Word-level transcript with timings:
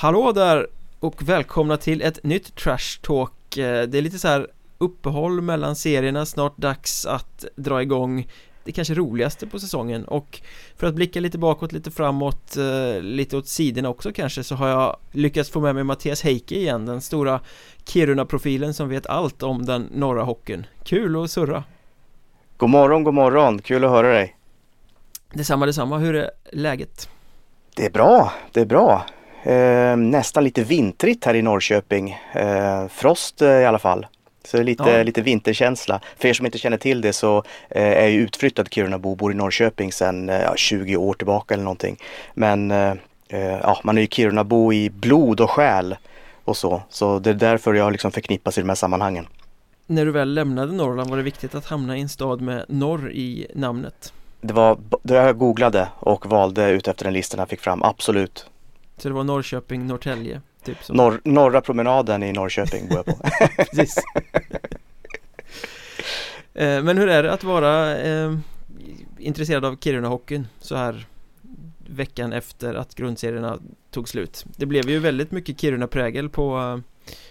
Hallå 0.00 0.32
där 0.32 0.66
och 1.00 1.28
välkomna 1.28 1.76
till 1.76 2.02
ett 2.02 2.24
nytt 2.24 2.54
Trash 2.54 3.00
Talk 3.02 3.56
Eh, 3.56 3.82
Det 3.82 3.98
är 3.98 4.02
lite 4.02 4.18
så 4.18 4.28
här 4.28 4.46
uppehåll 4.78 5.40
mellan 5.40 5.76
serierna, 5.76 6.26
snart 6.26 6.56
dags 6.56 7.06
att 7.06 7.44
dra 7.56 7.82
igång 7.82 8.28
det 8.64 8.72
kanske 8.72 8.94
roligaste 8.94 9.46
på 9.46 9.58
säsongen 9.60 10.04
och 10.04 10.40
för 10.76 10.86
att 10.86 10.94
blicka 10.94 11.20
lite 11.20 11.38
bakåt, 11.38 11.72
lite 11.72 11.90
framåt, 11.90 12.56
eh, 12.56 13.02
lite 13.02 13.36
åt 13.36 13.48
sidorna 13.48 13.88
också 13.88 14.12
kanske 14.12 14.44
så 14.44 14.54
har 14.54 14.68
jag 14.68 14.96
lyckats 15.12 15.50
få 15.50 15.60
med 15.60 15.74
mig 15.74 15.84
Mattias 15.84 16.22
Heike 16.22 16.54
igen, 16.54 16.86
den 16.86 17.00
stora 17.00 17.40
Kiruna-profilen 17.84 18.74
som 18.74 18.88
vet 18.88 19.06
allt 19.06 19.42
om 19.42 19.66
den 19.66 19.82
norra 19.82 20.22
hockeyn. 20.22 20.66
Kul 20.84 21.24
att 21.24 21.30
surra! 21.30 21.64
God 22.56 22.70
morgon, 22.70 23.04
god 23.04 23.14
morgon, 23.14 23.58
kul 23.58 23.84
att 23.84 23.90
höra 23.90 24.08
dig! 24.08 24.36
Detsamma, 25.32 25.66
detsamma, 25.66 25.98
hur 25.98 26.14
är 26.14 26.30
läget? 26.52 27.08
Det 27.76 27.86
är 27.86 27.90
bra, 27.90 28.32
det 28.52 28.60
är 28.60 28.66
bra. 28.66 29.06
Eh, 29.42 29.96
nästan 29.96 30.44
lite 30.44 30.62
vintrigt 30.62 31.24
här 31.24 31.34
i 31.34 31.42
Norrköping. 31.42 32.16
Eh, 32.32 32.88
frost 32.88 33.42
eh, 33.42 33.48
i 33.48 33.64
alla 33.64 33.78
fall. 33.78 34.06
Så 34.44 34.62
lite, 34.62 34.90
Ja. 34.90 35.02
lite 35.02 35.22
vinterkänsla. 35.22 36.00
För 36.18 36.28
er 36.28 36.32
som 36.32 36.46
inte 36.46 36.58
känner 36.58 36.76
till 36.76 37.00
det 37.00 37.12
så 37.12 37.36
eh, 37.70 37.82
är 37.82 38.00
jag 38.00 38.10
ju 38.10 38.20
utflyttad 38.20 38.68
Kirunabo, 38.70 39.14
bor 39.14 39.32
i 39.32 39.34
Norrköping 39.34 39.92
sedan 39.92 40.28
eh, 40.28 40.40
ja, 40.42 40.52
20 40.56 40.96
år 40.96 41.14
tillbaka 41.14 41.54
eller 41.54 41.64
någonting. 41.64 41.96
Men 42.34 42.70
eh, 42.70 42.92
eh, 43.28 43.40
ja, 43.62 43.80
man 43.84 43.96
är 43.98 44.02
ju 44.02 44.06
Kirunabo 44.08 44.72
i 44.72 44.90
blod 44.90 45.40
och 45.40 45.50
själ 45.50 45.96
och 46.44 46.56
så. 46.56 46.82
Så 46.90 47.18
det 47.18 47.30
är 47.30 47.34
därför 47.34 47.74
jag 47.74 47.92
liksom 47.92 48.12
förknippas 48.12 48.58
i 48.58 48.60
de 48.60 48.68
här 48.68 48.76
sammanhangen. 48.76 49.26
När 49.86 50.04
du 50.04 50.12
väl 50.12 50.34
lämnade 50.34 50.72
Norrland 50.72 51.10
var 51.10 51.16
det 51.16 51.22
viktigt 51.22 51.54
att 51.54 51.64
hamna 51.66 51.96
i 51.96 52.00
en 52.00 52.08
stad 52.08 52.40
med 52.40 52.64
norr 52.68 53.10
i 53.12 53.46
namnet 53.54 54.12
Det 54.40 54.52
var 54.52 54.78
det 55.02 55.14
jag 55.14 55.38
googlade 55.38 55.88
och 55.98 56.26
valde 56.26 56.70
ut 56.70 56.88
efter 56.88 57.04
den 57.04 57.12
listan 57.14 57.38
jag 57.38 57.48
fick 57.48 57.60
fram, 57.60 57.82
absolut. 57.82 58.46
Så 58.98 59.08
det 59.08 59.14
var 59.14 59.24
Norrköping, 59.24 59.86
Norrtälje, 59.86 60.40
typ 60.64 60.84
så 60.84 60.94
Norr, 60.94 61.20
norra 61.24 61.60
promenaden 61.60 62.22
i 62.22 62.32
Norrköping 62.32 62.88
bor 62.88 62.96
jag 62.96 63.06
på. 63.06 63.28
Precis 63.56 63.94
Eh, 66.54 66.82
Men 66.82 66.98
hur 66.98 67.08
är 67.08 67.22
det 67.22 67.32
att 67.32 67.44
vara 67.44 67.96
eh, 67.98 68.34
intresserad 69.18 69.64
av 69.64 69.76
Kiruna-hockeyn 69.76 70.44
så 70.60 70.76
här 70.76 71.06
veckan 71.86 72.32
efter 72.32 72.74
att 72.74 72.94
grundserierna 72.94 73.58
tog 73.90 74.08
slut? 74.08 74.44
Det 74.56 74.66
blev 74.66 74.90
ju 74.90 74.98
väldigt 74.98 75.30
mycket 75.30 75.60
Kiruna-prägel 75.60 76.28
på 76.28 76.58
eh, 76.58 76.78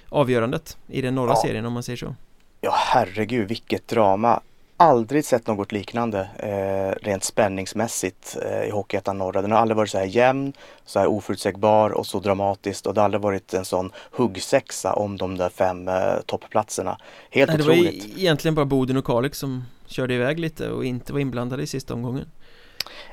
avgörandet 0.09 0.77
i 0.87 1.01
den 1.01 1.15
norra 1.15 1.29
Ja. 1.31 1.41
serien 1.45 1.65
om 1.65 1.73
man 1.73 1.83
säger 1.83 1.97
så 1.97 2.15
Ja 2.61 2.73
herregud 2.77 3.47
vilket 3.47 3.87
drama. 3.87 4.41
Aldrig 4.79 5.25
sett 5.25 5.47
något 5.47 5.71
liknande 5.71 6.29
eh, 6.39 7.05
rent 7.05 7.23
spänningsmässigt 7.23 8.37
eh, 8.45 8.67
i 8.67 8.69
Hockeyettan 8.69 9.17
Norra. 9.17 9.41
Den 9.41 9.51
har 9.51 9.59
aldrig 9.59 9.77
varit 9.77 9.89
så 9.89 9.97
här 9.97 10.05
jämn, 10.05 10.53
så 10.85 10.99
här 10.99 11.07
oförutsägbar 11.07 11.89
och 11.89 12.05
så 12.05 12.19
dramatiskt 12.19 12.87
och 12.87 12.93
det 12.93 12.99
har 13.01 13.05
aldrig 13.05 13.21
varit 13.21 13.53
en 13.53 13.65
sån 13.65 13.91
huggsexa 14.11 14.93
om 14.93 15.17
de 15.17 15.37
där 15.37 15.49
fem 15.49 15.87
eh, 15.87 15.95
toppplatserna. 16.25 16.97
Helt 17.29 17.49
Nej, 17.49 17.57
det 17.57 17.63
var 17.63 17.73
otroligt. 17.73 18.17
egentligen 18.17 18.55
bara 18.55 18.65
Boden 18.65 18.97
och 18.97 19.05
Kalix 19.05 19.37
som 19.37 19.63
körde 19.87 20.13
iväg 20.13 20.39
lite 20.39 20.69
och 20.69 20.85
inte 20.85 21.13
var 21.13 21.19
inblandade 21.19 21.63
i 21.63 21.67
sista 21.67 21.93
omgången 21.93 22.25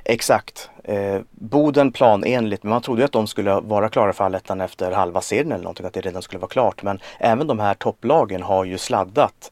Exakt. 0.05 0.71
Eh, 0.85 1.21
Boden 1.31 1.93
planenligt, 1.93 2.63
men 2.63 2.71
man 2.71 2.83
trodde 2.83 3.01
ju 3.01 3.05
att 3.05 3.13
de 3.13 3.27
skulle 3.27 3.61
vara 3.61 3.89
klara 3.89 4.13
för 4.13 4.25
allettan 4.25 4.61
efter 4.61 4.93
halva 4.93 5.21
serien 5.21 5.53
eller 5.53 5.65
någonting, 5.65 5.87
att 5.87 5.93
det 5.93 6.01
redan 6.01 6.23
skulle 6.23 6.41
vara 6.41 6.49
klart. 6.49 6.83
Men 6.83 6.99
även 7.19 7.47
de 7.47 7.59
här 7.59 7.75
topplagen 7.75 8.43
har 8.43 8.65
ju 8.65 8.79
sladdat. 8.79 9.51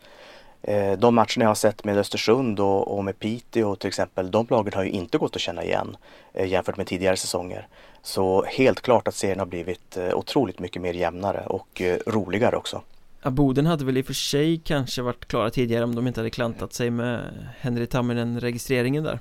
Eh, 0.62 0.92
de 0.98 1.14
matcherna 1.14 1.28
jag 1.36 1.48
har 1.48 1.54
sett 1.54 1.84
med 1.84 1.98
Östersund 1.98 2.60
och, 2.60 2.96
och 2.96 3.04
med 3.04 3.18
Piteå 3.18 3.76
till 3.76 3.88
exempel, 3.88 4.30
de 4.30 4.46
lagen 4.50 4.72
har 4.74 4.84
ju 4.84 4.90
inte 4.90 5.18
gått 5.18 5.36
att 5.36 5.42
känna 5.42 5.64
igen 5.64 5.96
eh, 6.32 6.48
jämfört 6.48 6.76
med 6.76 6.86
tidigare 6.86 7.16
säsonger. 7.16 7.66
Så 8.02 8.44
helt 8.44 8.80
klart 8.80 9.08
att 9.08 9.14
serien 9.14 9.38
har 9.38 9.46
blivit 9.46 9.96
eh, 9.96 10.14
otroligt 10.14 10.58
mycket 10.58 10.82
mer 10.82 10.94
jämnare 10.94 11.42
och 11.46 11.82
roligare 12.06 12.56
också. 12.56 12.82
Ja, 13.22 13.30
Boden 13.30 13.66
hade 13.66 13.84
väl 13.84 13.96
i 13.96 14.02
och 14.02 14.06
för 14.06 14.12
sig 14.12 14.60
kanske 14.64 15.02
varit 15.02 15.24
klara 15.28 15.50
tidigare 15.50 15.84
om 15.84 15.94
de 15.94 16.06
inte 16.06 16.20
hade 16.20 16.30
klantat 16.30 16.72
sig 16.72 16.90
med 16.90 17.20
Henry 17.60 17.86
Tamminen-registreringen 17.86 19.04
där 19.04 19.18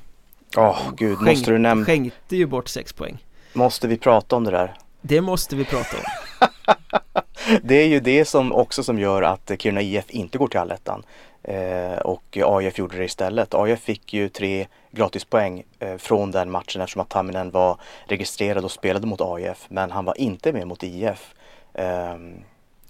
Åh 0.58 0.80
gud, 0.98 1.22
måste, 1.22 1.52
du 1.52 1.58
näm- 1.58 1.86
Skänkte 1.86 2.36
ju 2.36 2.46
bort 2.46 2.68
sex 2.68 2.94
poäng 2.94 3.24
måste 3.54 3.88
vi 3.88 3.98
prata 3.98 4.36
om 4.36 4.44
det 4.44 4.52
där? 4.52 4.74
Det 5.02 5.22
måste 5.22 5.56
vi 5.56 5.66
prata 5.66 5.98
om 5.98 6.04
Det 7.64 7.76
är 7.76 7.88
ju 7.88 8.00
det 8.00 8.26
som 8.26 8.52
också 8.52 8.84
som 8.84 9.00
gör 9.00 9.22
att 9.22 9.52
Kiruna 9.60 9.82
IF 9.82 10.10
inte 10.10 10.38
går 10.38 10.48
till 10.48 10.60
allettan. 10.60 11.04
Eh, 11.44 11.98
och 11.98 12.38
AIF 12.44 12.78
gjorde 12.78 12.98
det 12.98 13.06
istället. 13.06 13.54
AIF 13.54 13.80
fick 13.80 14.14
ju 14.14 14.30
tre 14.30 14.68
gratispoäng 14.92 15.64
eh, 15.80 15.98
från 15.98 16.32
den 16.32 16.52
matchen 16.52 16.82
eftersom 16.82 17.02
att 17.02 17.10
Tamminen 17.10 17.52
var 17.52 17.78
registrerad 18.06 18.66
och 18.66 18.72
spelade 18.72 19.08
mot 19.08 19.22
AIF. 19.22 19.66
Men 19.70 19.92
han 19.92 20.06
var 20.06 20.18
inte 20.18 20.54
med 20.54 20.68
mot 20.68 20.84
IF. 20.84 21.34
Ehm, 21.74 22.34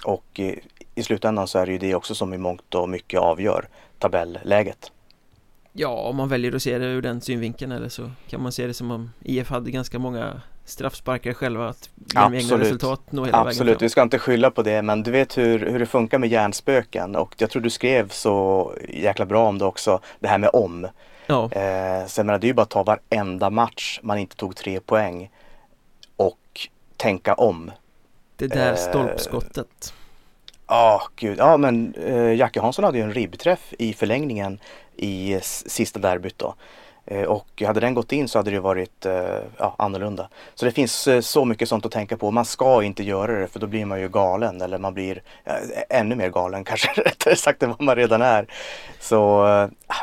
och 0.05 0.39
i 0.95 1.03
slutändan 1.03 1.47
så 1.47 1.59
är 1.59 1.65
det 1.65 1.71
ju 1.71 1.77
det 1.77 1.95
också 1.95 2.15
som 2.15 2.33
i 2.33 2.37
mångt 2.37 2.75
och 2.75 2.89
mycket 2.89 3.19
avgör 3.19 3.67
tabelläget. 3.99 4.91
Ja, 5.73 5.89
om 5.89 6.15
man 6.15 6.29
väljer 6.29 6.55
att 6.55 6.63
se 6.63 6.77
det 6.77 6.85
ur 6.85 7.01
den 7.01 7.21
synvinkeln 7.21 7.71
eller 7.71 7.89
så 7.89 8.11
kan 8.27 8.43
man 8.43 8.51
se 8.51 8.67
det 8.67 8.73
som 8.73 8.91
om 8.91 9.11
IF 9.23 9.49
hade 9.49 9.71
ganska 9.71 9.99
många 9.99 10.41
straffsparkar 10.65 11.33
själva 11.33 11.69
att 11.69 11.89
genom 11.95 12.33
egna 12.33 12.37
Absolut. 12.37 12.67
resultat 12.67 13.01
nå 13.09 13.25
hela 13.25 13.37
Absolut, 13.37 13.67
vägen 13.67 13.85
vi 13.85 13.89
ska 13.89 14.01
inte 14.01 14.19
skylla 14.19 14.51
på 14.51 14.61
det 14.61 14.81
men 14.81 15.03
du 15.03 15.11
vet 15.11 15.37
hur, 15.37 15.59
hur 15.59 15.79
det 15.79 15.85
funkar 15.85 16.19
med 16.19 16.29
hjärnspöken 16.29 17.15
och 17.15 17.35
jag 17.37 17.49
tror 17.49 17.61
du 17.61 17.69
skrev 17.69 18.09
så 18.09 18.73
jäkla 18.89 19.25
bra 19.25 19.47
om 19.47 19.57
det 19.57 19.65
också, 19.65 19.99
det 20.19 20.27
här 20.27 20.37
med 20.37 20.49
om. 20.53 20.87
Ja, 21.27 21.49
Eh, 21.51 22.07
så 22.07 22.19
jag 22.19 22.25
menar, 22.25 22.39
det 22.39 22.45
är 22.45 22.47
ju 22.47 22.53
bara 22.53 22.61
att 22.61 22.69
ta 22.69 22.83
varenda 22.83 23.49
match 23.49 23.99
man 24.03 24.17
inte 24.17 24.35
tog 24.35 24.55
tre 24.55 24.79
poäng 24.79 25.29
och 26.15 26.67
tänka 26.97 27.33
om. 27.33 27.71
det 28.35 28.47
där 28.47 28.71
eh, 28.71 28.75
stolpskottet 28.77 29.93
Ja, 30.67 31.01
gud. 31.15 31.37
Ja, 31.39 31.57
men 31.57 31.95
eh, 31.95 32.33
Jacke 32.33 32.61
Hansson 32.61 32.85
hade 32.85 32.97
ju 32.97 33.03
en 33.03 33.13
ribbträff 33.13 33.73
i 33.79 33.93
förlängningen 33.93 34.59
i 34.95 35.39
sista 35.43 35.99
derbyt 35.99 36.37
då. 36.37 36.55
Eh, 37.05 37.23
och 37.23 37.61
hade 37.65 37.79
den 37.79 37.93
gått 37.93 38.11
in 38.11 38.27
så 38.27 38.39
hade 38.39 38.51
det 38.51 38.59
varit 38.59 39.05
eh, 39.05 39.39
ja, 39.57 39.75
annorlunda. 39.77 40.29
Så 40.55 40.65
det 40.65 40.71
finns 40.71 41.07
eh, 41.07 41.21
så 41.21 41.45
mycket 41.45 41.69
sånt 41.69 41.85
att 41.85 41.91
tänka 41.91 42.17
på. 42.17 42.31
Man 42.31 42.45
ska 42.45 42.83
inte 42.83 43.03
göra 43.03 43.39
det 43.39 43.47
för 43.47 43.59
då 43.59 43.67
blir 43.67 43.85
man 43.85 44.01
ju 44.01 44.09
galen 44.09 44.61
eller 44.61 44.77
man 44.77 44.93
blir 44.93 45.21
ännu 45.89 46.15
mer 46.15 46.29
galen 46.29 46.63
kanske 46.65 47.01
rättare 47.01 47.35
sagt 47.35 47.63
än 47.63 47.69
vad 47.69 47.81
man 47.81 47.95
redan 47.95 48.21
är. 48.21 48.47
Så 48.99 49.47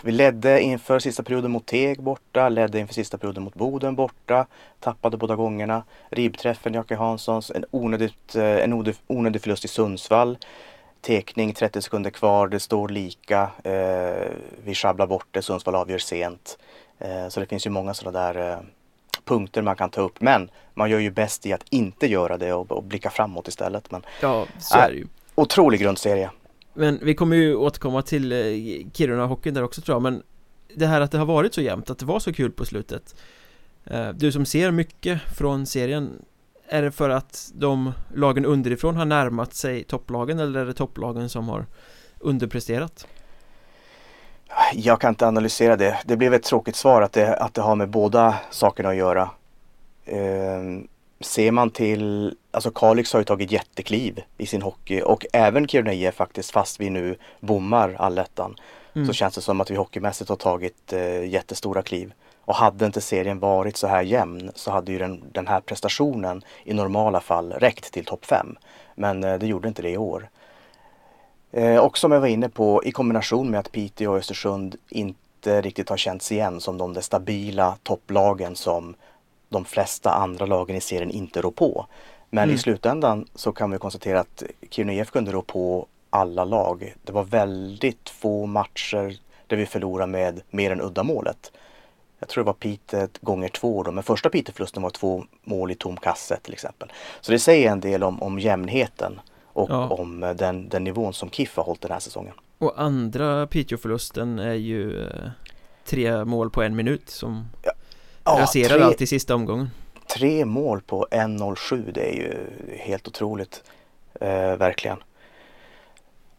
vi 0.02 0.12
ledde 0.12 0.62
inför 0.62 0.98
sista 0.98 1.22
perioden 1.22 1.50
mot 1.50 1.66
Teg 1.66 2.02
borta, 2.02 2.48
ledde 2.48 2.78
inför 2.78 2.94
sista 2.94 3.18
perioden 3.18 3.42
mot 3.42 3.54
Boden 3.54 3.94
borta, 3.94 4.46
tappade 4.80 5.16
båda 5.16 5.36
gångerna. 5.36 5.82
Ribbträffen 6.10 6.74
Jacke 6.74 6.94
Hanssons, 6.94 7.50
en, 7.50 7.64
onödigt, 7.70 8.34
en 8.34 8.72
onödig, 8.72 8.94
onödig 9.06 9.42
förlust 9.42 9.64
i 9.64 9.68
Sundsvall. 9.68 10.38
Tekning 11.00 11.54
30 11.54 11.82
sekunder 11.82 12.10
kvar, 12.10 12.48
det 12.48 12.60
står 12.60 12.88
lika. 12.88 13.50
Eh, 13.64 14.28
vi 14.64 14.74
sjabblar 14.74 15.06
bort 15.06 15.26
det, 15.30 15.42
Sundsvall 15.42 15.74
avgör 15.74 15.98
sent. 15.98 16.58
Eh, 16.98 17.28
så 17.28 17.40
det 17.40 17.46
finns 17.46 17.66
ju 17.66 17.70
många 17.70 17.94
sådana 17.94 18.18
där 18.32 18.52
eh, 18.52 18.58
punkter 19.24 19.62
man 19.62 19.76
kan 19.76 19.90
ta 19.90 20.00
upp. 20.00 20.20
Men 20.20 20.50
man 20.74 20.90
gör 20.90 20.98
ju 20.98 21.10
bäst 21.10 21.46
i 21.46 21.52
att 21.52 21.64
inte 21.70 22.06
göra 22.06 22.38
det 22.38 22.52
och, 22.52 22.72
och 22.72 22.84
blicka 22.84 23.10
framåt 23.10 23.48
istället. 23.48 23.90
Men 23.90 24.02
Ja, 24.22 24.46
så 24.58 24.76
Nej. 24.76 24.86
är 24.86 24.90
det 24.90 24.96
ju 24.96 25.06
otrolig 25.34 25.80
grundserie. 25.80 26.30
Men 26.74 26.98
vi 27.02 27.14
kommer 27.14 27.36
ju 27.36 27.56
återkomma 27.56 28.02
till 28.02 28.32
eh, 28.32 28.36
Kiruna-hockeyn 28.92 29.54
där 29.54 29.62
också 29.62 29.80
tror 29.80 29.94
jag 29.94 30.02
Men 30.02 30.22
det 30.74 30.86
här 30.86 31.00
att 31.00 31.10
det 31.10 31.18
har 31.18 31.26
varit 31.26 31.54
så 31.54 31.60
jämnt, 31.60 31.90
att 31.90 31.98
det 31.98 32.06
var 32.06 32.20
så 32.20 32.32
kul 32.32 32.52
på 32.52 32.64
slutet 32.64 33.14
Eh, 33.90 34.08
Du 34.08 34.32
som 34.32 34.46
ser 34.46 34.70
mycket 34.70 35.20
från 35.36 35.66
serien 35.66 36.22
Är 36.68 36.82
det 36.82 36.90
för 36.90 37.10
att 37.10 37.50
de 37.54 37.92
lagen 38.14 38.44
underifrån 38.44 38.96
har 38.96 39.04
närmat 39.04 39.54
sig 39.54 39.84
topplagen 39.84 40.38
eller 40.38 40.60
är 40.60 40.66
det 40.66 40.72
topplagen 40.74 41.28
som 41.28 41.48
har 41.48 41.66
underpresterat? 42.18 43.06
Jag 44.72 45.00
kan 45.00 45.08
inte 45.08 45.26
analysera 45.26 45.76
det. 45.76 45.98
Det 46.04 46.16
blev 46.16 46.34
ett 46.34 46.42
tråkigt 46.42 46.76
svar 46.76 47.02
att 47.02 47.12
det, 47.12 47.36
att 47.36 47.54
det 47.54 47.62
har 47.62 47.76
med 47.76 47.88
båda 47.88 48.34
sakerna 48.50 48.88
att 48.88 48.96
göra. 48.96 49.30
Eh, 50.04 50.62
ser 51.20 51.50
man 51.50 51.70
till, 51.70 52.36
alltså 52.50 52.70
Kalix 52.70 53.12
har 53.12 53.20
ju 53.20 53.24
tagit 53.24 53.52
jättekliv 53.52 54.22
i 54.38 54.46
sin 54.46 54.62
hockey 54.62 55.02
och 55.02 55.26
även 55.32 55.68
Kiruna 55.68 55.92
IF 55.92 56.14
faktiskt 56.14 56.50
fast 56.50 56.80
vi 56.80 56.90
nu 56.90 57.16
bommar 57.40 57.96
allettan. 57.98 58.56
Mm. 58.94 59.06
Så 59.06 59.12
känns 59.12 59.34
det 59.34 59.40
som 59.40 59.60
att 59.60 59.70
vi 59.70 59.74
hockeymässigt 59.74 60.28
har 60.28 60.36
tagit 60.36 60.92
eh, 60.92 61.24
jättestora 61.24 61.82
kliv. 61.82 62.12
Och 62.44 62.54
hade 62.54 62.86
inte 62.86 63.00
serien 63.00 63.38
varit 63.38 63.76
så 63.76 63.86
här 63.86 64.02
jämn 64.02 64.50
så 64.54 64.70
hade 64.70 64.92
ju 64.92 64.98
den, 64.98 65.22
den 65.32 65.46
här 65.46 65.60
prestationen 65.60 66.42
i 66.64 66.74
normala 66.74 67.20
fall 67.20 67.52
räckt 67.52 67.92
till 67.92 68.04
topp 68.04 68.24
5. 68.24 68.56
Men 68.94 69.24
eh, 69.24 69.38
det 69.38 69.46
gjorde 69.46 69.68
inte 69.68 69.82
det 69.82 69.90
i 69.90 69.96
år. 69.96 70.28
Eh, 71.52 71.76
och 71.76 71.98
som 71.98 72.12
jag 72.12 72.20
var 72.20 72.28
inne 72.28 72.48
på 72.48 72.84
i 72.84 72.92
kombination 72.92 73.50
med 73.50 73.60
att 73.60 73.72
Piteå 73.72 74.10
och 74.10 74.18
Östersund 74.18 74.76
inte 74.88 75.60
riktigt 75.60 75.88
har 75.88 75.96
känts 75.96 76.32
igen 76.32 76.60
som 76.60 76.78
de 76.78 76.92
där 76.94 77.00
stabila 77.00 77.76
topplagen 77.82 78.56
som 78.56 78.94
de 79.48 79.64
flesta 79.64 80.10
andra 80.10 80.46
lagen 80.46 80.76
i 80.76 80.80
serien 80.80 81.10
inte 81.10 81.40
rår 81.42 81.50
på. 81.50 81.86
Men 82.30 82.44
Mm. 82.44 82.54
i 82.54 82.58
slutändan 82.58 83.26
så 83.34 83.52
kan 83.52 83.70
vi 83.70 83.78
konstatera 83.78 84.20
att 84.20 84.42
Kiruna 84.70 84.92
IF 84.92 85.10
kunde 85.10 85.32
rå 85.32 85.42
på 85.42 85.86
alla 86.10 86.44
lag. 86.44 86.94
Det 87.04 87.12
var 87.12 87.24
väldigt 87.24 88.10
få 88.10 88.46
matcher 88.46 89.18
där 89.46 89.56
vi 89.56 89.66
förlorade 89.66 90.12
med 90.12 90.40
mer 90.50 90.70
än 90.70 90.80
uddamålet. 90.80 91.52
Jag 92.18 92.28
tror 92.28 92.44
det 92.44 92.46
var 92.46 92.52
Piteå 92.52 93.08
gånger 93.20 93.48
två 93.48 93.82
då, 93.82 93.90
men 93.92 94.04
första 94.04 94.28
Piteå-förlusten 94.30 94.82
var 94.82 94.90
två 94.90 95.24
mål 95.44 95.70
i 95.70 95.74
tom 95.74 95.96
kasse 95.96 96.38
till 96.42 96.52
exempel. 96.52 96.92
Så 97.20 97.32
det 97.32 97.38
säger 97.38 97.70
en 97.70 97.80
del 97.80 98.02
om, 98.04 98.22
om 98.22 98.38
jämnheten 98.38 99.20
och 99.58 99.70
ja. 99.70 99.88
om 99.88 100.22
eh, 100.22 100.30
den, 100.30 100.68
den 100.68 100.84
nivån 100.84 101.12
som 101.12 101.30
KIF 101.30 101.56
har 101.56 101.64
hållit 101.64 101.80
den 101.80 101.90
här 101.90 102.00
säsongen. 102.00 102.34
Och 102.58 102.80
andra 102.82 103.46
Piteå-förlusten 103.46 104.38
är 104.38 104.54
ju 104.54 105.02
eh, 105.02 105.30
tre 105.84 106.24
mål 106.24 106.50
på 106.50 106.62
en 106.62 106.76
minut 106.76 107.10
som 107.10 107.48
ja. 107.62 107.72
raserar 108.24 108.68
tre, 108.76 108.82
allt 108.82 109.00
i 109.00 109.06
sista 109.06 109.34
omgången. 109.34 109.70
Tre 110.16 110.44
mål 110.44 110.80
på 110.80 111.06
1.07, 111.10 111.92
det 111.92 112.00
är 112.00 112.14
ju 112.14 112.36
helt 112.78 113.08
otroligt. 113.08 113.64
Eh, 114.20 114.56
verkligen. 114.56 114.98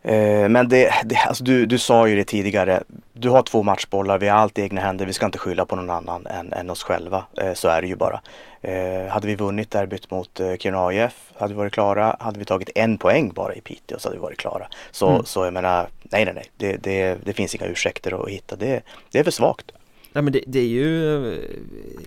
Eh, 0.02 0.50
men 0.50 0.70
det, 0.70 0.94
det, 1.06 1.16
alltså 1.16 1.44
du, 1.44 1.66
du 1.66 1.78
sa 1.78 2.08
ju 2.08 2.16
det 2.16 2.24
tidigare. 2.24 2.84
Du 3.14 3.30
har 3.30 3.42
två 3.42 3.64
matchbollar, 3.64 4.18
vi 4.18 4.28
har 4.28 4.38
allt 4.38 4.58
i 4.58 4.62
egna 4.62 4.82
händer. 4.82 5.06
Vi 5.06 5.14
ska 5.14 5.26
inte 5.26 5.38
skylla 5.38 5.66
på 5.66 5.76
någon 5.76 5.90
annan 5.90 6.28
än, 6.28 6.54
än 6.54 6.70
oss 6.70 6.84
själva. 6.84 7.26
Eh, 7.38 7.54
så 7.54 7.68
är 7.68 7.82
det 7.82 7.88
ju 7.88 7.96
bara. 7.96 8.22
Eh, 8.62 9.08
hade 9.10 9.28
vi 9.28 9.36
vunnit 9.36 9.72
derbyt 9.72 10.12
mot 10.12 10.42
Kiruna 10.60 10.86
AIF 10.86 11.32
hade 11.38 11.54
vi 11.54 11.58
varit 11.58 11.74
klara. 11.74 12.16
Hade 12.20 12.40
vi 12.40 12.46
tagit 12.46 12.70
en 12.76 12.98
poäng 12.98 13.32
bara 13.36 13.56
i 13.56 13.62
Piteå 13.62 14.00
så 14.00 14.08
hade 14.08 14.18
vi 14.18 14.22
varit 14.22 14.38
klara. 14.38 14.68
Så, 14.92 15.10
mm. 15.10 15.26
så 15.26 15.46
jag 15.46 15.54
menar, 15.54 15.88
nej 16.02 16.26
nej 16.26 16.34
nej. 16.34 16.50
Det, 16.58 16.78
det, 16.78 17.18
det 17.26 17.34
finns 17.34 17.56
inga 17.56 17.66
ursäkter 17.66 18.24
att 18.24 18.30
hitta. 18.30 18.56
Det, 18.56 18.82
det 19.12 19.20
är 19.20 19.24
för 19.24 19.32
svagt. 19.32 19.72
Ja 20.14 20.22
men 20.22 20.34
det, 20.34 20.44
det 20.48 20.60
är 20.60 20.68
ju 20.68 21.20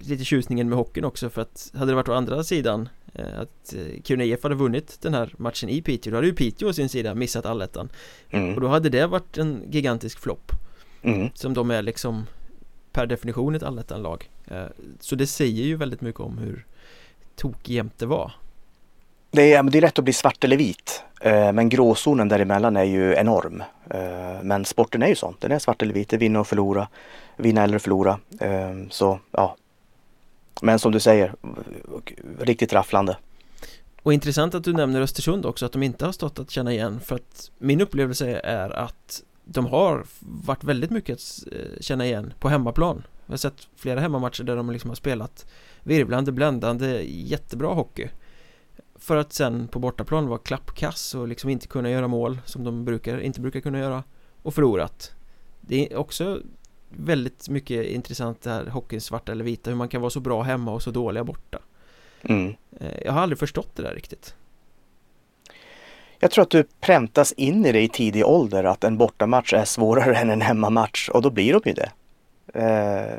lite 0.00 0.25
tjusningen 0.25 0.69
med 0.69 0.79
hockeyn 0.79 1.05
också 1.05 1.31
för 1.31 1.43
att 1.43 1.71
hade 1.75 1.91
det 1.91 1.97
varit 1.97 2.09
å 2.09 2.15
andra 2.15 2.44
sidan 2.44 2.89
att 3.14 3.75
eh, 3.75 4.03
Kiruna 4.05 4.25
IF 4.25 4.43
hade 4.43 4.55
vunnit 4.55 4.99
den 5.00 5.14
här 5.14 5.35
matchen 5.38 5.69
i 5.69 5.82
Piteå. 5.82 6.11
Då 6.11 6.17
hade 6.17 6.26
ju 6.26 6.35
Piteå 6.35 6.69
å 6.69 6.73
sin 6.73 6.88
sida 6.88 7.14
missat 7.14 7.47
allettan. 7.47 7.88
Mm. 8.31 8.55
Och 8.55 8.61
då 8.61 8.69
hade 8.69 8.88
det 8.88 9.06
varit 9.06 9.38
en 9.38 9.62
gigantisk 9.70 10.19
flopp. 10.19 10.53
Mm. 11.03 11.29
Som 11.35 11.55
de 11.55 11.70
är 11.70 11.82
liksom 11.82 12.26
per 12.93 13.06
definition 13.06 13.55
ett 13.55 13.62
allettan-lag. 13.62 14.31
Eh, 14.47 14.64
Så 15.00 15.14
det 15.17 15.26
säger 15.26 15.64
ju 15.64 15.76
väldigt 15.76 16.00
mycket 16.00 16.20
om 16.20 16.38
hur 16.38 16.67
tokjämnt 17.37 17.99
det 17.99 18.06
var. 18.06 18.32
Det 19.31 19.53
är, 19.53 19.62
det 19.62 19.79
är 19.79 19.82
rätt 19.82 19.99
att 19.99 20.05
bli 20.05 20.12
svart 20.12 20.44
eller 20.44 20.56
vit. 20.56 21.03
Men 21.55 21.69
gråzonen 21.69 22.29
däremellan 22.29 22.76
är 22.76 22.85
ju 22.85 23.15
enorm. 23.15 23.62
Men 24.43 24.65
sporten 24.65 25.03
är 25.03 25.06
ju 25.06 25.15
sån, 25.15 25.37
den 25.41 25.53
är 25.53 25.58
svart 25.58 25.82
eller 25.82 25.94
vit, 25.94 26.08
det 26.08 26.17
är 26.17 26.19
vinna 26.19 26.41
och 26.41 26.47
förlora. 26.47 26.88
Vinna 27.37 27.65
eller 27.65 27.79
förlora. 27.79 28.19
Så 28.91 29.20
ja, 29.31 29.56
men 30.63 30.79
som 30.79 30.93
du 30.93 31.01
säger, 31.01 31.35
riktigt 32.39 32.73
rafflande. 32.73 33.17
Och 34.03 34.13
intressant 34.13 34.55
att 34.55 34.65
du 34.65 34.73
nämner 34.73 35.01
Östersund 35.01 35.47
också, 35.47 35.67
att 35.67 35.73
de 35.73 35.83
inte 35.83 36.05
har 36.05 36.13
stått 36.13 36.39
att 36.39 36.51
känna 36.51 36.73
igen 36.73 37.01
för 37.01 37.15
att 37.17 37.51
min 37.59 37.81
upplevelse 37.81 38.41
är 38.45 38.71
att 38.71 39.23
de 39.45 39.67
har 39.67 40.07
varit 40.21 40.65
väldigt 40.65 40.91
mycket 40.91 41.15
att 41.15 41.53
eh, 41.53 41.81
känna 41.81 42.07
igen 42.07 42.33
på 42.39 42.49
hemmaplan. 42.49 43.03
Jag 43.27 43.33
har 43.33 43.37
sett 43.37 43.69
flera 43.77 44.01
hemmamatcher 44.01 44.45
där 44.45 44.57
de 44.57 44.71
liksom 44.71 44.91
har 44.91 44.95
spelat 44.95 45.47
virvlande, 45.83 46.33
bländande, 46.33 47.03
jättebra 47.05 47.75
hockey. 47.75 48.09
För 48.95 49.17
att 49.17 49.33
sen 49.33 49.69
på 49.69 49.79
bortaplan 49.79 50.29
vara 50.29 50.39
klappkass 50.39 51.15
och 51.15 51.29
liksom 51.29 51.51
inte 51.51 51.67
kunna 51.67 51.91
göra 51.91 52.09
mål 52.09 52.39
som 52.45 52.65
de 52.65 52.85
brukar, 52.85 53.21
inte 53.21 53.41
brukar 53.41 53.61
kunna 53.61 53.79
göra 53.79 54.03
och 54.43 54.55
förlorat. 54.55 55.13
Det 55.61 55.93
är 55.93 55.97
också 55.97 56.41
väldigt 56.97 57.49
mycket 57.49 57.87
intressant 57.87 58.43
det 58.43 58.50
här 58.50 58.67
hockeyn 58.67 59.00
svarta 59.00 59.33
eller 59.33 59.44
vita 59.44 59.71
Hur 59.71 59.77
man 59.77 59.89
kan 59.89 60.00
vara 60.00 60.11
så 60.11 60.21
bra 60.21 60.43
hemma 60.43 60.73
och 60.73 60.83
så 60.83 60.91
dåliga 60.91 61.25
borta. 61.25 61.59
Mm. 62.23 62.55
Eh, 62.81 63.03
jag 63.05 63.12
har 63.12 63.21
aldrig 63.21 63.39
förstått 63.39 63.77
det 63.77 63.83
där 63.83 63.94
riktigt. 63.94 64.35
Jag 66.19 66.31
tror 66.31 66.43
att 66.43 66.50
du 66.50 66.65
präntas 66.81 67.33
in 67.33 67.67
i 67.67 67.73
det 67.73 67.81
i 67.81 67.89
tidig 67.89 68.27
ålder 68.27 68.65
att 68.65 68.85
en 68.85 68.99
bortamatch 68.99 69.53
är 69.53 69.65
svårare 69.65 70.17
än 70.17 70.31
en 70.31 70.41
hemmamatch 70.41 71.09
och 71.09 71.23
då 71.23 71.31
blir 71.31 71.53
de 71.53 71.61
ju 71.65 71.75
det. 71.75 71.91
Eh, 72.61 73.19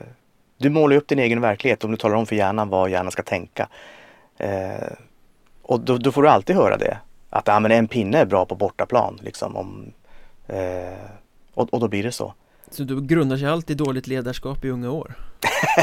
Du 0.58 0.70
målar 0.70 0.96
upp 0.98 1.08
din 1.08 1.20
egen 1.20 1.42
verklighet 1.42 1.84
om 1.84 1.92
du 1.92 1.98
talar 1.98 2.16
om 2.16 2.26
för 2.26 2.36
hjärnan 2.36 2.70
vad 2.70 2.90
hjärnan 2.90 3.12
ska 3.12 3.24
tänka. 3.24 3.68
Eh, 4.38 4.94
Och 5.62 5.80
då, 5.80 5.98
då, 5.98 6.12
får 6.12 6.24
du 6.24 6.30
alltid 6.30 6.56
höra 6.56 6.78
det 6.78 6.98
Att 7.30 7.48
ja, 7.48 7.60
men 7.60 7.72
en 7.72 7.88
pinne 7.88 8.18
är 8.18 8.26
bra 8.26 8.46
på 8.46 8.56
bortaplan 8.56 9.20
liksom 9.22 9.56
om, 9.56 9.92
och, 11.54 11.74
och 11.74 11.80
då 11.80 11.88
blir 11.88 12.04
det 12.04 12.12
så 12.12 12.34
så 12.74 12.84
du 12.84 13.02
grundar 13.02 13.38
sig 13.38 13.48
alltid 13.48 13.78
dåligt 13.78 14.08
ledarskap 14.08 14.66
i 14.66 14.70
unga 14.70 14.92
år? 14.92 15.16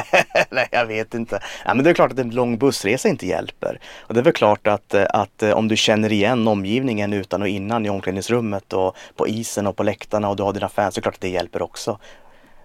Nej, 0.50 0.68
jag 0.70 0.86
vet 0.86 1.14
inte. 1.14 1.40
Ja, 1.64 1.74
men 1.74 1.84
det 1.84 1.90
är 1.90 1.94
klart 1.94 2.12
att 2.12 2.18
en 2.18 2.30
lång 2.30 2.58
bussresa 2.58 3.08
inte 3.08 3.26
hjälper. 3.26 3.80
Och 4.00 4.14
det 4.14 4.20
är 4.20 4.24
väl 4.24 4.32
klart 4.32 4.66
att, 4.66 4.94
att 4.94 5.42
eh, 5.42 5.50
om 5.50 5.68
du 5.68 5.76
känner 5.76 6.12
igen 6.12 6.48
omgivningen 6.48 7.12
utan 7.12 7.42
och 7.42 7.48
innan 7.48 7.86
i 7.86 7.90
omklädningsrummet 7.90 8.72
och 8.72 8.96
på 9.16 9.28
isen 9.28 9.66
och 9.66 9.76
på 9.76 9.82
läktarna 9.82 10.28
och 10.28 10.36
du 10.36 10.42
har 10.42 10.52
dina 10.52 10.68
fans, 10.68 10.94
så 10.94 10.98
är 10.98 11.00
det 11.00 11.02
klart 11.02 11.14
att 11.14 11.20
det 11.20 11.28
hjälper 11.28 11.62
också. 11.62 11.98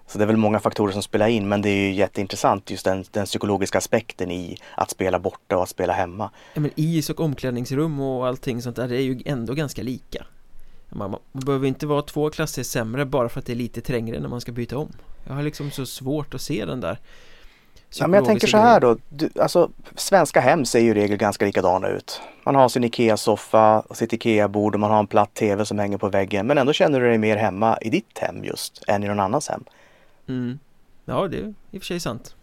Så 0.06 0.18
det 0.18 0.24
är 0.24 0.26
väl 0.26 0.36
många 0.36 0.60
faktorer 0.60 0.92
som 0.92 1.02
spelar 1.02 1.28
in 1.28 1.48
men 1.48 1.62
det 1.62 1.68
är 1.68 1.88
ju 1.88 1.92
jätteintressant 1.92 2.70
just 2.70 2.84
den, 2.84 3.04
den 3.10 3.26
psykologiska 3.26 3.78
aspekten 3.78 4.30
i 4.30 4.56
att 4.74 4.90
spela 4.90 5.18
borta 5.18 5.56
och 5.56 5.62
att 5.62 5.68
spela 5.68 5.92
hemma. 5.92 6.30
Ja, 6.54 6.60
men 6.60 6.70
is 6.76 7.10
och 7.10 7.20
omklädningsrum 7.20 8.00
och 8.00 8.26
allting 8.26 8.62
sånt 8.62 8.76
där 8.76 8.88
det 8.88 8.96
är 8.96 9.02
ju 9.02 9.22
ändå 9.24 9.54
ganska 9.54 9.82
lika. 9.82 10.26
Man, 10.88 11.10
man, 11.10 11.20
behöver 11.32 11.68
inte 11.68 11.86
vara 11.86 12.02
två 12.02 12.30
klasser 12.30 12.62
sämre 12.62 13.04
bara 13.04 13.28
för 13.28 13.40
att 13.40 13.46
det 13.46 13.52
är 13.52 13.56
lite 13.56 13.80
trängre 13.80 14.20
när 14.20 14.28
man 14.28 14.40
ska 14.40 14.52
byta 14.52 14.78
om 14.78 14.92
Jag 15.24 15.34
har 15.34 15.42
liksom 15.42 15.70
så 15.70 15.86
svårt 15.86 16.34
att 16.34 16.40
se 16.40 16.64
den 16.64 16.80
där 16.80 16.98
Ja 17.98 18.06
men 18.06 18.18
jag 18.18 18.24
tänker 18.24 18.46
så 18.46 18.56
här 18.56 18.80
då, 18.80 18.96
du, 19.08 19.30
alltså 19.40 19.70
svenska 19.94 20.40
hem 20.40 20.64
ser 20.64 20.80
ju 20.80 20.90
i 20.90 20.94
regel 20.94 21.16
ganska 21.16 21.44
likadana 21.44 21.88
ut. 21.88 22.20
Man 22.44 22.54
har 22.54 22.68
sin 22.68 22.84
IKEA-soffa 22.84 23.80
och 23.80 23.96
sitt 23.96 24.12
IKEA-bord 24.12 24.74
och 24.74 24.80
man 24.80 24.90
har 24.90 24.98
en 24.98 25.06
platt 25.06 25.34
TV 25.34 25.64
som 25.64 25.78
hänger 25.78 25.98
på 25.98 26.08
väggen. 26.08 26.46
Men 26.46 26.58
ändå 26.58 26.72
känner 26.72 27.00
du 27.00 27.08
dig 27.08 27.18
mer 27.18 27.36
hemma 27.36 27.78
i 27.80 27.90
ditt 27.90 28.18
hem 28.18 28.44
just 28.44 28.84
än 28.88 29.04
i 29.04 29.08
någon 29.08 29.20
annans 29.20 29.48
hem. 29.48 29.64
Mm. 30.28 30.58
Ja, 31.04 31.28
det 31.28 31.38
är 31.38 31.54
i 31.70 31.78
och 31.78 31.82
för 31.82 31.86
sig 31.86 32.00
sant. 32.00 32.34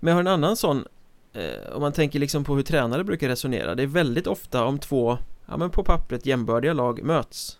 Men 0.00 0.10
jag 0.10 0.14
har 0.14 0.20
en 0.20 0.26
annan 0.26 0.56
sån, 0.56 0.84
eh, 1.32 1.74
om 1.74 1.80
man 1.80 1.92
tänker 1.92 2.18
liksom 2.18 2.44
på 2.44 2.54
hur 2.54 2.62
tränare 2.62 3.04
brukar 3.04 3.28
resonera. 3.28 3.74
Det 3.74 3.82
är 3.82 3.86
väldigt 3.86 4.26
ofta 4.26 4.64
om 4.64 4.78
två 4.78 5.18
ja, 5.48 5.56
men 5.56 5.70
på 5.70 5.84
pappret 5.84 6.26
jämbördiga 6.26 6.72
lag 6.72 7.02
möts 7.02 7.58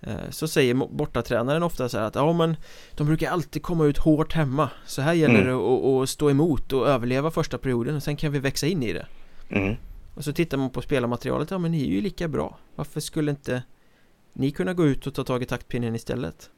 eh, 0.00 0.30
så 0.30 0.48
säger 0.48 0.74
bortatränaren 0.74 1.62
ofta 1.62 1.88
så 1.88 1.98
här 1.98 2.06
att 2.06 2.14
ja 2.14 2.32
men 2.32 2.56
de 2.96 3.06
brukar 3.06 3.30
alltid 3.30 3.62
komma 3.62 3.84
ut 3.84 3.98
hårt 3.98 4.32
hemma 4.32 4.70
Så 4.86 5.02
här 5.02 5.14
gäller 5.14 5.40
mm. 5.42 5.46
det 5.46 5.54
att, 5.54 6.02
att 6.02 6.08
stå 6.08 6.30
emot 6.30 6.72
och 6.72 6.88
överleva 6.88 7.30
första 7.30 7.58
perioden 7.58 7.96
och 7.96 8.02
sen 8.02 8.16
kan 8.16 8.32
vi 8.32 8.38
växa 8.38 8.66
in 8.66 8.82
i 8.82 8.92
det 8.92 9.06
mm. 9.48 9.76
Och 10.14 10.24
så 10.24 10.32
tittar 10.32 10.58
man 10.58 10.70
på 10.70 10.82
spelarmaterialet, 10.82 11.50
ja 11.50 11.58
men 11.58 11.70
ni 11.70 11.82
är 11.82 11.90
ju 11.90 12.00
lika 12.00 12.28
bra 12.28 12.58
Varför 12.74 13.00
skulle 13.00 13.30
inte 13.30 13.62
ni 14.32 14.50
kunna 14.50 14.74
gå 14.74 14.86
ut 14.86 15.06
och 15.06 15.14
ta 15.14 15.24
tag 15.24 15.42
i 15.42 15.46
taktpinnen 15.46 15.94
istället? 15.94 16.50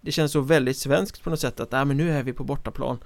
Det 0.00 0.12
känns 0.12 0.32
så 0.32 0.40
väldigt 0.40 0.76
svenskt 0.76 1.22
på 1.22 1.30
något 1.30 1.40
sätt 1.40 1.60
att, 1.60 1.72
ja 1.72 1.84
men 1.84 1.96
nu 1.96 2.10
är 2.10 2.22
vi 2.22 2.32
på 2.32 2.44
bortaplan 2.44 2.98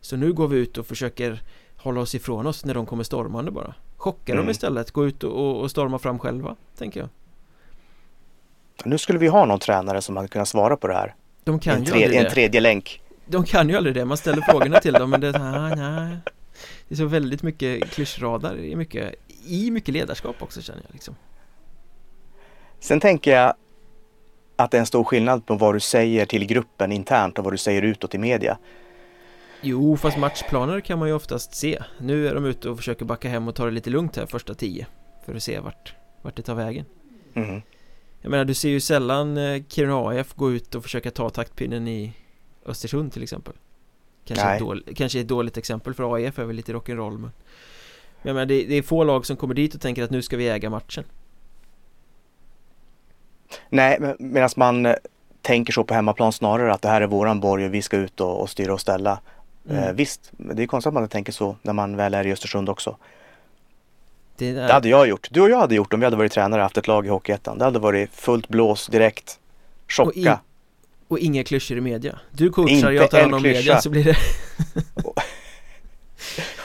Så 0.00 0.16
nu 0.16 0.32
går 0.32 0.48
vi 0.48 0.58
ut 0.58 0.78
och 0.78 0.86
försöker 0.86 1.42
hålla 1.76 2.00
oss 2.00 2.14
ifrån 2.14 2.46
oss 2.46 2.64
när 2.64 2.74
de 2.74 2.86
kommer 2.86 3.04
stormande 3.04 3.50
bara 3.50 3.74
Chocka 4.04 4.32
mm. 4.32 4.44
dem 4.44 4.50
istället, 4.50 4.90
gå 4.90 5.06
ut 5.06 5.24
och, 5.24 5.60
och 5.60 5.70
storma 5.70 5.98
fram 5.98 6.18
själva, 6.18 6.56
tänker 6.78 7.00
jag 7.00 7.08
Nu 8.84 8.98
skulle 8.98 9.18
vi 9.18 9.26
ha 9.26 9.44
någon 9.44 9.58
tränare 9.58 10.02
som 10.02 10.16
hade 10.16 10.28
kunnat 10.28 10.48
svara 10.48 10.76
på 10.76 10.86
det 10.86 10.94
här 10.94 11.14
De 11.44 11.58
kan 11.58 11.76
en 11.76 11.84
ju 11.84 11.92
aldrig 11.92 12.10
det 12.10 12.16
En 12.16 12.30
tredje 12.30 12.60
länk 12.60 13.02
De 13.26 13.44
kan 13.44 13.68
ju 13.68 13.76
aldrig 13.76 13.94
det, 13.94 14.04
man 14.04 14.16
ställer 14.16 14.42
frågorna 14.42 14.80
till 14.80 14.92
dem 14.92 15.10
men 15.10 15.20
det, 15.20 15.32
nej, 15.32 15.76
nej. 15.76 16.16
det 16.88 16.94
är 16.94 16.96
så 16.96 17.04
väldigt 17.04 17.42
mycket 17.42 17.90
klyschradar 17.90 18.56
i 18.56 18.76
mycket, 18.76 19.14
i 19.46 19.70
mycket 19.70 19.94
ledarskap 19.94 20.42
också 20.42 20.62
känner 20.62 20.82
jag 20.82 20.92
liksom 20.92 21.16
Sen 22.80 23.00
tänker 23.00 23.32
jag 23.32 23.54
att 24.56 24.70
det 24.70 24.76
är 24.76 24.80
en 24.80 24.86
stor 24.86 25.04
skillnad 25.04 25.46
på 25.46 25.54
vad 25.54 25.74
du 25.74 25.80
säger 25.80 26.26
till 26.26 26.46
gruppen 26.46 26.92
internt 26.92 27.38
och 27.38 27.44
vad 27.44 27.52
du 27.52 27.58
säger 27.58 27.82
utåt 27.82 28.14
i 28.14 28.18
media. 28.18 28.58
Jo, 29.66 29.96
fast 29.96 30.18
matchplaner 30.18 30.80
kan 30.80 30.98
man 30.98 31.08
ju 31.08 31.14
oftast 31.14 31.54
se. 31.54 31.82
Nu 31.98 32.28
är 32.28 32.34
de 32.34 32.44
ute 32.44 32.68
och 32.68 32.76
försöker 32.76 33.04
backa 33.04 33.28
hem 33.28 33.48
och 33.48 33.54
ta 33.54 33.64
det 33.64 33.70
lite 33.70 33.90
lugnt 33.90 34.16
här 34.16 34.26
första 34.26 34.54
tio 34.54 34.86
För 35.26 35.34
att 35.34 35.42
se 35.42 35.60
vart, 35.60 35.94
vart 36.22 36.36
det 36.36 36.42
tar 36.42 36.54
vägen. 36.54 36.84
Mm. 37.34 37.62
Jag 38.20 38.30
menar, 38.30 38.44
du 38.44 38.54
ser 38.54 38.68
ju 38.68 38.80
sällan 38.80 39.36
eh, 39.36 39.62
Kiruna 39.68 40.20
AF 40.20 40.34
gå 40.34 40.52
ut 40.52 40.74
och 40.74 40.82
försöka 40.82 41.10
ta 41.10 41.30
taktpinnen 41.30 41.88
i 41.88 42.12
Östersund 42.66 43.12
till 43.12 43.22
exempel. 43.22 43.54
Kanske, 44.24 44.46
ett, 44.46 44.60
dåligt, 44.60 44.96
kanske 44.96 45.20
ett 45.20 45.28
dåligt 45.28 45.56
exempel 45.56 45.94
för 45.94 46.14
AIF 46.14 46.38
är 46.38 46.44
väl 46.44 46.56
lite 46.56 46.72
rock'n'roll 46.72 47.18
men 47.18 47.30
Jag 48.22 48.34
menar, 48.34 48.46
det, 48.46 48.64
det 48.64 48.74
är 48.74 48.82
få 48.82 49.04
lag 49.04 49.26
som 49.26 49.36
kommer 49.36 49.54
dit 49.54 49.74
och 49.74 49.80
tänker 49.80 50.02
att 50.02 50.10
nu 50.10 50.22
ska 50.22 50.36
vi 50.36 50.48
äga 50.48 50.70
matchen. 50.70 51.04
Nej, 53.68 54.14
medan 54.18 54.50
man 54.56 54.86
eh, 54.86 54.94
tänker 55.42 55.72
så 55.72 55.84
på 55.84 55.94
hemmaplan 55.94 56.32
snarare 56.32 56.72
att 56.72 56.82
det 56.82 56.88
här 56.88 57.00
är 57.00 57.06
våran 57.06 57.40
borg 57.40 57.64
och 57.64 57.74
vi 57.74 57.82
ska 57.82 57.96
ut 57.96 58.20
och, 58.20 58.40
och 58.40 58.50
styra 58.50 58.72
och 58.72 58.80
ställa 58.80 59.20
mm. 59.68 59.82
Eh, 59.82 59.92
visst, 59.92 60.32
det 60.32 60.62
är 60.62 60.66
konstigt 60.66 60.88
att 60.88 60.94
man 60.94 61.08
tänker 61.08 61.32
så 61.32 61.56
när 61.62 61.72
man 61.72 61.96
väl 61.96 62.14
är 62.14 62.26
i 62.26 62.32
Östersund 62.32 62.68
också. 62.68 62.96
Det, 64.36 64.52
där... 64.52 64.66
det, 64.66 64.72
hade 64.72 64.88
jag 64.88 65.08
gjort. 65.08 65.28
Du 65.30 65.40
och 65.40 65.50
jag 65.50 65.58
hade 65.58 65.74
gjort 65.74 65.92
om 65.92 66.00
vi 66.00 66.06
hade 66.06 66.16
varit 66.16 66.32
tränare 66.32 66.60
och 66.60 66.64
haft 66.64 66.76
ett 66.76 66.86
lag 66.86 67.06
i 67.06 67.08
Hockeyettan. 67.08 67.58
Det 67.58 67.64
hade 67.64 67.78
varit 67.78 68.10
fullt 68.14 68.48
blås 68.48 68.86
direkt. 68.86 69.38
Chocka. 69.88 70.08
Och, 70.10 70.16
in, 70.16 70.30
och 71.08 71.18
inga 71.18 71.44
klyschor 71.44 71.78
i 71.78 71.80
media. 71.80 72.18
Du 72.30 72.50
coachar, 72.50 72.90
jag 72.90 73.10
tar 73.10 73.20
hand 73.20 73.34
om 73.34 73.42
media 73.42 73.80
så 73.80 73.90
blir 73.90 74.04
det 74.04 74.16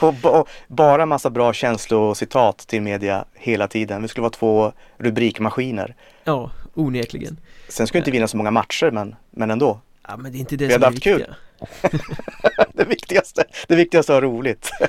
och, 0.00 0.24
och, 0.24 0.48
bara 0.68 1.06
massa 1.06 1.30
bra 1.30 1.52
känslocitat 1.52 2.58
till 2.58 2.82
media 2.82 3.24
hela 3.34 3.68
tiden. 3.68 4.02
Vi 4.02 4.08
skulle 4.08 4.22
vara 4.22 4.30
två 4.30 4.72
rubrikmaskiner. 4.98 5.94
Ja, 6.24 6.50
onekligen. 6.74 7.36
Sen 7.68 7.86
ska 7.86 7.96
vi 7.96 7.98
inte 7.98 8.10
vinna 8.10 8.28
så 8.28 8.36
många 8.36 8.50
matcher 8.50 8.90
men, 8.90 9.14
men 9.30 9.50
ändå. 9.50 9.80
Ja 10.08 10.16
men 10.16 10.32
det 10.32 10.38
är 10.38 10.40
inte 10.40 10.56
det 10.56 10.66
vi 10.66 10.72
som 10.72 10.82
är 10.82 10.90
viktiga. 10.90 11.16
Kul. 11.16 11.34
det 12.72 12.84
viktigaste, 12.84 13.44
det 13.68 13.76
viktigaste 13.76 14.12
är 14.12 14.14
ha 14.14 14.20
roligt. 14.20 14.70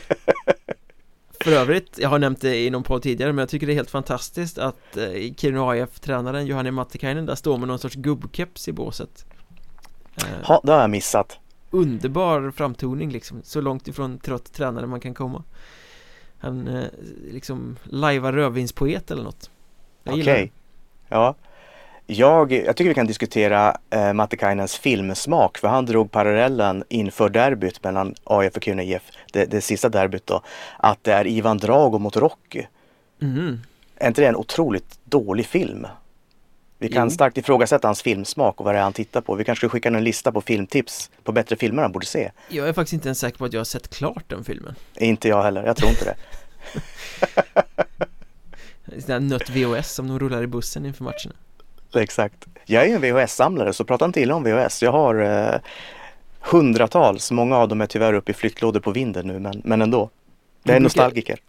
För 1.44 1.52
övrigt, 1.52 1.98
jag 1.98 2.10
har 2.10 2.20
nämnt 2.20 2.42
det 2.42 2.66
i 2.66 2.70
någon 2.70 2.84
podd 2.84 3.02
tidigare 3.02 3.34
men 3.34 3.42
jag 3.42 3.50
tycker 3.50 3.68
det 3.68 3.74
är 3.74 3.76
helt 3.76 3.92
fantastiskt 3.92 4.58
att 4.58 4.98
eh, 4.98 5.34
Kiruna 5.38 5.70
AIF-tränaren 5.70 6.46
Johanni 6.46 6.72
Mattikainen 6.72 7.26
där 7.26 7.36
står 7.36 7.58
med 7.58 7.68
någon 7.68 7.80
sorts 7.80 7.96
gubbkeps 7.96 8.68
i 8.68 8.72
båset. 8.72 9.26
Eh, 10.16 10.24
Ja, 10.48 10.62
det 10.64 10.72
har 10.72 10.82
jag 10.82 10.90
missat. 10.90 11.40
Underbar 11.70 12.52
framtoning 12.52 13.12
liksom, 13.12 13.42
så 13.44 13.62
långt 13.62 13.88
ifrån 13.88 14.20
trött 14.20 14.54
tränare 14.54 14.88
man 14.88 15.00
kan 15.00 15.14
komma. 15.14 15.44
Han 16.38 16.68
eh, 16.68 16.88
liksom 17.32 17.78
lajvar 17.84 18.34
rödvinspoet 18.34 19.12
eller 19.12 19.24
något. 19.24 19.50
Okej. 20.04 20.22
okay. 20.22 20.50
Ja 21.10 21.36
jag, 22.12 22.52
jag 22.52 22.76
tycker 22.76 22.90
vi 22.90 22.96
kan 22.96 23.08
diskutera 23.08 23.78
eh, 23.90 24.14
Mattikainens 24.14 24.76
filmsmak 24.76 25.58
för 25.58 25.68
han 25.68 25.86
drog 25.86 26.12
parallellen 26.12 26.84
inför 26.90 27.30
derbyt 27.30 27.84
mellan 27.84 28.16
AIF 28.24 28.56
och 28.56 28.64
Kiruna 28.64 28.84
IF, 28.84 29.02
det, 29.34 29.46
det 29.46 29.62
sista 29.62 29.90
derbyt 29.90 30.28
då, 30.28 30.42
att 30.78 31.04
det 31.04 31.14
är 31.14 31.28
Ivan 31.28 31.58
Drago 31.58 32.00
mot 32.00 32.18
Rocky. 32.18 32.64
Mm. 33.22 33.60
Är 33.96 34.08
inte 34.08 34.22
det 34.22 34.28
en 34.28 34.36
otroligt 34.36 35.00
dålig 35.04 35.46
film? 35.46 35.88
Vi 36.78 36.90
kan 36.90 37.08
jo. 37.08 37.12
starkt 37.12 37.38
ifrågasätta 37.38 37.88
hans 37.88 38.02
filmsmak 38.02 38.60
och 38.60 38.66
vad 38.66 38.76
det 38.76 38.80
är 38.80 38.84
han 38.84 38.94
tittar 38.94 39.22
på. 39.22 39.36
Vi 39.36 39.44
kanske 39.44 39.60
ska 39.60 39.70
skicka 39.70 39.90
en 39.90 40.04
lista 40.04 40.32
på 40.32 40.42
filmtips 40.42 41.10
på 41.24 41.32
bättre 41.32 41.56
filmer 41.56 41.82
han 41.82 41.92
borde 41.92 42.06
se. 42.06 42.32
Jag 42.50 42.70
är 42.70 42.74
faktiskt 42.74 42.94
inte 42.94 43.08
ens 43.08 43.20
säker 43.20 43.38
på 43.38 43.46
att 43.46 43.54
jag 43.54 43.60
har 43.60 43.66
sett 43.66 43.88
klart 43.88 44.24
den 44.28 44.44
filmen. 44.44 44.76
Inte 44.96 45.28
jag 45.28 45.44
heller, 45.44 45.64
jag 45.66 45.78
tror 45.78 45.90
inte 45.90 46.06
det. 46.06 46.16
Sån 49.02 49.08
där 49.08 49.20
nött 49.20 49.50
VHS 49.50 49.92
som 49.92 50.08
de 50.08 50.20
rullar 50.20 50.44
i 50.44 50.48
bussen 50.48 50.86
inför 50.86 51.04
matcherna. 51.04 51.36
Exakt. 51.96 52.48
Jag 52.66 52.84
är 52.84 52.88
ju 52.88 52.94
en 52.94 53.02
VHS-samlare 53.02 53.74
så 53.74 53.86
prata 53.86 54.06
inte 54.06 54.22
illa 54.22 54.36
om 54.36 54.44
VHS. 54.44 54.84
Jag 54.84 54.92
har 54.92 55.16
eh, 55.16 55.60
hundratals, 56.42 57.32
många 57.32 57.58
av 57.58 57.68
dem 57.68 57.82
är 57.82 57.86
tyvärr 57.86 58.14
uppe 58.14 58.32
i 58.32 58.34
flyttlådor 58.34 58.80
på 58.80 58.92
vinden 58.92 59.28
nu 59.28 59.40
men, 59.40 59.62
men 59.64 59.82
ändå. 59.82 60.10
Jag 60.64 60.76
är 60.76 60.80
brukar, 60.80 60.80
nostalgiker. 60.80 61.40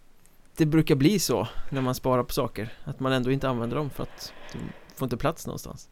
Det 0.57 0.65
brukar 0.65 0.95
bli 0.95 1.19
så 1.19 1.47
när 1.69 1.81
man 1.81 1.95
sparar 1.95 2.23
på 2.23 2.33
saker, 2.33 2.69
att 2.83 2.99
man 2.99 3.11
ändå 3.11 3.31
inte 3.31 3.49
använder 3.49 3.77
dem 3.77 3.89
för 3.89 4.03
att 4.03 4.33
de 4.51 4.59
får 4.95 5.05
inte 5.05 5.17
plats 5.17 5.47
någonstans. 5.47 5.89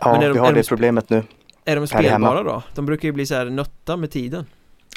Ja, 0.00 0.12
men 0.12 0.22
är 0.22 0.28
de, 0.28 0.32
vi 0.32 0.38
har 0.38 0.52
det 0.52 0.60
de, 0.60 0.68
problemet 0.68 1.10
nu. 1.10 1.22
Är 1.64 1.76
de 1.76 1.86
spelbara 1.86 2.42
då? 2.42 2.62
De 2.74 2.86
brukar 2.86 3.08
ju 3.08 3.12
bli 3.12 3.26
så 3.26 3.34
här 3.34 3.44
nötta 3.44 3.96
med 3.96 4.10
tiden. 4.10 4.46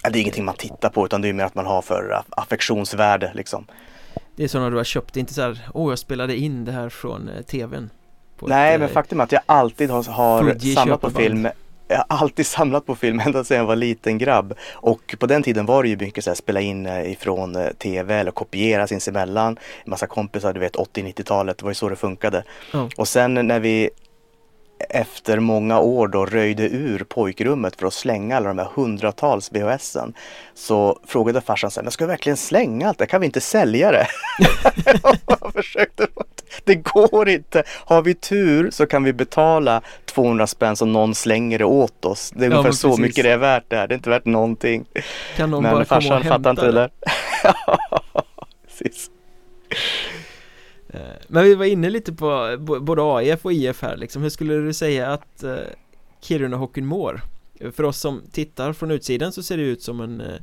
Ja, 0.04 0.10
det 0.10 0.20
är 0.20 0.22
ingenting 0.22 0.46
man 0.46 0.56
tittar 0.56 0.90
på 0.90 1.06
utan 1.06 1.22
det 1.22 1.30
är 1.30 1.34
mer 1.34 1.44
att 1.44 1.56
man 1.56 1.66
har 1.66 1.82
för 1.82 2.24
affektionsvärde 2.30 3.32
liksom. 3.36 3.66
Det 4.36 4.44
är 4.44 4.48
sådana 4.48 4.70
du 4.70 4.78
har 4.78 4.84
köpt, 4.84 5.14
det 5.14 5.18
är 5.18 5.22
inte 5.22 5.34
så 5.34 5.42
här, 5.42 5.70
åh 5.74 5.92
jag 5.92 6.00
spelade 6.00 6.36
in 6.36 6.66
det 6.66 6.72
här 6.72 6.90
från 6.90 7.30
eh, 7.30 7.42
tvn 7.42 7.90
Nej 8.48 8.74
ett, 8.74 8.80
men 8.80 8.90
eh, 8.90 8.94
faktum 8.94 9.20
är 9.20 9.24
att 9.24 9.32
jag 9.32 9.42
alltid 9.46 9.90
har, 9.90 10.04
har 10.04 10.76
samlat 10.76 11.02
på 11.02 11.10
film 11.10 11.48
jag 11.90 11.98
har 11.98 12.18
alltid 12.18 12.46
samlat 12.48 12.86
på 12.86 12.96
film 12.96 13.20
ända 13.20 13.44
sedan 13.44 13.58
jag 13.58 13.66
var 13.66 13.76
liten 13.76 14.18
grabb. 14.18 14.54
Och 14.74 15.16
på 15.20 15.26
den 15.26 15.44
tiden 15.44 15.66
var 15.66 15.84
det 15.84 15.90
ju 15.90 15.98
mycket 15.98 16.24
så 16.24 16.30
här, 16.30 16.36
spela 16.36 16.62
in 16.62 16.86
eh, 16.86 17.12
ifrån 17.12 17.56
eh, 17.56 17.68
tv 17.68 18.16
eller 18.16 18.32
kopiera 18.32 18.88
sinsemellan. 18.88 19.58
En 19.86 19.90
massa 19.90 20.08
kompisar, 20.08 20.54
du 20.54 20.60
vet 20.60 20.76
80-90-talet, 20.76 21.58
det 21.58 21.64
var 21.64 21.72
ju 21.72 21.76
så 21.76 21.90
det 21.90 21.96
funkade. 21.96 22.44
Mm. 22.74 22.90
Och 22.98 23.08
sen 23.08 23.34
när 23.34 23.60
vi 23.60 23.90
efter 24.90 25.40
många 25.40 25.80
år 25.80 26.08
då 26.08 26.26
röjde 26.26 26.64
ur 26.64 27.04
pojkrummet 27.04 27.76
för 27.76 27.88
att 27.88 27.94
slänga 27.94 28.38
alla 28.38 28.48
de 28.48 28.58
här 28.58 28.70
hundratals 28.76 29.52
VHSen 29.52 30.14
så 30.54 31.00
frågade 31.08 31.42
farsan 31.42 31.72
så 31.72 31.80
här, 31.80 31.84
men 31.84 31.92
ska 31.92 32.06
vi 32.06 32.10
verkligen 32.10 32.38
slänga 32.38 32.88
allt 32.88 32.98
det? 32.98 33.06
Kan 33.06 33.22
vi 33.22 33.26
inte 33.26 33.42
sälja 33.42 33.92
det? 33.92 34.08
jag 35.42 35.54
försökte, 35.54 36.08
det 36.64 36.76
går 36.76 37.30
inte. 37.30 37.64
Har 37.68 38.02
vi 38.02 38.14
tur 38.14 38.72
så 38.72 38.86
kan 38.86 39.04
vi 39.04 39.14
betala 39.14 39.82
200 40.06 40.48
spänn 40.48 40.76
så 40.76 40.86
någon 40.86 41.16
slänger 41.16 41.60
det 41.60 41.66
åt 41.66 42.06
oss. 42.06 42.32
Det 42.36 42.46
är 42.46 42.50
ja, 42.50 42.58
ungefär 42.58 42.72
så 42.72 42.88
precis. 42.88 43.02
mycket 43.02 43.24
det 43.24 43.32
är 43.32 43.38
värt 43.38 43.64
det 43.68 43.76
här. 43.76 43.88
Det 43.88 43.94
är 43.94 43.96
inte 43.96 44.10
värt 44.10 44.26
någonting. 44.26 44.86
Kan 45.38 45.52
någon 45.52 45.64
men 45.64 45.74
bara 45.74 45.86
farsan 45.86 46.10
komma 46.10 46.20
och 46.20 46.26
fattar 46.26 46.50
inte 46.50 46.66
det 46.66 46.72
där. 46.72 46.90
precis. 48.68 49.10
Eh, 50.90 51.00
men 51.28 51.44
vi 51.44 51.56
var 51.56 51.66
inne 51.66 51.90
lite 51.90 52.14
på 52.14 52.58
både 52.82 53.02
AIF 53.02 53.46
och 53.46 53.54
IF 53.54 53.82
här 53.82 53.98
liksom. 53.98 54.22
Hur 54.22 54.30
skulle 54.30 54.54
du 54.54 54.74
säga 54.74 55.12
att 55.12 55.44
eh, 55.44 55.58
Kiruna-hockeyn 56.22 56.86
mår? 56.86 57.22
För 57.72 57.84
oss 57.84 58.00
som 58.00 58.22
tittar 58.32 58.74
från 58.74 58.92
utsidan 58.92 59.32
så 59.32 59.44
ser 59.44 59.58
det 59.58 59.64
ut 59.64 59.82
som 59.82 60.02
en 60.02 60.22
eh, 60.22 60.36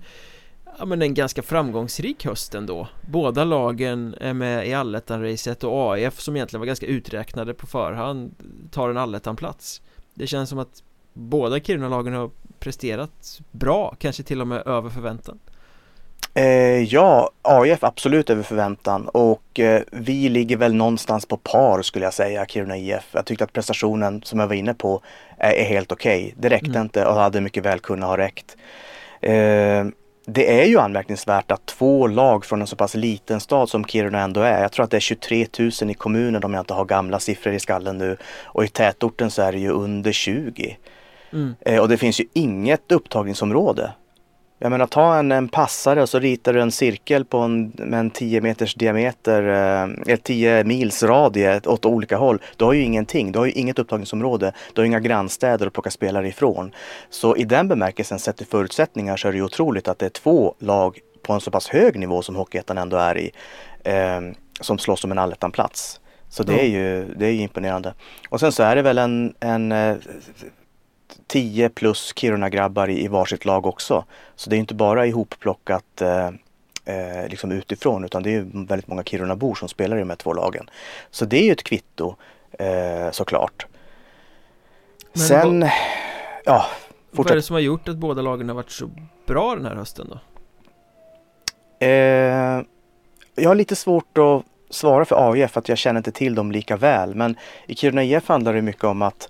Ja 0.79 0.85
men 0.85 1.03
en 1.03 1.15
ganska 1.15 1.43
framgångsrik 1.43 2.25
höst 2.25 2.55
ändå 2.55 2.89
Båda 3.11 3.45
lagen 3.45 4.15
är 4.21 4.33
med 4.33 4.69
i 4.69 4.73
allettan-racet 4.73 5.65
och 5.65 5.93
AIF 5.93 6.21
som 6.21 6.37
egentligen 6.37 6.61
var 6.61 6.67
ganska 6.67 6.87
uträknade 6.87 7.55
på 7.55 7.67
förhand 7.67 8.35
tar 8.71 8.91
en 8.91 8.97
allettan-plats 8.97 9.83
Det 10.15 10.27
känns 10.27 10.51
som 10.51 10.59
att 10.59 10.83
båda 11.13 11.61
Kiruna-lagen 11.61 12.15
har 12.15 12.31
presterat 12.59 13.41
bra, 13.51 13.97
kanske 13.99 14.23
till 14.23 14.41
och 14.41 14.47
med 14.47 14.67
över 14.67 14.91
förväntan 14.91 15.39
Eh, 16.37 16.83
ja, 16.83 17.31
AIF 17.43 17.85
absolut 17.85 18.31
över 18.31 18.43
förväntan 18.43 19.09
och 19.09 19.61
eh, 19.61 19.83
vi 19.93 20.29
ligger 20.29 20.57
väl 20.57 20.75
någonstans 20.75 21.27
på 21.27 21.37
par 21.37 21.83
skulle 21.83 22.05
jag 22.05 22.15
säga, 22.15 22.47
Kiruna 22.47 22.77
IF. 22.77 23.09
Jag 23.13 23.25
tyckte 23.25 23.45
att 23.45 23.53
prestationen 23.53 24.23
som 24.23 24.39
jag 24.39 24.47
var 24.47 24.55
inne 24.55 24.75
på 24.75 25.03
är, 25.39 25.53
är 25.53 25.65
helt 25.65 25.93
okej. 25.93 26.25
Okay. 26.25 26.35
Det 26.37 26.49
räckte 26.49 26.71
mm. 26.71 26.83
inte 26.83 27.07
och 27.07 27.15
hade 27.15 27.41
mycket 27.41 27.65
väl 27.65 27.79
kunnat 27.79 28.09
ha 28.09 28.17
räckt. 28.17 28.57
Eh, 29.21 29.85
det 30.27 30.61
är 30.61 30.65
ju 30.65 30.79
anmärkningsvärt 30.79 31.51
att 31.51 31.67
två 31.67 32.07
lag 32.07 32.45
från 32.45 32.61
en 32.61 32.67
så 32.67 32.77
pass 32.77 32.95
liten 32.95 33.41
stad 33.41 33.69
som 33.69 33.85
Kiruna 33.85 34.21
ändå 34.21 34.41
är. 34.41 34.63
Jag 34.63 34.73
tror 34.73 34.85
att 34.85 34.91
det 34.91 34.97
är 34.97 35.01
23 35.01 35.47
000 35.59 35.71
i 35.91 35.95
kommunen 35.95 36.45
om 36.45 36.55
jag 36.55 36.61
inte 36.61 36.75
har 36.75 36.85
gamla 36.85 37.21
siffror 37.21 37.55
i 37.55 37.61
skallen 37.61 37.99
nu. 37.99 38.17
Och 38.45 38.65
i 38.65 38.69
tätorten 38.69 39.31
så 39.31 39.43
är 39.43 39.53
det 39.53 39.59
ju 39.59 39.71
under 39.71 40.13
20. 40.13 40.77
Mm. 41.33 41.55
Eh, 41.61 41.81
och 41.81 41.89
det 41.89 41.97
finns 41.97 42.21
ju 42.21 42.25
inget 42.33 42.93
upptagningsområde. 42.93 43.91
Jag 44.59 44.71
menar 44.71 44.87
ta 44.87 45.17
en, 45.17 45.33
en 45.33 45.49
passare 45.49 46.03
och 46.03 46.09
så 46.09 46.19
ritar 46.19 46.53
du 46.53 46.61
en 46.61 46.73
cirkel 46.73 47.25
på 47.25 47.39
en, 47.39 47.73
med 47.77 48.01
en 48.01 48.11
10 48.11 48.41
meters 48.41 48.75
diameter, 48.75 49.43
eh, 50.07 50.17
10 50.17 50.65
mils 50.65 51.03
radie 51.03 51.61
åt 51.65 51.85
olika 51.85 52.17
håll. 52.17 52.43
Du 52.57 52.65
har 52.65 52.73
ju 52.73 52.83
ingenting, 52.83 53.33
du 53.33 53.39
har 53.39 53.47
ju 53.47 53.53
inget 53.53 53.79
upptagningsområde, 53.79 54.53
du 54.73 54.81
har 54.81 54.87
inga 54.87 55.01
grannstäder 55.01 55.67
att 55.67 55.73
plocka 55.73 55.91
spelare 55.91 56.29
ifrån. 56.29 56.73
Så 57.11 57.37
i 57.37 57.45
den 57.45 57.69
bemärkelsen, 57.69 58.19
sett 58.19 58.37
till 58.37 58.47
förutsättningar, 58.47 59.17
så 59.17 59.29
är 59.29 59.33
det 59.33 59.39
ju 59.39 59.45
otroligt 59.45 59.89
att 59.89 59.99
det 59.99 60.07
är 60.07 60.11
två 60.11 60.55
lag 60.59 60.99
på 61.23 61.33
en 61.33 61.41
så 61.41 61.51
pass 61.51 61.69
hög 61.69 61.99
nivå 61.99 62.23
som 62.23 62.37
Hockeyettan 62.37 62.79
ändå 62.79 62.97
är 62.97 63.19
i, 63.19 63.31
eh, 63.85 64.21
som 64.61 64.79
slåss 64.79 65.05
om 65.05 65.13
en 65.13 65.19
allettan-plats. 65.19 66.01
Så 66.29 66.43
det 66.43 66.61
är 66.61 66.67
ju 66.67 67.15
det 67.17 67.27
är 67.27 67.31
ju 67.31 67.41
imponerande. 67.41 67.95
Och 68.29 68.41
sen 68.41 68.53
så 68.53 68.63
är 68.63 68.77
det 68.77 68.83
väl 68.83 68.99
en, 68.99 69.35
en 69.41 69.73
eh, 69.73 69.97
10 71.27 71.69
plus 71.69 72.13
Kiruna-grabbar 72.17 72.89
i, 72.89 73.05
i 73.05 73.09
varsitt 73.09 73.45
lag 73.45 73.67
också. 73.67 74.05
Så 74.37 74.51
det 74.51 74.57
är 74.57 74.59
inte 74.59 74.75
bara 74.75 75.07
ihopplockat 75.07 76.03
eh, 76.03 76.27
eh, 76.85 77.29
liksom 77.29 77.53
utifrån 77.53 78.05
utan 78.05 78.23
det 78.23 78.35
är 78.35 78.67
väldigt 78.67 78.89
många 78.89 79.03
Kiruna-bor 79.03 79.55
som 79.55 79.69
spelar 79.69 79.97
i 79.97 80.01
de 80.01 80.11
här 80.11 80.17
två 80.17 80.33
lagen. 80.33 80.71
Så 81.11 81.25
det 81.25 81.39
är 81.39 81.45
ju 81.45 81.53
ett 81.53 81.63
kvitto 81.63 82.15
eh, 82.53 83.11
såklart. 83.11 83.67
Men 85.13 85.23
Sen, 85.23 85.61
vad, 85.61 85.71
ja, 86.45 86.67
fortsätt. 87.13 87.17
Vad 87.17 87.31
är 87.31 87.37
det 87.37 87.43
som 87.43 87.55
har 87.55 87.61
gjort 87.61 87.89
att 87.89 87.97
båda 87.97 88.23
lagen 88.23 88.49
har 88.49 88.57
varit 88.57 88.71
så 88.71 88.91
bra 89.27 89.55
den 89.55 89.67
här 89.67 89.75
hösten 89.75 90.09
då? 90.09 90.19
Eh, 91.87 92.63
jag 93.35 93.51
har 93.51 93.55
lite 93.55 93.77
svårt 93.77 94.19
att 94.19 94.43
svara 94.71 95.05
för 95.05 95.31
AIF 95.31 95.51
för 95.51 95.61
att 95.61 95.69
jag 95.69 95.79
känner 95.79 95.99
inte 95.99 96.13
till 96.13 96.35
dem 96.35 96.53
lika 96.53 96.77
väl. 96.77 97.15
Men 97.15 97.37
i 97.67 97.75
Kiruna 97.75 98.05
IF 98.05 98.29
handlar 98.29 98.55
det 98.55 98.63
mycket 98.63 98.85
om 98.85 99.03
att 99.03 99.29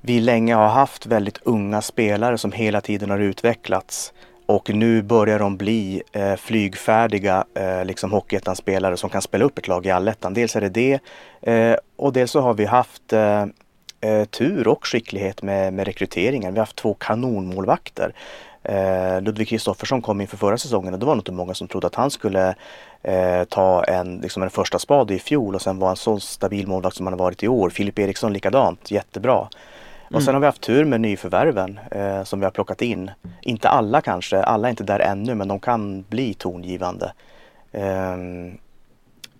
vi 0.00 0.20
länge 0.20 0.54
har 0.54 0.68
haft 0.68 1.06
väldigt 1.06 1.38
unga 1.42 1.82
spelare 1.82 2.38
som 2.38 2.52
hela 2.52 2.80
tiden 2.80 3.10
har 3.10 3.18
utvecklats. 3.18 4.12
Och 4.46 4.70
nu 4.70 5.02
börjar 5.02 5.38
de 5.38 5.56
bli 5.56 6.02
eh, 6.12 6.36
flygfärdiga 6.36 7.44
eh, 7.54 7.84
liksom 7.84 8.12
Hockeyettan-spelare 8.12 8.96
som 8.96 9.10
kan 9.10 9.22
spela 9.22 9.44
upp 9.44 9.58
ett 9.58 9.68
lag 9.68 9.86
i 9.86 9.90
allettan. 9.90 10.34
Dels 10.34 10.56
är 10.56 10.60
det 10.60 10.68
det 10.68 11.00
eh, 11.52 11.76
och 11.96 12.12
dels 12.12 12.30
så 12.30 12.40
har 12.40 12.54
vi 12.54 12.64
haft 12.64 13.12
eh, 13.12 13.42
eh 14.00 14.24
tur 14.24 14.68
och 14.68 14.86
skicklighet 14.86 15.42
med, 15.42 15.72
med 15.72 15.86
rekryteringen. 15.86 16.52
Vi 16.52 16.58
har 16.58 16.66
haft 16.66 16.76
två 16.76 16.94
kanonmålvakter. 16.94 18.12
Eh, 18.62 19.22
Ludvig 19.22 19.48
Kristoffersson 19.48 20.02
kom 20.02 20.20
inför 20.20 20.36
förra 20.36 20.58
säsongen 20.58 20.94
och 20.94 21.00
det 21.00 21.06
var 21.06 21.14
nog 21.14 21.20
inte 21.20 21.32
många 21.32 21.54
som 21.54 21.68
trodde 21.68 21.86
att 21.86 21.94
han 21.94 22.10
skulle 22.10 22.54
eh, 23.02 23.44
ta 23.48 23.84
en, 23.84 24.16
liksom 24.16 24.42
en 24.42 24.50
första 24.50 24.78
spade 24.78 25.14
i 25.14 25.18
fjol 25.18 25.54
och 25.54 25.62
sen 25.62 25.78
vara 25.78 25.90
en 25.90 25.96
så 25.96 26.20
stabil 26.20 26.66
målvakt 26.66 26.96
som 26.96 27.06
han 27.06 27.12
har 27.12 27.18
varit 27.18 27.42
i 27.42 27.48
år. 27.48 27.70
Filip 27.70 27.98
Eriksson 27.98 28.32
likadant, 28.32 28.90
jättebra. 28.90 29.48
Och 30.10 30.22
sen 30.22 30.28
mm. 30.28 30.34
har 30.34 30.40
vi 30.40 30.46
haft 30.46 30.60
tur 30.60 30.84
med 30.84 31.00
nyförvärven 31.00 31.80
eh, 31.90 32.24
som 32.24 32.40
vi 32.40 32.46
har 32.46 32.50
plockat 32.50 32.82
in. 32.82 33.10
Inte 33.42 33.68
alla 33.68 34.00
kanske, 34.00 34.42
alla 34.42 34.68
är 34.68 34.70
inte 34.70 34.84
där 34.84 35.00
ännu 35.00 35.34
men 35.34 35.48
de 35.48 35.60
kan 35.60 36.02
bli 36.02 36.34
tongivande. 36.34 37.12
Ehm, 37.72 38.58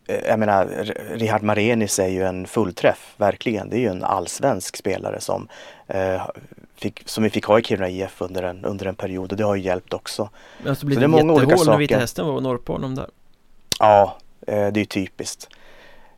eh, 0.08 0.28
jag 0.28 0.38
menar, 0.38 0.66
Richard 1.10 1.42
Marenis 1.42 1.98
är 1.98 2.08
ju 2.08 2.24
en 2.24 2.46
fullträff, 2.46 3.14
verkligen. 3.16 3.70
Det 3.70 3.76
är 3.76 3.80
ju 3.80 3.88
en 3.88 4.04
allsvensk 4.04 4.76
spelare 4.76 5.20
som, 5.20 5.48
eh, 5.86 6.22
fick, 6.76 7.02
som 7.08 7.24
vi 7.24 7.30
fick 7.30 7.44
ha 7.44 7.58
i 7.58 7.62
Kiruna 7.62 7.88
IF 7.88 8.22
under 8.22 8.42
en, 8.42 8.64
under 8.64 8.86
en 8.86 8.94
period 8.94 9.32
och 9.32 9.38
det 9.38 9.44
har 9.44 9.54
ju 9.54 9.62
hjälpt 9.62 9.94
också. 9.94 10.30
Men 10.62 10.76
så 10.76 10.86
blir 10.86 10.96
det, 10.96 11.02
det 11.02 11.08
många 11.08 11.32
olika 11.32 11.56
saker. 11.56 11.70
när 11.70 11.78
Vita 11.78 11.98
Hästen 11.98 12.26
var 12.26 12.34
och 12.34 12.42
norr 12.42 12.58
på 12.58 12.72
honom 12.72 12.94
där. 12.94 13.06
Ja, 13.78 14.16
eh, 14.46 14.54
det 14.54 14.60
är 14.60 14.78
ju 14.78 14.84
typiskt. 14.84 15.48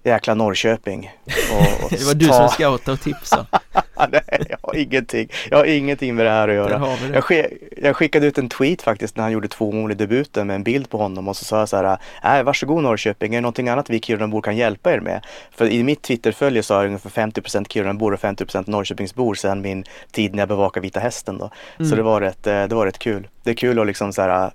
Jäkla 0.03 0.35
Norrköping. 0.35 1.11
Och, 1.53 1.85
och 1.85 1.91
det 1.91 2.05
var 2.05 2.15
du 2.15 2.27
ta... 2.27 2.35
som 2.35 2.49
scoutade 2.49 2.93
och 2.93 3.01
tipsade. 3.01 3.47
Nej, 4.13 4.47
jag 4.51 4.59
har 4.63 4.77
ingenting. 4.77 5.29
Jag 5.51 5.59
har 5.59 5.65
ingenting 5.65 6.15
med 6.15 6.27
det 6.27 6.31
här 6.31 6.49
att 6.49 6.55
göra. 6.55 6.97
Jag, 7.15 7.23
sk- 7.25 7.59
jag 7.83 7.97
skickade 7.97 8.27
ut 8.27 8.39
en 8.39 8.49
tweet 8.49 8.83
faktiskt 8.83 9.17
när 9.17 9.23
han 9.23 9.33
gjorde 9.33 9.49
två 9.49 9.73
mål 9.73 9.93
i 9.93 9.95
debuten 9.95 10.47
med 10.47 10.55
en 10.57 10.63
bild 10.63 10.91
på 10.91 10.99
honom 10.99 11.29
och 11.29 11.37
så 11.37 11.45
sa 11.45 11.59
jag 11.59 11.69
så 11.69 11.77
här, 11.77 11.99
nej 12.25 12.43
varsågod 12.45 12.83
Norrköping, 12.83 13.35
är 13.35 13.37
det 13.39 13.43
någonting 13.43 13.69
annat 13.69 13.91
vi 13.91 14.01
Kirunabor 14.01 14.43
kan 14.43 14.57
hjälpa 14.57 14.93
er 14.93 15.01
med? 15.01 15.25
För 15.51 15.67
i 15.69 15.83
mitt 15.83 16.03
Twitterfölje 16.03 16.63
så 16.63 16.75
har 16.75 16.81
jag 16.83 16.87
ungefär 16.87 17.11
50% 17.11 17.69
Kirunabor 17.69 18.13
och 18.15 18.21
50% 18.21 18.71
Norrköpingsbor 18.71 19.35
sedan 19.35 19.61
min 19.63 19.85
tid 20.11 20.33
när 20.35 20.39
jag 20.39 20.49
bevakade 20.49 20.83
Vita 20.85 21.01
Hästen 21.01 21.39
då. 21.39 21.51
Mm. 21.79 21.91
Så 21.91 21.97
det 21.97 22.03
var, 22.03 22.21
rätt, 22.21 22.47
eh, 22.47 22.65
det 22.65 22.75
var 22.75 22.87
rätt 22.87 22.99
kul. 22.99 23.29
Det 23.43 23.51
är 23.51 23.55
kul 23.55 23.79
att 23.79 23.87
liksom 23.87 24.13
så 24.13 24.23
här, 24.23 24.51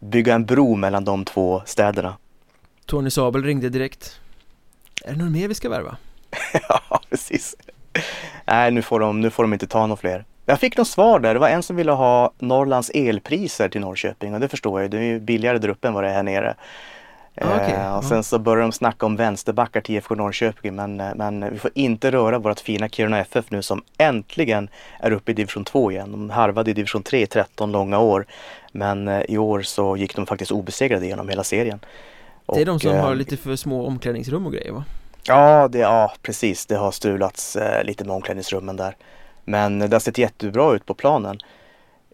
bygga 0.00 0.34
en 0.34 0.44
bro 0.46 0.74
mellan 0.76 1.04
de 1.04 1.24
två 1.24 1.62
städerna. 1.66 2.16
Tony 2.86 3.10
Sabel 3.10 3.44
ringde 3.44 3.68
direkt 3.68 4.20
Är 5.04 5.12
det 5.12 5.18
någon 5.18 5.32
mer 5.32 5.48
vi 5.48 5.54
ska 5.54 5.68
värva? 5.68 5.96
ja, 6.68 7.00
precis. 7.10 7.56
Nej, 8.46 8.70
nu 8.70 8.82
får, 8.82 9.00
de, 9.00 9.20
nu 9.20 9.30
får 9.30 9.42
de 9.42 9.52
inte 9.52 9.66
ta 9.66 9.86
några 9.86 9.96
fler. 9.96 10.24
Jag 10.46 10.60
fick 10.60 10.76
något 10.76 10.88
svar 10.88 11.18
där. 11.18 11.34
Det 11.34 11.40
var 11.40 11.48
en 11.48 11.62
som 11.62 11.76
ville 11.76 11.92
ha 11.92 12.32
Norrlands 12.38 12.90
elpriser 12.94 13.68
till 13.68 13.80
Norrköping 13.80 14.34
och 14.34 14.40
det 14.40 14.48
förstår 14.48 14.80
jag 14.80 14.84
ju. 14.84 14.88
Det 14.88 15.04
är 15.04 15.12
ju 15.12 15.20
billigare 15.20 15.58
där 15.58 15.68
uppe 15.68 15.88
än 15.88 15.94
vad 15.94 16.04
det 16.04 16.10
är 16.10 16.14
här 16.14 16.22
nere. 16.22 16.54
Ah, 17.40 17.56
okej. 17.56 17.74
Eh, 17.74 17.96
och 17.96 18.04
sen 18.04 18.24
så 18.24 18.38
började 18.38 18.62
de 18.62 18.72
snacka 18.72 19.06
om 19.06 19.16
vänsterbackar 19.16 19.80
till 19.80 19.94
IFK 19.94 20.14
Norrköping 20.14 20.74
men, 20.74 21.00
eh, 21.00 21.14
men 21.14 21.52
vi 21.52 21.58
får 21.58 21.70
inte 21.74 22.10
röra 22.10 22.38
vårt 22.38 22.60
fina 22.60 22.88
Kiruna 22.88 23.18
FF 23.18 23.50
nu 23.50 23.62
som 23.62 23.82
äntligen 23.98 24.68
är 25.00 25.10
uppe 25.10 25.30
i 25.30 25.34
division 25.34 25.64
2 25.64 25.90
igen. 25.92 26.12
De 26.12 26.30
harvade 26.30 26.70
i 26.70 26.74
division 26.74 27.02
3 27.02 27.22
i 27.22 27.26
13 27.26 27.72
långa 27.72 27.98
år 27.98 28.26
men 28.72 29.08
eh, 29.08 29.22
i 29.28 29.38
år 29.38 29.62
så 29.62 29.96
gick 29.96 30.16
de 30.16 30.26
faktiskt 30.26 30.50
obesegrade 30.50 31.06
genom 31.06 31.28
hela 31.28 31.44
serien. 31.44 31.80
Det 32.46 32.60
är 32.60 32.64
de 32.64 32.74
Och, 32.74 32.80
som 32.80 32.90
eh, 32.90 33.04
har 33.04 33.14
lite 33.14 33.36
för 33.36 33.56
små 33.56 33.86
omklädningsrum 33.86 34.46
och 34.46 34.52
grejer 34.52 34.72
va? 34.72 34.84
Ja, 35.28 35.68
det, 35.68 35.78
ja 35.78 36.12
precis. 36.22 36.66
Det 36.66 36.76
har 36.76 36.90
strulats 36.90 37.56
eh, 37.56 37.84
lite 37.84 38.04
med 38.04 38.16
omklädningsrummen 38.16 38.76
där. 38.76 38.96
Men 39.44 39.78
det 39.78 39.92
har 39.92 39.98
sett 40.00 40.18
jättebra 40.18 40.74
ut 40.74 40.86
på 40.86 40.94
planen. 40.94 41.38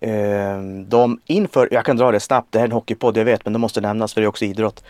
Eh, 0.00 0.60
de 0.86 1.20
inför, 1.26 1.68
jag 1.72 1.84
kan 1.84 1.96
dra 1.96 2.12
det 2.12 2.20
snabbt, 2.20 2.52
det 2.52 2.58
här 2.58 2.64
är 2.64 2.68
en 2.68 2.72
hockeypodd 2.72 3.16
jag 3.16 3.24
vet 3.24 3.44
men 3.44 3.52
det 3.52 3.58
måste 3.58 3.80
nämnas 3.80 4.14
för 4.14 4.20
det 4.20 4.24
är 4.24 4.28
också 4.28 4.44
idrott. 4.44 4.84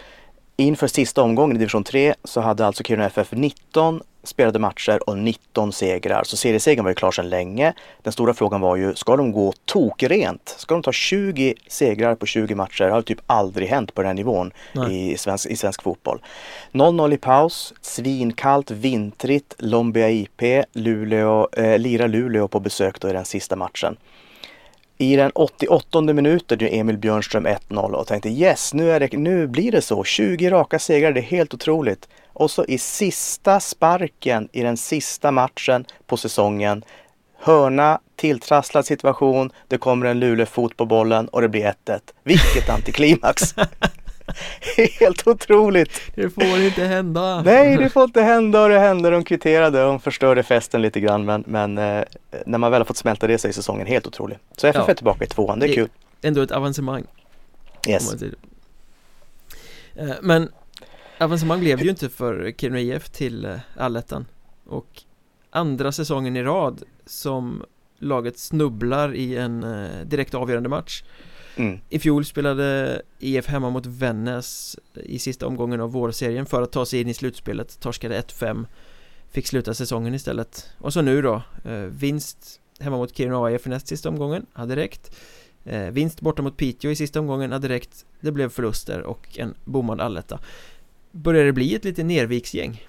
Inför 0.62 0.86
sista 0.86 1.22
omgången 1.22 1.56
i 1.56 1.58
division 1.58 1.84
3 1.84 2.14
så 2.24 2.40
hade 2.40 2.66
alltså 2.66 2.82
Kiruna 2.82 3.06
FF 3.06 3.28
19 3.32 4.02
spelade 4.24 4.58
matcher 4.58 5.08
och 5.10 5.18
19 5.18 5.72
segrar. 5.72 6.22
Så 6.24 6.36
seriesegern 6.36 6.84
var 6.84 6.90
ju 6.90 6.94
klar 6.94 7.10
sedan 7.10 7.28
länge. 7.28 7.72
Den 8.02 8.12
stora 8.12 8.34
frågan 8.34 8.60
var 8.60 8.76
ju, 8.76 8.94
ska 8.94 9.16
de 9.16 9.32
gå 9.32 9.52
tokrent? 9.64 10.54
Ska 10.58 10.74
de 10.74 10.82
ta 10.82 10.92
20 10.92 11.54
segrar 11.66 12.14
på 12.14 12.26
20 12.26 12.54
matcher? 12.54 12.84
Det 12.84 12.90
har 12.90 13.02
typ 13.02 13.20
aldrig 13.26 13.68
hänt 13.68 13.94
på 13.94 14.02
den 14.02 14.06
här 14.06 14.14
nivån 14.14 14.52
Nej. 14.72 15.12
i 15.12 15.16
svensk, 15.18 15.46
i 15.46 15.56
svensk 15.56 15.82
fotboll. 15.82 16.22
0-0 16.72 17.14
i 17.14 17.16
paus, 17.16 17.74
svinkallt, 17.80 18.70
vintrigt, 18.70 19.54
Lombia 19.58 20.10
IP, 20.10 20.42
Luleå, 20.72 21.48
eh, 21.52 21.78
lira 21.78 22.06
Luleå 22.06 22.48
på 22.48 22.60
besök 22.60 23.00
då 23.00 23.08
i 23.08 23.12
den 23.12 23.24
sista 23.24 23.56
matchen. 23.56 23.96
I 25.02 25.16
den 25.16 25.30
88 25.34 26.00
minuten 26.00 26.58
gör 26.58 26.68
Emil 26.72 26.98
Björnström 26.98 27.46
1-0 27.46 27.92
och 27.92 28.06
tänkte 28.06 28.28
yes, 28.28 28.74
nu, 28.74 28.90
är 28.90 29.00
det, 29.00 29.12
nu 29.12 29.46
blir 29.46 29.72
det 29.72 29.82
så. 29.82 30.04
20 30.04 30.50
raka 30.50 30.78
segrar, 30.78 31.12
det 31.12 31.20
är 31.20 31.22
helt 31.22 31.54
otroligt. 31.54 32.08
Och 32.26 32.50
så 32.50 32.64
i 32.64 32.78
sista 32.78 33.60
sparken 33.60 34.48
i 34.52 34.62
den 34.62 34.76
sista 34.76 35.30
matchen 35.30 35.84
på 36.06 36.16
säsongen. 36.16 36.84
Hörna, 37.38 38.00
tilltrasslad 38.16 38.86
situation, 38.86 39.50
det 39.68 39.78
kommer 39.78 40.06
en 40.06 40.20
lulefot 40.20 40.76
på 40.76 40.86
bollen 40.86 41.28
och 41.28 41.40
det 41.40 41.48
blir 41.48 41.74
1-1. 41.86 42.00
Vilket 42.24 42.68
antiklimax! 42.68 43.54
helt 45.00 45.26
otroligt! 45.26 46.00
Det 46.14 46.30
får 46.30 46.44
inte 46.60 46.84
hända! 46.84 47.42
Nej, 47.42 47.76
det 47.76 47.88
får 47.90 48.04
inte 48.04 48.22
hända 48.22 48.62
och 48.62 48.68
det 48.68 48.78
hände. 48.78 49.10
De 49.10 49.24
kvitterade 49.24 49.80
och 49.84 49.86
de 49.88 50.00
förstörde 50.00 50.42
festen 50.42 50.82
lite 50.82 51.00
grann. 51.00 51.24
Men, 51.24 51.44
men 51.46 51.78
eh, 51.78 52.04
när 52.46 52.58
man 52.58 52.70
väl 52.70 52.80
har 52.80 52.84
fått 52.86 52.96
smälta 52.96 53.26
det 53.26 53.38
så 53.38 53.48
är 53.48 53.52
säsongen 53.52 53.86
helt 53.86 54.06
otrolig. 54.06 54.38
Så 54.56 54.66
FF 54.66 54.82
Ja. 54.86 54.90
är 54.90 54.94
tillbaka 54.94 55.24
i 55.24 55.28
tvåan, 55.28 55.58
det 55.58 55.66
är 55.66 55.68
Det- 55.68 55.74
kul. 55.74 55.88
Ändå 56.22 56.40
ett 56.42 56.50
avancemang 56.52 57.04
Yes. 57.88 58.14
Eh, 59.94 60.08
Men 60.22 60.48
avancemang 61.18 61.60
blev 61.60 61.82
ju 61.82 61.90
inte 61.90 62.08
för 62.08 62.52
Kiruna 62.58 62.80
IF 62.80 63.08
till 63.10 63.44
eh, 63.44 63.56
allettan 63.76 64.26
Och 64.66 65.02
andra 65.50 65.92
säsongen 65.92 66.36
i 66.36 66.42
rad 66.42 66.82
som 67.06 67.64
laget 67.98 68.38
snubblar 68.38 69.14
i 69.14 69.36
en 69.36 69.66
direkt 70.04 70.34
avgörande 70.34 70.68
match 70.68 71.02
Mm. 71.56 71.80
I 71.88 71.98
fjol 71.98 72.24
spelade 72.24 73.02
IF 73.18 73.46
hemma 73.46 73.70
mot 73.70 73.86
Vännäs 73.86 74.76
i 74.94 75.18
sista 75.18 75.46
omgången 75.46 75.80
av 75.80 75.92
vårserien 75.92 76.46
för 76.46 76.62
att 76.62 76.72
ta 76.72 76.86
sig 76.86 77.00
in 77.00 77.08
i 77.08 77.14
slutspelet. 77.14 77.80
Torskade 77.80 78.20
1-5 78.20 78.66
Fick 79.30 79.46
sluta 79.46 79.74
säsongen 79.74 80.14
istället. 80.14 80.70
Och 80.78 80.92
så 80.92 81.02
nu 81.02 81.22
då 81.22 81.42
eh, 81.64 81.72
Vinst 81.74 82.60
hemma 82.80 82.96
mot 82.96 83.16
Kiruna 83.16 83.44
AIF 83.44 83.66
i 83.66 83.70
näst 83.70 83.88
sista 83.88 84.08
omgången 84.08 84.46
Hade 84.52 84.76
räckt. 84.76 85.16
Eh, 85.64 85.86
Vinst 85.86 86.20
borta 86.20 86.42
mot 86.42 86.56
Piteå 86.56 86.90
i 86.90 86.96
sista 86.96 87.20
omgången 87.20 87.52
hade 87.52 87.68
räckt. 87.68 88.04
Det 88.20 88.32
blev 88.32 88.48
förluster 88.48 89.02
och 89.02 89.38
en 89.38 89.54
bommad 89.64 90.00
alletta. 90.00 90.38
Börjar 91.10 91.44
det 91.44 91.52
bli 91.52 91.74
ett 91.74 91.84
lite 91.84 92.04
nerviksgäng? 92.04 92.86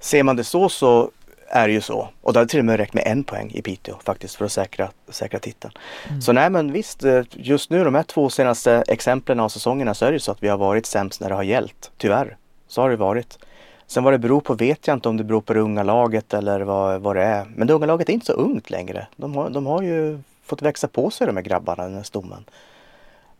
Ser 0.00 0.22
man 0.22 0.36
det 0.36 0.44
så 0.44 0.68
så 0.68 1.10
är 1.52 1.68
det 1.68 1.74
ju 1.74 1.80
så. 1.80 2.08
Och 2.20 2.32
det 2.32 2.38
hade 2.38 2.50
till 2.50 2.58
och 2.58 2.64
med 2.64 2.76
räckt 2.76 2.94
med 2.94 3.02
en 3.06 3.24
poäng 3.24 3.50
i 3.54 3.62
Piteå 3.62 3.96
faktiskt 4.04 4.34
för 4.34 4.44
att 4.44 4.52
säkra, 4.52 4.90
säkra 5.08 5.38
titeln. 5.38 5.72
Mm. 6.08 6.22
Så 6.22 6.32
nej 6.32 6.50
men 6.50 6.72
visst, 6.72 7.04
eh, 7.04 7.22
just 7.30 7.70
nu 7.70 7.84
de 7.84 7.94
här 7.94 8.02
två 8.02 8.30
senaste 8.30 8.84
exemplen 8.88 9.40
av 9.40 9.48
säsongerna 9.48 9.94
så 9.94 10.04
är 10.04 10.10
det 10.10 10.14
ju 10.14 10.20
så 10.20 10.32
att 10.32 10.42
vi 10.42 10.48
har 10.48 10.58
varit 10.58 10.86
sämst 10.86 11.20
när 11.20 11.28
det 11.28 11.34
har 11.34 11.42
gällt. 11.42 11.90
Tyvärr. 11.96 12.36
Så 12.68 12.80
har 12.80 12.90
det 12.90 12.96
varit. 12.96 13.38
Sen 13.86 14.04
vad 14.04 14.12
det 14.12 14.18
beror 14.18 14.40
på 14.40 14.54
vet 14.54 14.86
jag 14.86 14.96
inte 14.96 15.08
om 15.08 15.16
det 15.16 15.24
beror 15.24 15.40
på 15.40 15.54
det 15.54 15.60
unga 15.60 15.82
laget 15.82 16.34
eller 16.34 16.60
vad, 16.60 17.00
vad 17.00 17.16
det 17.16 17.22
är. 17.22 17.44
Men 17.56 17.66
det 17.66 17.72
unga 17.72 17.86
laget 17.86 18.08
är 18.08 18.12
inte 18.12 18.26
så 18.26 18.32
ungt 18.32 18.70
längre. 18.70 19.06
De 19.16 19.36
har, 19.36 19.50
de 19.50 19.66
har 19.66 19.82
ju 19.82 20.18
fått 20.44 20.62
växa 20.62 20.88
på 20.88 21.10
sig 21.10 21.26
de 21.26 21.36
här 21.36 21.44
grabbarna 21.44 21.82
den 21.84 21.94
här 21.94 22.02
stommen. 22.02 22.44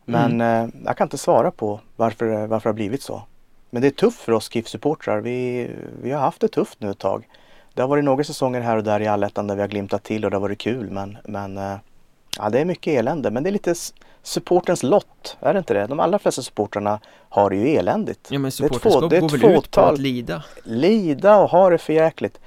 Men 0.05 0.41
eh, 0.41 0.67
jag 0.85 0.97
kan 0.97 1.05
inte 1.05 1.17
svara 1.17 1.51
på 1.51 1.79
varför, 1.95 2.47
varför 2.47 2.69
det 2.69 2.71
har 2.71 2.75
blivit 2.75 3.01
så. 3.01 3.23
Men 3.69 3.81
det 3.81 3.87
är 3.87 3.91
tufft 3.91 4.19
för 4.19 4.31
oss 4.31 4.49
KIF-supportrar. 4.49 5.21
Vi, 5.21 5.69
vi 6.01 6.11
har 6.11 6.21
haft 6.21 6.41
det 6.41 6.47
tufft 6.47 6.81
nu 6.81 6.89
ett 6.91 6.99
tag. 6.99 7.27
Det 7.73 7.81
har 7.81 7.87
varit 7.87 8.03
några 8.03 8.23
säsonger 8.23 8.61
här 8.61 8.77
och 8.77 8.83
där 8.83 8.99
i 8.99 9.07
allettan 9.07 9.47
där 9.47 9.55
vi 9.55 9.61
har 9.61 9.67
glimtat 9.67 10.03
till 10.03 10.25
och 10.25 10.31
det 10.31 10.37
har 10.37 10.41
varit 10.41 10.59
kul 10.59 10.89
men, 10.89 11.17
men 11.23 11.57
eh, 11.57 11.75
ja, 12.37 12.49
det 12.49 12.59
är 12.59 12.65
mycket 12.65 12.99
elände. 12.99 13.31
Men 13.31 13.43
det 13.43 13.49
är 13.49 13.51
lite 13.51 13.75
supportens 14.23 14.83
lott, 14.83 15.37
är 15.39 15.53
det 15.53 15.59
inte 15.59 15.73
det? 15.73 15.87
De 15.87 15.99
allra 15.99 16.19
flesta 16.19 16.41
supportrarna 16.41 16.99
har 17.29 17.49
det 17.49 17.55
ju 17.55 17.67
eländigt. 17.67 18.27
Ja 18.31 18.39
men 18.39 18.41
Det 18.41 18.47
är 18.47 18.51
supporterskap 18.51 19.09
det 19.09 19.17
är 19.17 19.21
går 19.21 19.29
väl 19.29 19.57
ut 19.57 19.71
på 19.71 19.81
att 19.81 19.99
lida? 19.99 20.43
Lida 20.63 21.37
och 21.37 21.49
ha 21.49 21.69
det 21.69 21.77
för 21.77 21.93
jäkligt. 21.93 22.39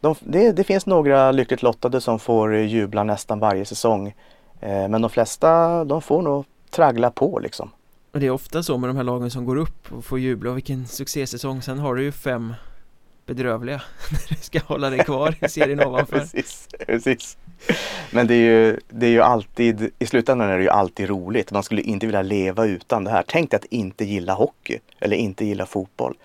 De, 0.00 0.14
det, 0.20 0.52
det 0.52 0.64
finns 0.64 0.86
några 0.86 1.32
lyckligt 1.32 1.62
lottade 1.62 2.00
som 2.00 2.18
får 2.18 2.56
jubla 2.56 3.04
nästan 3.04 3.38
varje 3.38 3.64
säsong. 3.64 4.14
Eh, 4.60 4.88
men 4.88 5.02
de 5.02 5.10
flesta 5.10 5.84
de 5.84 6.02
får 6.02 6.22
nog 6.22 6.44
traggla 6.70 7.10
på 7.10 7.38
liksom. 7.38 7.70
Och 8.12 8.20
det 8.20 8.26
är 8.26 8.30
ofta 8.30 8.62
så 8.62 8.78
med 8.78 8.90
de 8.90 8.96
här 8.96 9.04
lagen 9.04 9.30
som 9.30 9.44
går 9.44 9.56
upp 9.56 9.92
och 9.92 10.04
får 10.04 10.18
jubla 10.18 10.50
och 10.50 10.56
vilken 10.56 10.86
succésäsong 10.86 11.62
Sen 11.62 11.78
har 11.78 11.94
du 11.94 12.02
ju 12.02 12.12
fem 12.12 12.54
bedrövliga 13.34 13.82
när 14.10 14.36
du 14.36 14.42
ska 14.42 14.60
hålla 14.60 14.90
dig 14.90 14.98
kvar 14.98 15.34
i 15.40 15.48
serien 15.48 15.80
ovanför 15.80 16.18
precis, 16.18 16.68
precis. 16.86 17.36
Men 18.10 18.26
det 18.26 18.34
är, 18.34 18.44
ju, 18.44 18.80
det 18.88 19.06
är 19.06 19.10
ju 19.10 19.22
alltid, 19.22 19.90
i 19.98 20.06
slutändan 20.06 20.50
är 20.50 20.56
det 20.56 20.62
ju 20.62 20.70
alltid 20.70 21.08
roligt. 21.08 21.52
Man 21.52 21.62
skulle 21.62 21.82
inte 21.82 22.06
vilja 22.06 22.22
leva 22.22 22.66
utan 22.66 23.04
det 23.04 23.10
här. 23.10 23.24
Tänk 23.26 23.50
dig 23.50 23.56
att 23.56 23.64
inte 23.64 24.04
gilla 24.04 24.32
hockey 24.32 24.78
eller 25.00 25.16
inte 25.16 25.44
gilla 25.44 25.66
fotboll. 25.66 26.16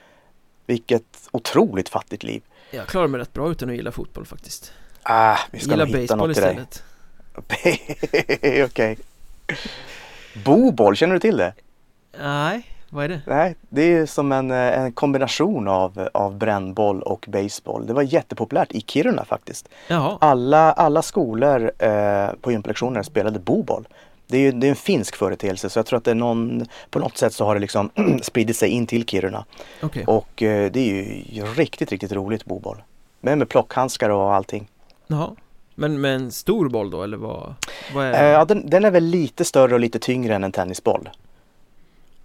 Vilket 0.66 1.30
otroligt 1.32 1.90
fattigt 1.90 2.24
liv. 2.24 2.42
Jag 2.72 2.88
klarar 2.88 3.08
mig 3.08 3.22
rätt 3.22 3.34
bra 3.34 3.52
utan 3.52 3.70
att 3.70 3.76
gilla 3.76 3.92
fotboll 3.92 4.26
faktiskt 4.26 4.74
Ah, 5.04 5.38
vi 5.52 5.60
ska 5.60 5.72
hitta 5.72 5.86
baseball 5.86 6.32
istället 6.32 6.84
Okej. 8.66 8.98
Boboll, 10.46 10.96
känner 10.96 11.14
du 11.14 11.20
till 11.20 11.38
det? 11.38 11.54
Nej, 12.20 12.75
vad 12.90 13.04
är 13.04 13.10
det? 13.10 13.22
Nej, 13.28 13.56
det 13.70 13.82
är 13.82 14.06
som 14.06 14.32
en, 14.32 14.52
eh, 14.52 14.80
en 14.80 14.92
kombination 14.92 15.68
av, 15.68 16.10
av 16.14 16.38
brännboll 16.38 17.02
och 17.02 17.26
baseball. 17.30 17.88
Det 17.88 17.94
var 17.94 18.02
jättepopulärt 18.02 18.72
i 18.72 18.82
Kiruna 18.82 19.26
faktiskt. 19.26 19.70
Jaha, 19.88 20.18
Alla, 20.22 20.72
alla 20.72 21.02
skolor 21.02 21.72
eh, 21.80 22.28
på 22.42 22.52
gympalektionerna 22.52 23.04
spelade 23.04 23.40
boboll. 23.40 23.88
Det 24.28 24.38
är, 24.38 24.52
det 24.52 24.68
är 24.68 24.70
en 24.70 24.76
finsk 24.76 25.16
företeelse 25.16 25.70
så 25.70 25.80
jag 25.80 25.86
tror 25.86 25.98
att 25.98 26.04
det 26.04 26.12
är 26.12 26.16
någon, 26.16 26.66
på 26.90 27.00
något 27.00 27.18
sätt 27.18 27.34
så 27.34 27.46
har 27.46 27.54
det 27.54 27.62
liksom 27.62 27.90
spridit 28.22 28.58
sig 28.58 28.70
in 28.70 28.88
till 28.88 29.06
Kiruna. 29.06 29.46
okej 29.82 30.04
Och 30.06 30.44
eh, 30.44 30.72
det 30.72 30.80
är 30.80 31.34
ju 31.34 31.46
riktigt, 31.46 31.92
riktigt 31.92 32.12
roligt 32.12 32.46
boboll. 32.46 32.84
Men 33.22 33.40
med 33.40 33.50
plockhandskar 33.50 34.10
och 34.10 34.34
allting. 34.34 34.68
Jaha 35.08 35.30
Men 35.76 36.02
med 36.02 36.16
en 36.16 36.32
stor 36.32 36.70
boll 36.70 36.90
då 36.90 37.04
eller 37.04 37.18
vad? 37.18 37.54
vad 37.94 38.06
Eh, 38.06 38.20
är 38.20 38.32
ja, 38.32 38.46
den, 38.46 38.70
den 38.70 38.86
är 38.86 38.92
väl 38.92 39.06
lite 39.06 39.46
större 39.46 39.74
och 39.74 39.80
lite 39.80 40.00
tyngre 40.00 40.36
än 40.36 40.44
en 40.44 40.52
tennisboll. 40.52 41.10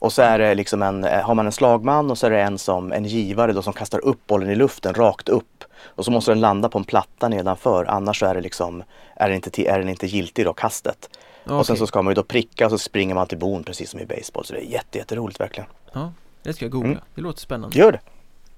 Och 0.01 0.13
så 0.13 0.23
är 0.23 0.39
det 0.39 0.55
liksom 0.55 0.83
en, 0.83 1.05
eh, 1.05 1.21
har 1.23 1.35
man 1.35 1.47
en 1.47 1.53
slagman 1.53 2.11
och 2.11 2.19
så 2.19 2.27
är 2.27 2.31
det 2.31 2.41
en 2.41 2.59
som, 2.59 2.93
en 2.93 3.05
givare 3.05 3.53
då 3.53 3.63
som 3.63 3.73
kastar 3.73 4.05
upp 4.05 4.27
bollen 4.27 4.51
i 4.51 4.55
luften 4.55 4.95
rakt 4.95 5.29
upp. 5.29 5.65
Och 5.83 6.05
så 6.05 6.11
måste 6.11 6.31
den 6.31 6.41
landa 6.41 6.69
på 6.69 6.79
en 6.79 6.85
platta 6.85 7.29
nedanför 7.29 7.85
annars 7.85 8.19
så 8.19 8.27
är 8.27 8.35
det 8.35 8.41
liksom, 8.41 8.83
är 9.17 9.29
den 9.29 9.37
inte, 9.37 9.69
är 9.69 9.79
den 9.79 9.89
inte 9.89 10.07
giltig 10.07 10.45
då, 10.45 10.53
kastet. 10.53 11.11
Och 11.45 11.67
sen 11.67 11.77
så 11.77 11.87
ska 11.87 12.03
man 12.03 12.11
ju 12.11 12.15
då 12.15 12.23
pricka 12.23 12.65
och 12.65 12.71
så 12.71 12.79
springer 12.79 13.15
man 13.15 13.27
till 13.27 13.39
bon 13.39 13.65
precis 13.65 13.91
som 13.91 14.01
i 14.01 14.07
baseball. 14.07 14.45
Så 14.45 14.53
det 14.53 14.61
är 14.61 14.71
jätte, 14.73 14.99
jätteroligt 14.99 15.41
verkligen. 15.41 15.69
Ja, 15.93 16.13
det 16.43 16.53
ska 16.53 16.65
jag 16.65 16.73
googla, 16.73 16.89
Mm. 16.91 17.01
det 17.15 17.21
låter 17.21 17.41
spännande 17.41 17.79
Gör 17.79 17.93
det! 17.93 18.01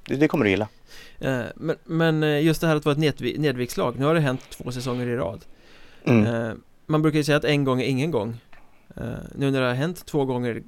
det, 0.06 0.16
det 0.16 0.28
kommer 0.28 0.44
du 0.44 0.50
gilla. 0.50 0.68
Eh, 1.20 1.40
men, 1.54 1.76
men 1.84 2.22
eh, 2.22 2.42
just 2.44 2.60
det 2.60 2.66
här 2.66 2.76
att 2.76 2.84
vara 2.84 2.92
ett 3.06 3.18
nedvikslag, 3.38 3.98
nu 3.98 4.04
har 4.04 4.14
det 4.14 4.20
hänt 4.20 4.40
två 4.50 4.72
säsonger 4.72 5.06
i 5.06 5.16
rad. 5.16 5.44
Mm. 6.04 6.34
Eh, 6.34 6.52
man 6.86 7.02
brukar 7.02 7.16
ju 7.18 7.24
säga 7.24 7.36
att 7.36 7.44
en 7.44 7.64
gång 7.64 7.80
är 7.80 7.86
ingen 7.86 8.10
gång. 8.10 8.36
Nu 9.34 9.50
när 9.50 9.60
det 9.60 9.66
har 9.66 9.74
hänt 9.74 10.06
två 10.06 10.24
gånger 10.24 10.62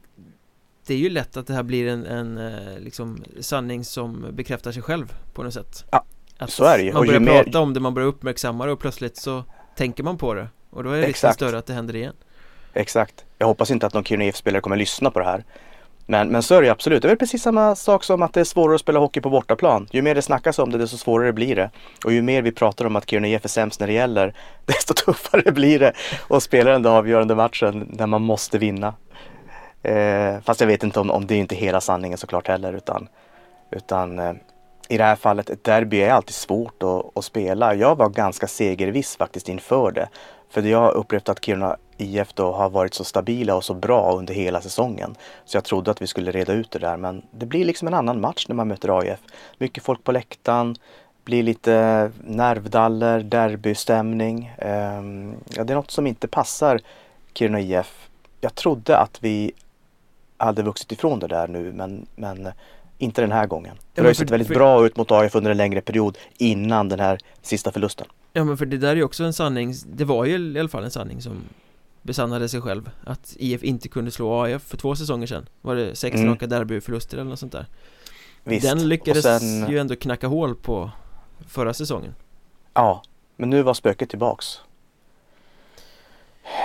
det 0.87 0.95
är 0.95 0.99
ju 0.99 1.11
lätt 1.11 1.37
att 1.37 1.47
det 1.47 1.55
här 1.55 1.63
blir 1.63 1.89
en, 1.89 2.07
en 2.07 2.41
liksom 2.79 3.25
sanning 3.41 3.85
som 3.85 4.27
bekräftar 4.33 4.73
sig 4.73 4.83
själv 4.83 5.15
på 5.33 5.43
något 5.43 5.55
sätt. 5.55 5.85
Ja, 5.91 6.05
att 6.39 6.51
så 6.51 6.65
är 6.65 6.79
det 6.79 6.85
ju. 6.85 6.93
Man 6.93 7.07
börjar 7.07 7.21
mer... 7.21 7.43
prata 7.43 7.61
om 7.61 7.75
det, 7.75 7.81
man 7.81 7.95
börjar 7.95 8.09
uppmärksamma 8.09 8.67
det 8.67 8.73
och 8.73 8.81
plötsligt 8.81 9.17
så 9.17 9.45
tänker 9.77 10.03
man 10.03 10.19
på 10.19 10.35
det. 10.35 10.49
Och 10.71 10.85
då 10.85 10.91
är 10.91 11.03
risken 11.03 11.33
större 11.33 11.59
att 11.59 11.67
det 11.67 11.73
händer 11.73 11.97
igen. 11.97 12.15
Exakt. 12.73 13.25
Jag 13.39 13.47
hoppas 13.47 13.71
inte 13.71 13.87
att 13.87 13.95
någon 13.95 14.05
Kiruna 14.05 14.25
IF-spelare 14.25 14.61
kommer 14.61 14.77
lyssna 14.77 15.11
på 15.11 15.19
det 15.19 15.25
här. 15.25 15.45
Men, 16.07 16.29
men 16.29 16.43
så 16.43 16.55
är 16.55 16.63
det 16.63 16.71
absolut. 16.71 17.03
Det 17.03 17.07
är 17.07 17.11
väl 17.11 17.19
precis 17.19 17.43
samma 17.43 17.77
sak 17.77 18.05
som 18.05 18.23
att 18.23 18.33
det 18.33 18.41
är 18.41 18.45
svårare 18.45 18.75
att 18.75 18.81
spela 18.81 18.99
hockey 18.99 19.21
på 19.21 19.31
bortaplan. 19.31 19.89
Ju 19.91 20.03
mer 20.03 20.15
det 20.15 20.23
snackas 20.23 20.59
om 20.59 20.71
det, 20.71 20.79
desto 20.79 20.97
svårare 20.97 21.33
blir 21.33 21.57
det. 21.57 21.71
Och 22.05 22.13
ju 22.13 22.23
mer 22.23 22.43
vi 22.43 22.53
pratar 22.53 22.85
om 22.85 22.97
att 22.97 23.11
Kiruna 23.11 23.29
IF 23.29 23.45
är 23.45 23.49
sämst 23.49 23.81
när 23.81 23.87
det 23.87 23.93
gäller, 23.93 24.35
desto 24.65 24.95
tuffare 24.95 25.53
blir 25.53 25.79
det 25.79 25.93
att 26.29 26.43
spela 26.43 26.71
den 26.71 26.83
där 26.83 26.91
avgörande 26.91 27.35
matchen 27.35 27.89
när 27.91 28.07
man 28.07 28.23
måste 28.23 28.59
vinna. 28.59 28.95
Eh, 29.85 30.41
fast 30.41 30.61
jag 30.61 30.69
vet 30.69 30.83
inte 30.83 31.01
om, 31.01 31.11
om 31.11 31.27
det 31.27 31.35
är 31.35 31.39
inte 31.39 31.55
hela 31.55 31.81
sanningen 31.81 32.19
såklart 32.19 32.49
heller 32.49 32.73
utan, 32.73 33.09
utan 33.71 34.19
eh, 34.19 34.33
i 34.89 34.99
det 34.99 35.05
här 35.05 35.17
fallet, 35.17 35.51
ett 35.51 35.65
derby 35.65 36.01
är 36.01 36.11
alltid 36.11 36.35
svårt 36.35 36.83
att, 36.83 37.19
att, 37.19 37.25
spela. 37.25 37.75
Jag 37.75 37.97
var 37.97 38.09
ganska 38.09 38.47
segerviss 38.47 39.17
faktiskt 39.17 39.49
inför 39.49 39.91
det. 39.91 40.09
För 40.51 40.63
jag 40.63 40.81
har 40.81 40.93
upplevt 40.93 41.29
att 41.29 41.45
Kiruna 41.45 41.77
IF 41.97 42.35
då 42.35 42.53
har 42.53 42.71
varit 42.71 42.95
så 42.95 43.05
stabila 43.05 43.55
och 43.55 43.65
så 43.65 43.75
bra 43.75 44.17
under 44.17 44.35
hela 44.35 44.61
säsongen. 44.61 45.15
Så 45.45 45.57
jag 45.57 45.65
trodde 45.65 45.91
att 45.91 46.03
vi 46.03 46.07
skulle 46.07 46.31
reda 46.31 46.53
ut 46.53 46.71
det 46.71 46.79
där 46.79 46.97
men 46.97 47.23
det 47.31 47.47
blir 47.47 47.65
liksom 47.65 47.89
en 47.89 47.95
annan 47.95 48.21
match 48.21 48.47
när 48.49 48.55
man 48.55 48.69
möter 48.69 48.99
AIF. 48.99 49.21
Mycket 49.59 49.85
folk 49.85 50.05
på 50.05 50.13
läktaren, 50.13 50.77
blir 51.25 51.43
lite 51.43 52.11
nervdaller, 52.25 53.21
derbystämning. 53.21 54.53
Eh, 54.59 55.03
ja, 55.57 55.65
det 55.65 55.73
är 55.73 55.75
något 55.75 55.91
som 55.91 56.07
inte 56.07 56.29
passar 56.29 56.81
Kiruna 57.35 57.61
IF. 57.61 58.09
Jag 58.41 58.55
trodde 58.55 58.99
att 58.99 59.19
vi 59.21 59.53
hade 60.37 60.63
vuxit 60.63 60.93
ifrån 60.93 61.19
det 61.19 61.27
där 61.27 61.49
nu 61.49 61.73
men, 61.73 62.07
men 62.17 62.49
inte 62.99 63.21
den 63.21 63.33
här 63.33 63.47
gången. 63.47 63.77
Det 63.95 64.01
har 64.01 64.09
ju 64.09 64.15
sett 64.15 64.31
väldigt 64.31 64.49
för... 64.49 64.55
bra 64.55 64.87
ut 64.87 64.97
mot 64.97 65.11
AIF 65.11 65.35
under 65.35 65.51
en 65.51 65.57
längre 65.57 65.81
period 65.81 66.19
innan 66.39 66.89
den 66.89 67.01
här 67.01 67.19
sista 67.43 67.73
förlusten. 67.73 68.07
Ja 68.33 68.45
men 68.45 68.57
för 68.57 68.67
det 68.67 68.79
där 68.79 68.89
är 68.89 68.97
ju 68.97 69.05
också 69.05 69.25
en 69.25 69.33
sanning, 69.33 69.75
det 69.87 70.05
var 70.05 70.25
ju 70.25 70.53
i 70.53 70.59
alla 70.59 70.69
fall 70.69 70.85
en 70.85 70.91
sanning 70.91 71.23
som 71.23 71.33
besannade 72.03 72.49
sig 72.49 72.61
själv 72.61 72.91
Att 73.05 73.37
IF 73.39 73.63
inte 73.63 73.89
kunde 73.89 74.11
slå 74.11 74.43
AIF 74.43 74.63
för 74.63 74.77
två 74.77 74.97
säsonger 74.97 75.27
sedan 75.27 75.47
Var 75.61 75.75
det 75.77 75.97
sex 75.97 76.17
mm. 76.17 76.29
raka 76.29 76.47
derbyförluster 76.47 77.19
eller 77.19 77.31
något 77.31 77.39
sånt 77.39 77.53
där 77.53 77.67
Visst. 78.45 78.67
Den 78.67 78.89
lyckades 78.89 79.23
sen... 79.23 79.71
ju 79.71 79.79
ändå 79.79 79.97
knacka 79.97 80.27
hål 80.27 80.55
på 80.55 80.91
förra 81.47 81.75
säsongen 81.75 82.15
Ja, 82.75 83.03
men 83.37 83.51
nu 83.51 83.63
var 83.63 83.75
spöket 83.75 84.11
tillbaks 84.11 84.61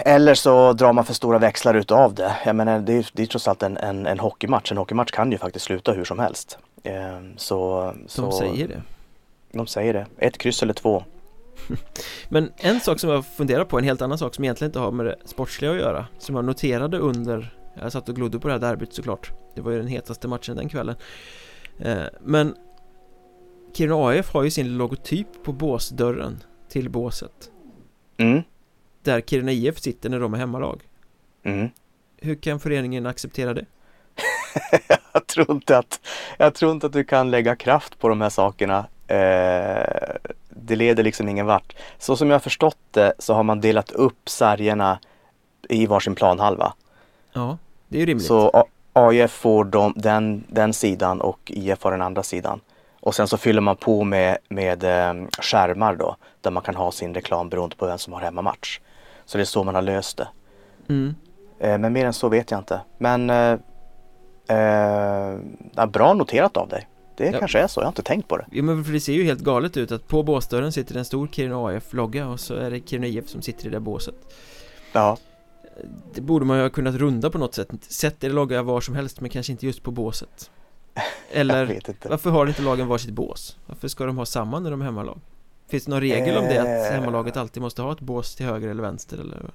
eller 0.06 0.36
så 0.36 0.74
drar 0.74 0.94
man 0.94 1.06
för 1.06 1.14
stora 1.14 1.40
växlar 1.40 1.74
utav 1.74 2.14
det. 2.14 2.36
Jag 2.46 2.56
menar, 2.56 2.80
det 2.80 2.94
är, 2.94 3.10
det 3.14 3.22
är 3.22 3.26
trots 3.26 3.48
allt 3.48 3.64
en, 3.64 3.78
en, 3.78 4.08
en 4.08 4.20
hockeymatch. 4.20 4.72
En 4.72 4.78
hockeymatch 4.78 5.12
kan 5.12 5.32
ju 5.32 5.38
faktiskt 5.38 5.66
sluta 5.66 5.92
hur 5.92 6.06
som 6.06 6.20
helst. 6.20 6.58
Ehm, 6.84 7.38
så, 7.38 7.92
de 7.96 8.08
så, 8.08 8.32
säger 8.32 8.68
det. 8.68 8.82
De 9.52 9.68
säger 9.68 9.94
det. 9.94 10.06
Ett 10.18 10.38
kryss 10.38 10.64
eller 10.64 10.74
två. 10.74 11.04
Men 12.30 12.52
en 12.58 12.80
sak 12.80 13.00
som 13.00 13.10
jag 13.10 13.26
funderar 13.26 13.66
på, 13.66 13.78
en 13.78 13.84
helt 13.84 14.02
annan 14.02 14.18
sak 14.18 14.36
som 14.36 14.44
egentligen 14.44 14.70
inte 14.70 14.80
har 14.80 14.92
med 14.92 15.06
det 15.06 15.16
sportsliga 15.26 15.72
att 15.72 15.78
göra 15.78 16.06
Som 16.18 16.36
jag 16.36 16.46
noterade 16.46 16.98
under, 16.98 17.54
jag 17.74 17.92
satt 17.92 18.10
och 18.10 18.16
glodde 18.16 18.40
på 18.40 18.48
det 18.48 18.54
här 18.54 18.60
derbyt 18.60 18.94
såklart 18.94 19.32
Det 19.56 19.62
var 19.62 19.72
ju 19.72 19.78
den 19.78 19.88
hetaste 19.88 20.28
matchen 20.28 20.56
den 20.56 20.70
kvällen 20.70 20.96
eh, 21.80 22.04
Men 22.22 22.56
Kiruna 23.74 24.20
AF 24.20 24.34
har 24.34 24.44
ju 24.44 24.52
sin 24.52 24.78
logotyp 24.78 25.28
på 25.44 25.52
båsdörren 25.52 26.44
till 26.70 26.90
båset 26.90 27.52
mm. 28.18 28.42
Där 29.04 29.22
Kiruna 29.22 29.52
IF 29.52 29.80
sitter 29.80 30.10
när 30.10 30.20
de 30.20 30.34
är 30.34 30.38
hemmalag 30.38 30.82
mm. 31.44 31.70
Hur 32.18 32.36
kan 32.36 32.60
föreningen 32.60 33.06
acceptera 33.06 33.54
det? 33.54 33.66
jag, 35.14 35.28
tror 35.28 35.52
inte 35.52 35.78
att, 35.78 36.00
jag 36.38 36.54
tror 36.54 36.72
inte 36.72 36.88
att 36.88 36.94
du 36.94 37.04
kan 37.04 37.32
lägga 37.32 37.56
kraft 37.56 38.00
på 38.00 38.10
de 38.10 38.22
här 38.22 38.30
sakerna 38.30 38.86
eh, 39.08 40.30
det 40.50 40.76
leder 40.76 41.04
liksom 41.04 41.30
ingen 41.30 41.46
vart. 41.46 41.76
Så 41.98 42.16
som 42.16 42.30
jag 42.30 42.44
förstått 42.44 42.78
det 42.92 43.14
så 43.20 43.34
har 43.34 43.44
man 43.44 43.62
delat 43.62 43.92
upp 43.92 44.30
sargerna 44.30 45.00
i 45.70 45.86
varsin 45.86 46.16
planhalva. 46.16 46.74
Ja, 47.34 47.58
det 47.88 47.98
är 47.98 48.00
ju 48.00 48.06
rimligt. 48.06 48.28
Så 48.28 48.68
AIF 48.94 49.32
får 49.32 49.66
de, 49.66 49.94
den, 49.96 50.44
den 50.48 50.74
sidan 50.74 51.22
och 51.22 51.40
IF 51.46 51.84
har 51.84 51.92
den 51.92 52.02
andra 52.02 52.24
sidan. 52.24 52.60
Och 53.00 53.16
sen 53.16 53.28
så 53.28 53.38
fyller 53.38 53.62
man 53.62 53.76
på 53.76 54.04
med, 54.04 54.38
med 54.50 54.84
eh, 54.84 55.14
skärmar 55.42 55.96
då, 55.96 56.16
där 56.42 56.52
man 56.52 56.64
kan 56.64 56.76
ha 56.76 56.92
sin 56.92 57.14
reklam 57.14 57.50
beroende 57.50 57.76
på 57.76 57.86
vem 57.86 57.98
som 57.98 58.14
har 58.14 58.22
hemmamatch. 58.22 58.80
Så 59.30 59.38
det 59.38 59.44
är 59.44 59.46
så 59.46 59.64
man 59.64 59.76
har 59.76 59.82
löst 59.82 60.18
det. 60.18 60.28
Mm. 60.88 61.16
Eh, 61.60 61.78
men 61.78 61.94
mer 61.94 62.06
än 62.06 62.14
så 62.14 62.30
vet 62.30 62.52
jag 62.52 62.60
inte. 62.60 62.82
Men 62.98 63.30
eh, 63.30 63.58
eh, 65.78 65.86
bra 65.86 66.14
noterat 66.14 66.58
av 66.58 66.70
dig. 66.70 66.88
Det 67.18 67.26
ja. 67.26 67.40
kanske 67.40 67.60
är 67.60 67.68
så, 67.68 67.80
jag 67.80 67.86
har 67.86 67.92
inte 67.92 68.04
tänkt 68.04 68.28
på 68.28 68.38
det. 68.38 68.46
Jo 68.52 68.64
men 68.64 68.86
för 68.86 68.94
det 68.94 69.00
ser 69.00 69.14
ju 69.14 69.24
helt 69.24 69.40
galet 69.40 69.78
ut 69.78 69.92
att 69.92 70.08
på 70.08 70.24
båsdörren 70.24 70.72
sitter 70.72 70.98
en 70.98 71.06
stor 71.06 71.28
Kiruna 71.28 71.78
AF-logga 71.78 72.28
och 72.28 72.40
så 72.40 72.56
är 72.56 72.72
det 72.72 72.90
Kiruna 72.90 73.08
IF 73.08 73.30
som 73.30 73.42
sitter 73.42 73.68
i 73.68 73.70
det 73.70 73.80
båset. 73.80 74.16
Ja. 74.94 75.18
Det 76.14 76.22
borde 76.22 76.46
man 76.46 76.58
ju 76.58 76.64
ha 76.64 76.70
kunnat 76.70 76.96
runda 76.96 77.30
på 77.30 77.38
något 77.38 77.56
sätt. 77.56 77.70
Sätt 77.82 78.24
er 78.24 78.30
logga 78.30 78.62
var 78.62 78.82
som 78.82 78.96
helst 78.96 79.22
men 79.22 79.30
kanske 79.30 79.52
inte 79.52 79.66
just 79.66 79.84
på 79.84 79.92
båset. 79.92 80.52
Eller 81.32 81.82
varför 82.10 82.30
har 82.30 82.48
inte 82.48 82.62
lagen 82.62 82.88
varsitt 82.88 83.14
bås? 83.14 83.58
Varför 83.66 83.88
ska 83.88 84.06
de 84.06 84.18
ha 84.18 84.26
samma 84.26 84.60
när 84.60 84.72
de 84.72 84.82
är 84.82 84.86
hemmalag? 84.86 85.20
Finns 85.70 85.86
det 85.86 85.92
någon 85.92 86.02
regel 86.02 86.38
om 86.38 86.44
det 86.44 86.58
att 86.58 86.92
eh. 86.92 86.94
hemmalaget 86.94 87.38
alltid 87.38 87.64
måste 87.64 87.82
ha 87.82 87.92
ett 87.92 88.00
bås 88.00 88.36
till 88.36 88.46
höger 88.46 88.68
eller 88.68 88.84
vänster 88.84 89.18
eller? 89.18 89.52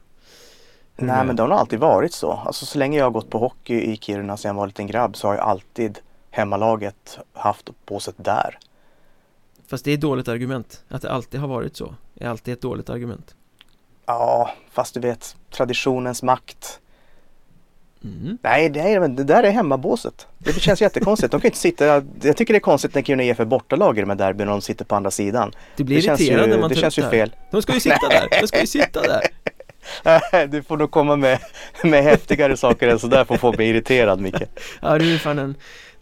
Nej 0.97 1.25
men 1.25 1.37
det 1.37 1.43
har 1.43 1.49
nog 1.49 1.59
alltid 1.59 1.79
varit 1.79 2.13
så. 2.13 2.33
Alltså 2.33 2.67
så 2.67 2.79
länge 2.79 2.99
jag 2.99 3.05
har 3.05 3.11
gått 3.11 3.31
på 3.31 3.39
hockey 3.39 3.75
i 3.75 3.97
Kiruna 3.97 4.37
sedan 4.37 4.49
jag 4.49 4.55
var 4.55 4.63
en 4.63 4.69
liten 4.69 4.87
grabb 4.87 5.17
så 5.17 5.29
har 5.29 5.35
jag 5.35 5.45
alltid 5.45 5.99
hemmalaget 6.31 7.19
haft 7.33 7.71
båset 7.87 8.15
där. 8.17 8.59
Fast 9.67 9.85
det 9.85 9.91
är 9.91 9.95
ett 9.95 10.01
dåligt 10.01 10.29
argument. 10.29 10.85
Att 10.89 11.03
det 11.03 11.11
alltid 11.11 11.41
har 11.41 11.49
varit 11.49 11.77
så 11.77 11.95
är 12.15 12.29
alltid 12.29 12.55
ett 12.55 12.61
dåligt 12.61 12.91
argument. 12.91 13.35
Ja, 14.07 14.51
fast 14.71 14.95
du 14.95 15.01
vet 15.01 15.37
traditionens 15.51 16.23
makt. 16.23 16.81
Mm. 18.05 18.39
Nej, 18.43 18.69
det, 18.69 18.81
är, 18.81 19.09
det 19.09 19.25
där 19.25 19.43
är 19.43 19.51
hemmabåset. 19.51 20.27
Det 20.39 20.61
känns 20.61 20.83
jättekonstigt. 20.83 21.33
De 21.33 21.41
kan 21.41 21.49
inte 21.49 21.59
sitta, 21.59 22.03
jag 22.23 22.37
tycker 22.37 22.55
det 22.55 22.59
är 22.59 22.61
konstigt 22.61 22.95
när 22.95 23.03
Kiruna 23.03 23.23
IF 23.23 23.41
är 23.41 23.45
bortalag 23.45 24.07
med 24.07 24.19
derbyn 24.19 24.49
och 24.49 24.55
de 24.55 24.63
sitter 24.63 24.85
på 24.85 24.95
andra 24.95 25.11
sidan. 25.11 25.53
Det 25.77 25.85
blir 25.85 25.99
irriterande 25.99 26.47
när 26.47 26.61
man 26.61 26.71
Det 26.71 26.77
känns 26.77 26.99
ju 26.99 27.03
fel. 27.03 27.37
De 27.51 27.63
ska 27.63 27.75
ju 27.75 27.81
sitta 27.81 28.09
där, 28.09 28.41
de 28.41 28.47
ska 28.47 28.61
ju 28.61 28.67
sitta 28.67 29.03
där. 29.03 29.23
du 30.47 30.63
får 30.63 30.77
nog 30.77 30.91
komma 30.91 31.17
med, 31.17 31.39
med 31.83 32.05
häftigare 32.05 32.57
saker 32.57 32.89
än 32.89 32.99
sådär 32.99 33.25
för 33.25 33.35
att 33.35 33.41
få 33.41 33.53
mig 33.53 33.69
irriterad 33.69 34.21
Micke. 34.21 34.43
Ja, 34.83 34.99
du 34.99 35.15
är 35.15 35.19
fan 35.19 35.39
en 35.39 35.55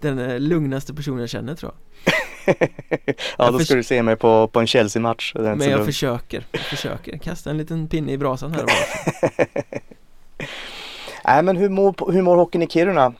den 0.02 0.18
eh, 0.18 0.40
lugnaste 0.40 0.94
personen 0.94 1.20
jag 1.20 1.28
känner 1.28 1.54
tror 1.54 1.72
jag 1.72 1.78
Ja 3.06 3.14
jag 3.38 3.52
då 3.52 3.58
ska 3.58 3.74
du 3.74 3.82
se 3.82 4.02
mig 4.02 4.16
på, 4.16 4.48
på 4.48 4.60
en 4.60 4.66
Chelsea-match 4.66 5.32
Men 5.34 5.70
jag 5.70 5.84
försöker, 5.84 6.46
jag 6.52 6.60
försöker 6.60 7.18
kasta 7.18 7.50
en 7.50 7.58
liten 7.58 7.88
pinne 7.88 8.12
i 8.12 8.18
brasan 8.18 8.52
här 8.52 8.64
och 8.64 8.70
Nej 11.24 11.42
men 11.42 11.56
hur 11.56 11.68
mår, 11.68 12.12
hur 12.12 12.22
mår 12.22 12.36
hockeyn 12.36 12.62
i 12.62 12.66
Kiruna? 12.66 13.12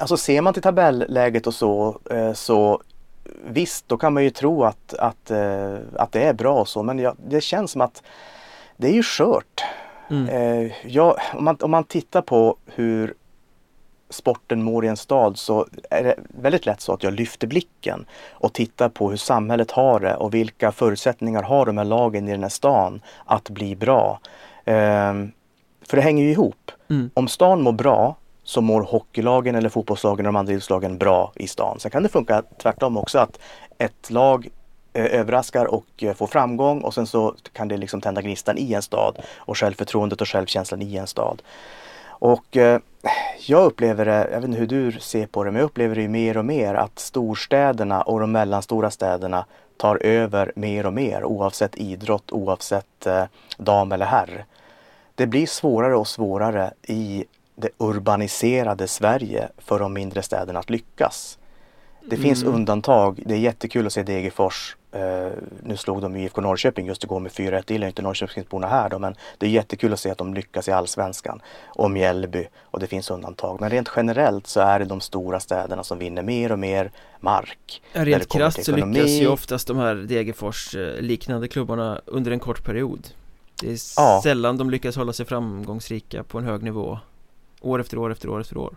Alltså 0.00 0.16
ser 0.16 0.42
man 0.42 0.52
till 0.52 0.62
tabelläget 0.62 1.46
och 1.46 1.54
så, 1.54 1.98
eh, 2.10 2.32
så 2.32 2.82
visst 3.44 3.88
då 3.88 3.96
kan 3.96 4.14
man 4.14 4.24
ju 4.24 4.30
tro 4.30 4.64
att, 4.64 4.94
att, 4.94 5.30
eh, 5.30 5.76
att 5.96 6.12
det 6.12 6.22
är 6.22 6.32
bra 6.32 6.60
och 6.60 6.68
så 6.68 6.82
men 6.82 6.98
jag, 6.98 7.16
det 7.26 7.40
känns 7.40 7.70
som 7.70 7.80
att 7.80 8.02
det 8.76 8.88
är 8.88 8.92
ju 8.92 9.02
skört. 9.02 9.64
Mm. 10.10 10.70
Jag, 10.84 11.16
om, 11.34 11.44
man, 11.44 11.56
om 11.60 11.70
man 11.70 11.84
tittar 11.84 12.22
på 12.22 12.56
hur 12.66 13.14
sporten 14.10 14.62
mår 14.62 14.84
i 14.84 14.88
en 14.88 14.96
stad 14.96 15.38
så 15.38 15.66
är 15.90 16.04
det 16.04 16.14
väldigt 16.28 16.66
lätt 16.66 16.80
så 16.80 16.92
att 16.92 17.02
jag 17.02 17.12
lyfter 17.12 17.46
blicken 17.46 18.06
och 18.30 18.52
tittar 18.52 18.88
på 18.88 19.10
hur 19.10 19.16
samhället 19.16 19.70
har 19.70 20.00
det 20.00 20.16
och 20.16 20.34
vilka 20.34 20.72
förutsättningar 20.72 21.42
har 21.42 21.66
de 21.66 21.78
här 21.78 21.84
lagen 21.84 22.28
i 22.28 22.30
den 22.30 22.42
här 22.42 22.48
stan 22.48 23.02
att 23.24 23.50
bli 23.50 23.76
bra. 23.76 24.20
Ehm, 24.64 25.32
för 25.88 25.96
det 25.96 26.02
hänger 26.02 26.24
ju 26.24 26.30
ihop. 26.30 26.70
Mm. 26.90 27.10
Om 27.14 27.28
stan 27.28 27.62
mår 27.62 27.72
bra 27.72 28.16
så 28.44 28.60
mår 28.60 28.82
hockeylagen 28.82 29.54
eller 29.54 29.68
fotbollslagen 29.68 30.26
och 30.26 30.32
de 30.32 30.36
andra 30.36 30.52
idrottslagen 30.52 30.98
bra 30.98 31.32
i 31.34 31.48
stan. 31.48 31.80
Sen 31.80 31.90
kan 31.90 32.02
det 32.02 32.08
funka 32.08 32.42
tvärtom 32.62 32.96
också 32.96 33.18
att 33.18 33.38
ett 33.78 34.10
lag 34.10 34.48
eh, 34.92 35.20
överraskar 35.20 35.64
och 35.64 35.86
eh, 36.02 36.14
får 36.14 36.26
framgång 36.26 36.80
och 36.80 36.94
sen 36.94 37.06
så 37.06 37.34
kan 37.52 37.68
det 37.68 37.76
liksom 37.76 38.00
tända 38.00 38.22
gnistan 38.22 38.58
i 38.58 38.72
en 38.72 38.82
stad 38.82 39.18
och 39.36 39.58
självförtroendet 39.58 40.20
och 40.20 40.28
självkänslan 40.28 40.82
i 40.82 40.96
en 40.96 41.06
stad. 41.06 41.42
Och 42.06 42.56
eh, 42.56 42.80
jag 43.46 43.64
upplever 43.64 44.04
det, 44.04 44.28
jag 44.32 44.40
vet 44.40 44.44
inte 44.44 44.58
hur 44.58 44.66
du 44.66 44.92
ser 45.00 45.26
på 45.26 45.44
det, 45.44 45.50
men 45.50 45.58
jag 45.58 45.66
upplever 45.66 45.96
det 45.96 46.08
mer 46.08 46.36
och 46.36 46.44
mer 46.44 46.74
att 46.74 46.98
storstäderna 46.98 48.02
och 48.02 48.20
de 48.20 48.32
mellanstora 48.32 48.90
städerna 48.90 49.46
tar 49.76 49.96
över 49.96 50.52
mer 50.56 50.86
och 50.86 50.92
mer 50.92 51.24
oavsett 51.24 51.76
idrott, 51.76 52.32
oavsett 52.32 53.06
eh, 53.06 53.24
dam 53.58 53.92
eller 53.92 54.06
herr. 54.06 54.44
Det 55.14 55.26
blir 55.26 55.46
svårare 55.46 55.96
och 55.96 56.08
svårare 56.08 56.72
i 56.82 57.24
det 57.56 57.68
urbaniserade 57.78 58.88
Sverige 58.88 59.48
för 59.58 59.78
de 59.78 59.92
mindre 59.92 60.22
städerna 60.22 60.58
att 60.58 60.70
lyckas. 60.70 61.38
Det 62.06 62.16
finns 62.16 62.42
Mm. 62.42 62.54
undantag. 62.54 63.22
Det 63.26 63.34
är 63.34 63.38
jättekul 63.38 63.86
att 63.86 63.92
se 63.92 64.02
Degerfors. 64.02 64.76
Eh, 64.92 65.28
nu 65.62 65.76
slog 65.76 66.02
de 66.02 66.16
IFK 66.16 66.40
Norrköping 66.40 66.86
just 66.86 67.04
igår 67.04 67.20
med 67.20 67.32
4-1. 67.32 67.66
Det 67.66 67.74
gillar 67.74 67.86
inte 67.86 68.02
Norrköpingsborna 68.02 68.66
här 68.66 68.88
då, 68.88 68.98
men 68.98 69.14
det 69.38 69.46
är 69.46 69.50
jättekul 69.50 69.92
att 69.92 70.00
se 70.00 70.10
att 70.10 70.18
de 70.18 70.34
lyckas 70.34 70.68
i 70.68 70.72
Allsvenskan. 70.72 71.40
Och 71.64 71.90
Mjällby. 71.90 72.46
Och 72.62 72.80
det 72.80 72.86
finns 72.86 73.10
undantag. 73.10 73.60
Men 73.60 73.70
rent 73.70 73.90
generellt 73.96 74.46
så 74.46 74.60
är 74.60 74.78
det 74.78 74.84
de 74.84 75.00
stora 75.00 75.40
städerna 75.40 75.84
som 75.84 75.98
vinner 75.98 76.22
mer 76.22 76.52
och 76.52 76.58
mer 76.58 76.90
mark. 77.20 77.82
Ja, 77.92 78.04
Rent 78.04 78.28
krasst 78.32 78.64
så 78.64 78.76
lyckas 78.76 79.10
ju 79.10 79.26
oftast 79.28 79.66
de 79.68 79.76
här 79.78 79.94
Degerfors 79.94 80.74
eh, 80.76 81.00
liknande 81.00 81.48
klubbarna 81.48 82.00
under 82.06 82.30
en 82.32 82.40
kort 82.40 82.64
period 82.64 83.08
Det 83.64 83.72
är 83.72 83.78
Ja. 83.96 84.20
sällan 84.22 84.56
de 84.56 84.70
lyckas 84.70 84.96
hålla 84.96 85.12
sig 85.12 85.26
framgångsrika 85.26 86.24
på 86.24 86.38
en 86.38 86.44
hög 86.44 86.62
nivå 86.62 86.98
År 87.60 87.80
efter 87.80 87.98
år 87.98 88.12
efter 88.12 88.28
år 88.28 88.40
efter 88.40 88.56
år 88.56 88.76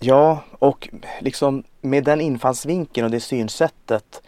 Ja, 0.00 0.44
och 0.58 0.88
liksom 1.20 1.62
med 1.80 2.04
den 2.04 2.20
infallsvinkeln 2.20 3.04
och 3.04 3.10
det 3.10 3.20
synsättet 3.20 4.22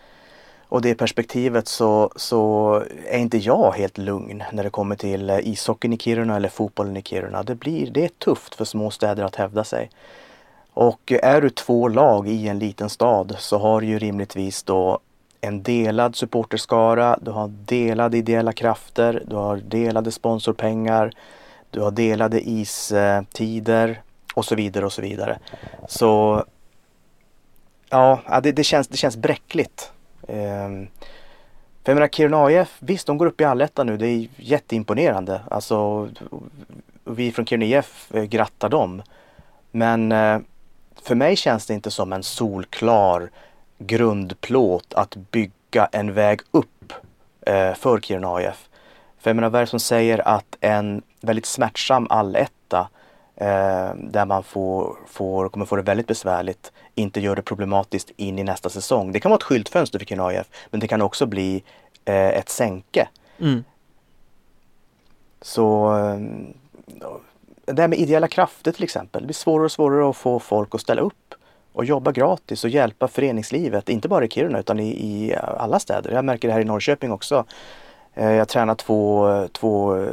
och 0.68 0.82
det 0.82 0.94
perspektivet 0.94 1.68
så, 1.68 2.10
så 2.16 2.74
är 3.06 3.18
inte 3.18 3.38
jag 3.38 3.72
helt 3.72 3.98
lugn 3.98 4.42
när 4.52 4.64
det 4.64 4.70
kommer 4.70 4.96
till 4.96 5.30
ishockeyn 5.42 5.92
i 5.92 5.98
Kiruna 5.98 6.36
eller 6.36 6.48
fotbollen 6.48 6.96
i 6.96 7.02
Kiruna. 7.02 7.42
Det, 7.42 7.54
blir, 7.54 7.90
det 7.90 8.04
är 8.04 8.08
tufft 8.08 8.54
för 8.54 8.64
små 8.64 8.90
städer 8.90 9.24
att 9.24 9.36
hävda 9.36 9.64
sig. 9.64 9.90
Och 10.72 11.12
är 11.12 11.40
du 11.40 11.50
två 11.50 11.88
lag 11.88 12.28
i 12.28 12.48
en 12.48 12.58
liten 12.58 12.90
stad 12.90 13.36
så 13.38 13.58
har 13.58 13.80
du 13.80 13.86
ju 13.86 13.98
rimligtvis 13.98 14.62
då 14.62 14.98
en 15.40 15.62
delad 15.62 16.16
supporterskara, 16.16 17.18
du 17.22 17.30
har 17.30 17.48
delade 17.48 18.18
ideella 18.18 18.52
krafter, 18.52 19.22
du 19.26 19.36
har 19.36 19.56
delade 19.56 20.12
sponsorpengar, 20.12 21.12
du 21.70 21.80
har 21.80 21.90
delade 21.90 22.48
istider 22.48 24.02
och 24.34 24.44
så 24.44 24.54
vidare 24.54 24.84
och 24.84 24.92
så 24.92 25.02
vidare. 25.02 25.38
Så 25.88 26.44
ja, 27.90 28.40
det, 28.42 28.52
det, 28.52 28.64
känns, 28.64 28.88
det 28.88 28.96
känns 28.96 29.16
bräckligt. 29.16 29.92
Ehm, 30.28 30.88
för 31.84 31.92
jag 31.92 31.94
menar 31.94 32.08
Kiruna 32.08 32.44
AIF, 32.44 32.76
visst 32.78 33.06
de 33.06 33.18
går 33.18 33.26
upp 33.26 33.40
i 33.40 33.44
allettan 33.44 33.86
nu, 33.86 33.96
det 33.96 34.08
är 34.08 34.28
jätteimponerande. 34.36 35.40
Alltså 35.50 36.08
vi 37.04 37.32
från 37.32 37.46
Kiruna 37.46 37.64
IF 37.64 38.14
eh, 38.14 38.24
grattar 38.24 38.68
dem. 38.68 39.02
Men 39.70 40.12
eh, 40.12 40.38
för 41.02 41.14
mig 41.14 41.36
känns 41.36 41.66
det 41.66 41.74
inte 41.74 41.90
som 41.90 42.12
en 42.12 42.22
solklar 42.22 43.30
grundplåt 43.78 44.94
att 44.94 45.16
bygga 45.16 45.88
en 45.92 46.12
väg 46.12 46.40
upp 46.50 46.92
eh, 47.40 47.74
för 47.74 48.00
Kiruna 48.00 48.34
AIF. 48.34 48.68
För 49.18 49.30
jag 49.30 49.34
menar, 49.36 49.50
vad 49.50 49.60
är 49.60 49.64
det 49.64 49.70
som 49.70 49.80
säger 49.80 50.28
att 50.28 50.56
en 50.60 51.02
väldigt 51.20 51.46
smärtsam 51.46 52.06
alletta 52.10 52.88
eh, 53.36 53.94
där 53.94 54.24
man 54.26 54.42
får, 54.42 54.96
får, 55.06 55.48
kommer 55.48 55.66
få 55.66 55.76
det 55.76 55.82
väldigt 55.82 56.06
besvärligt 56.06 56.72
inte 56.94 57.20
gör 57.20 57.36
det 57.36 57.42
problematiskt 57.42 58.10
in 58.16 58.38
i 58.38 58.44
nästa 58.44 58.70
säsong. 58.70 59.12
Det 59.12 59.20
kan 59.20 59.30
vara 59.30 59.38
ett 59.38 59.42
skyltfönster 59.42 59.98
för 59.98 60.06
Kiruna 60.06 60.26
AIF 60.26 60.46
men 60.70 60.80
det 60.80 60.88
kan 60.88 61.02
också 61.02 61.26
bli 61.26 61.62
eh, 62.04 62.28
ett 62.28 62.48
sänke. 62.48 63.08
mm. 63.38 63.64
Så 65.40 65.96
eh, 65.96 66.20
det 67.64 67.82
här 67.82 67.88
med 67.88 67.98
ideella 67.98 68.28
krafter 68.28 68.72
till 68.72 68.84
exempel. 68.84 69.22
Det 69.22 69.26
blir 69.26 69.34
svårare 69.34 69.64
och 69.64 69.72
svårare 69.72 70.10
att 70.10 70.16
få 70.16 70.38
folk 70.38 70.74
att 70.74 70.80
ställa 70.80 71.02
upp 71.02 71.25
och 71.76 71.84
jobba 71.84 72.12
gratis 72.12 72.64
och 72.64 72.70
hjälpa 72.70 73.08
föreningslivet. 73.08 73.88
Inte 73.88 74.08
bara 74.08 74.24
i 74.24 74.28
Kiruna 74.28 74.58
utan 74.58 74.80
i, 74.80 74.88
i 74.88 75.34
alla 75.36 75.78
städer. 75.78 76.10
Jag 76.12 76.24
märker 76.24 76.48
det 76.48 76.54
här 76.54 76.60
i 76.60 76.64
Norrköping 76.64 77.12
också. 77.12 77.44
Eh, 78.14 78.30
Jag 78.32 78.48
tränar 78.48 78.74
två, 78.74 79.48
två 79.52 79.96
eh, 79.96 80.08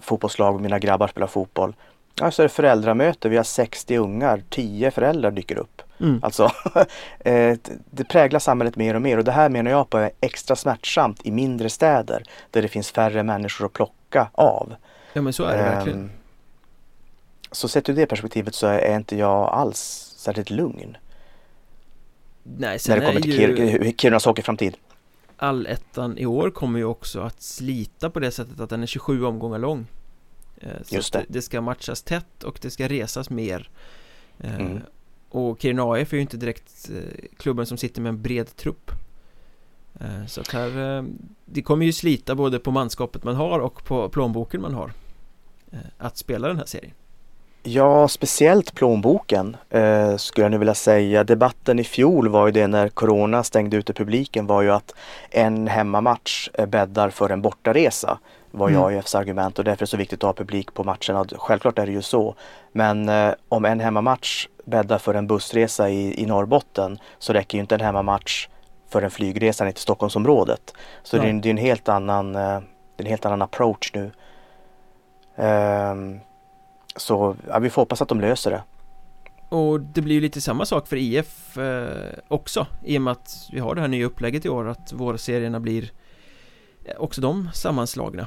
fotbollslag 0.00 0.54
och 0.54 0.60
mina 0.60 0.78
grabbar 0.78 1.08
spelar 1.08 1.26
fotboll. 1.26 1.74
Ja, 2.20 2.30
så 2.30 2.42
är 2.42 2.44
det 2.44 2.48
föräldramöte. 2.48 3.28
Vi 3.28 3.36
har 3.36 3.44
60 3.44 3.96
ungar. 3.96 4.42
10 4.50 4.90
föräldrar 4.90 5.30
dyker 5.30 5.58
upp. 5.58 5.82
Mm. 6.00 6.20
Alltså, 6.22 6.50
eh, 7.18 7.56
det 7.90 8.04
präglar 8.08 8.40
samhället 8.40 8.76
mer 8.76 8.94
och 8.94 9.02
mer 9.02 9.18
och 9.18 9.24
det 9.24 9.32
här 9.32 9.48
menar 9.48 9.70
jag 9.70 9.90
på 9.90 9.98
är 9.98 10.10
extra 10.20 10.56
smärtsamt 10.56 11.20
i 11.26 11.30
mindre 11.30 11.68
städer 11.70 12.22
där 12.50 12.62
det 12.62 12.68
finns 12.68 12.90
färre 12.90 13.22
människor 13.22 13.66
att 13.66 13.72
plocka 13.72 14.28
av. 14.32 14.74
Ja 15.12 15.22
men 15.22 15.32
så 15.32 15.44
är 15.44 15.56
det 15.56 15.62
verkligen 15.62 15.98
Ehm, 16.00 16.10
Så 17.52 17.68
sett 17.68 17.88
ur 17.88 17.94
det 17.94 18.06
perspektivet 18.06 18.54
så 18.54 18.66
är 18.66 18.96
inte 18.96 19.16
jag 19.16 19.48
alls 19.48 20.04
särskilt 20.28 20.50
lugn 20.50 20.96
Nej 22.42 22.78
sen 22.78 22.94
när 22.98 23.00
det 23.00 23.06
kommer 23.06 23.20
till 23.20 23.40
ju 23.40 23.56
Kir- 23.56 23.92
Kirunas 23.98 24.24
hockeyframtid. 24.24 24.76
allettan 25.36 26.18
i 26.18 26.26
år 26.26 26.50
kommer 26.50 26.78
ju 26.78 26.84
också 26.84 27.20
att 27.20 27.42
slita 27.42 28.10
på 28.10 28.20
det 28.20 28.30
sättet 28.30 28.60
att 28.60 28.70
den 28.70 28.82
är 28.82 28.86
27 28.86 29.24
omgångar 29.24 29.58
lång 29.58 29.86
Eh, 30.60 30.68
Så 30.84 30.94
Just 30.94 31.12
det. 31.12 31.24
det 31.28 31.42
ska 31.42 31.60
matchas 31.60 32.02
tätt 32.02 32.44
och 32.44 32.58
det 32.62 32.70
ska 32.70 32.88
resas 32.88 33.30
mer 33.30 33.70
Eh, 34.40 34.54
Mm. 34.54 34.80
Och 35.30 35.60
Kiruna 35.60 35.82
AIF 35.92 36.12
är 36.12 36.16
ju 36.16 36.20
inte 36.22 36.36
direkt 36.36 36.90
eh, 36.94 37.24
klubben 37.36 37.66
som 37.66 37.78
sitter 37.78 38.00
med 38.02 38.08
en 38.10 38.22
bred 38.22 38.56
trupp 38.56 38.90
Så 40.26 40.40
att 40.40 40.48
här 40.52 41.04
Det 41.44 41.62
kommer 41.62 41.86
ju 41.86 41.92
slita 41.92 42.34
både 42.34 42.58
på 42.58 42.70
manskapet 42.70 43.24
man 43.24 43.34
har 43.36 43.58
och 43.58 43.84
på 43.84 44.08
plånboken 44.08 44.60
man 44.60 44.74
har 44.74 44.92
Att 45.98 46.16
spela 46.16 46.48
den 46.48 46.56
här 46.56 46.66
serien 46.66 46.94
Ja, 47.62 48.08
speciellt 48.08 48.74
plånboken 48.74 49.56
eh, 49.70 50.16
skulle 50.16 50.44
jag 50.44 50.50
nu 50.50 50.58
vilja 50.58 50.74
säga. 50.74 51.24
Debatten 51.24 51.78
i 51.78 51.84
fjol 51.84 52.28
var 52.28 52.46
ju 52.46 52.52
det 52.52 52.66
när 52.66 52.88
Corona 52.88 53.42
stängde 53.42 53.76
ute 53.76 53.92
publiken 53.92 54.46
var 54.46 54.62
ju 54.62 54.70
att 54.70 54.94
en 55.30 55.68
hemmamatch 55.68 56.48
eh, 56.54 56.66
bäddar 56.66 57.10
för 57.10 57.30
en 57.30 57.42
bortaresa. 57.42 58.18
Var 58.50 58.68
ju 58.68 58.74
Mm. 58.74 58.86
AIFs 58.86 59.14
argument 59.14 59.58
och 59.58 59.64
därför 59.64 59.82
är 59.82 59.86
det 59.86 59.90
så 59.90 59.96
viktigt 59.96 60.24
att 60.24 60.28
ha 60.28 60.32
publik 60.32 60.74
på 60.74 60.84
matcherna. 60.84 61.26
Självklart 61.32 61.78
är 61.78 61.86
det 61.86 61.92
ju 61.92 62.02
så. 62.02 62.34
Men 62.72 63.08
eh, 63.08 63.34
om 63.48 63.64
en 63.64 63.80
hemmamatch 63.80 64.48
bäddar 64.64 64.98
för 64.98 65.14
en 65.14 65.26
bussresa 65.26 65.90
i, 65.90 66.22
i 66.22 66.26
Norrbotten 66.26 66.98
så 67.18 67.32
räcker 67.32 67.58
ju 67.58 67.60
inte 67.60 67.74
en 67.74 67.80
hemmamatch 67.80 68.48
för 68.88 69.02
en 69.02 69.10
flygresa 69.10 69.64
ner 69.64 69.72
till 69.72 69.82
Stockholmsområdet. 69.82 70.74
Så 71.02 71.16
det 71.16 71.28
är, 71.28 71.32
det 71.32 71.48
är 71.48 71.50
en 71.50 71.56
helt 71.56 71.88
annan, 71.88 72.36
eh, 72.36 72.60
en 72.96 73.06
helt 73.06 73.26
annan 73.26 73.42
approach 73.42 73.90
nu. 73.94 74.10
Ehm, 75.36 76.20
så 76.98 77.36
ja, 77.48 77.58
vi 77.58 77.70
får 77.70 77.82
hoppas 77.82 78.02
att 78.02 78.08
de 78.08 78.20
löser 78.20 78.50
det. 78.50 78.62
Och 79.56 79.80
det 79.80 80.00
blir 80.00 80.14
ju 80.14 80.20
lite 80.20 80.40
samma 80.40 80.64
sak 80.66 80.88
för 80.88 80.96
IF 80.96 81.58
eh, 81.58 82.12
också 82.28 82.66
I 82.84 82.98
och 82.98 83.02
med 83.02 83.12
att 83.12 83.30
vi 83.52 83.60
har 83.60 83.74
det 83.74 83.80
här 83.80 83.88
nya 83.88 84.06
upplägget 84.06 84.44
i 84.44 84.48
år 84.48 84.68
att 84.68 84.92
vårserierna 84.92 85.60
blir 85.60 85.90
eh, 86.84 86.96
också 86.98 87.20
de 87.20 87.48
sammanslagna 87.54 88.26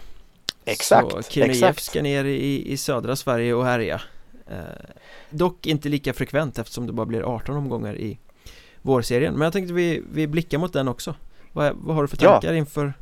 Exakt, 0.66 1.12
Så 1.12 1.22
Kiruna 1.22 1.54
IF 1.70 1.80
ska 1.80 2.02
ner 2.02 2.26
i, 2.26 2.72
i 2.72 2.78
södra 2.78 3.16
Sverige 3.16 3.54
och 3.54 3.66
härja 3.66 4.02
eh, 4.48 4.56
Dock 5.30 5.68
inte 5.68 5.90
lika 5.90 6.14
frekvent 6.14 6.60
eftersom 6.60 6.88
det 6.88 6.94
bara 6.94 7.06
blir 7.06 7.22
18 7.36 7.56
omgångar 7.56 7.96
i 7.98 8.20
vårserien 8.82 9.34
Men 9.34 9.42
jag 9.42 9.54
tänkte 9.54 9.74
vi, 9.74 10.04
vi 10.14 10.28
blickar 10.28 10.58
mot 10.58 10.74
den 10.74 10.88
också 10.88 11.16
Vad, 11.52 11.74
vad 11.76 11.96
har 11.96 12.02
du 12.02 12.08
för 12.08 12.18
Ja. 12.22 12.32
tankar 12.32 12.54
inför 12.54 12.94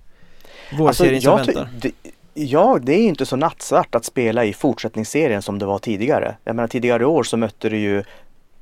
vårserien 0.77 1.21
som 1.21 1.37
jag 1.37 1.45
ty- 1.45 1.53
väntar? 1.53 1.69
det, 1.81 1.91
ja, 2.33 2.79
det 2.81 2.93
är 2.93 3.07
inte 3.07 3.25
så 3.25 3.35
nattsvart 3.35 3.95
att 3.95 4.05
spela 4.05 4.45
i 4.45 4.53
fortsättningsserien 4.53 5.41
som 5.41 5.59
det 5.59 5.65
var 5.65 5.79
tidigare. 5.79 6.35
Jag 6.43 6.55
menar 6.55 6.67
tidigare 6.67 7.05
år 7.05 7.23
så 7.23 7.37
mötte 7.37 7.69
du 7.69 7.77
ju 7.77 8.03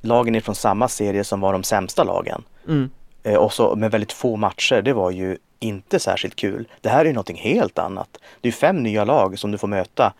lagen 0.00 0.34
ifrån 0.34 0.54
samma 0.54 0.88
serie 0.88 1.24
som 1.24 1.40
var 1.40 1.52
de 1.52 1.62
sämsta 1.62 2.04
lagen. 2.04 2.42
Mm. 2.68 2.90
Eh, 3.22 3.34
och 3.34 3.52
så 3.52 3.76
med 3.76 3.90
väldigt 3.90 4.12
få 4.12 4.36
matcher. 4.36 4.82
Det 4.82 4.92
var 4.92 5.10
ju 5.10 5.36
inte 5.60 5.98
särskilt 5.98 6.36
kul. 6.36 6.68
Det 6.80 6.88
här 6.88 7.00
är 7.00 7.04
ju 7.04 7.12
någonting 7.12 7.36
helt 7.36 7.78
annat. 7.78 8.08
Det 8.40 8.48
är 8.48 8.52
fem 8.52 8.82
nya 8.82 9.04
lag 9.04 9.38
som 9.38 9.50
du 9.50 9.58
får 9.58 9.68
möta. 9.68 10.12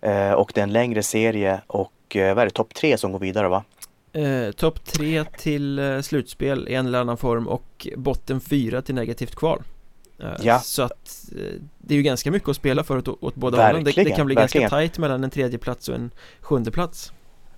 Eh, 0.00 0.32
och 0.32 0.52
det 0.54 0.60
är 0.60 0.62
en 0.62 0.72
längre 0.72 1.02
serie 1.02 1.60
och 1.66 2.16
eh, 2.16 2.34
vad 2.34 2.42
är 2.42 2.46
det, 2.46 2.50
topp 2.50 2.74
tre 2.74 2.98
som 2.98 3.12
går 3.12 3.18
vidare 3.18 3.48
va? 3.48 3.64
Eh, 4.12 4.52
Topp 4.52 4.84
tre 4.84 5.24
till 5.24 6.00
slutspel 6.02 6.68
i 6.68 6.74
en 6.74 6.86
eller 6.86 7.00
annan 7.00 7.16
form 7.16 7.48
och 7.48 7.86
botten 7.96 8.40
fyra 8.40 8.82
till 8.82 8.94
negativt 8.94 9.34
kval 9.34 9.62
Ja. 10.42 10.58
Så 10.58 10.82
att 10.82 11.24
eh, 11.36 11.60
det 11.78 11.94
är 11.94 11.96
ju 11.96 12.02
ganska 12.02 12.30
mycket 12.30 12.48
att 12.48 12.56
spela 12.56 12.84
för 12.84 12.98
åt, 12.98 13.08
åt 13.08 13.34
båda 13.34 13.66
hållen 13.66 13.84
det, 13.84 13.92
det 13.92 14.10
kan 14.10 14.26
bli 14.26 14.34
verkligen. 14.34 14.62
ganska 14.62 14.76
tajt 14.76 14.98
mellan 14.98 15.24
en 15.24 15.30
tredje 15.30 15.58
plats 15.58 15.88
och 15.88 15.94
en 15.94 16.10
sjunde 16.40 16.70
plats 16.70 17.12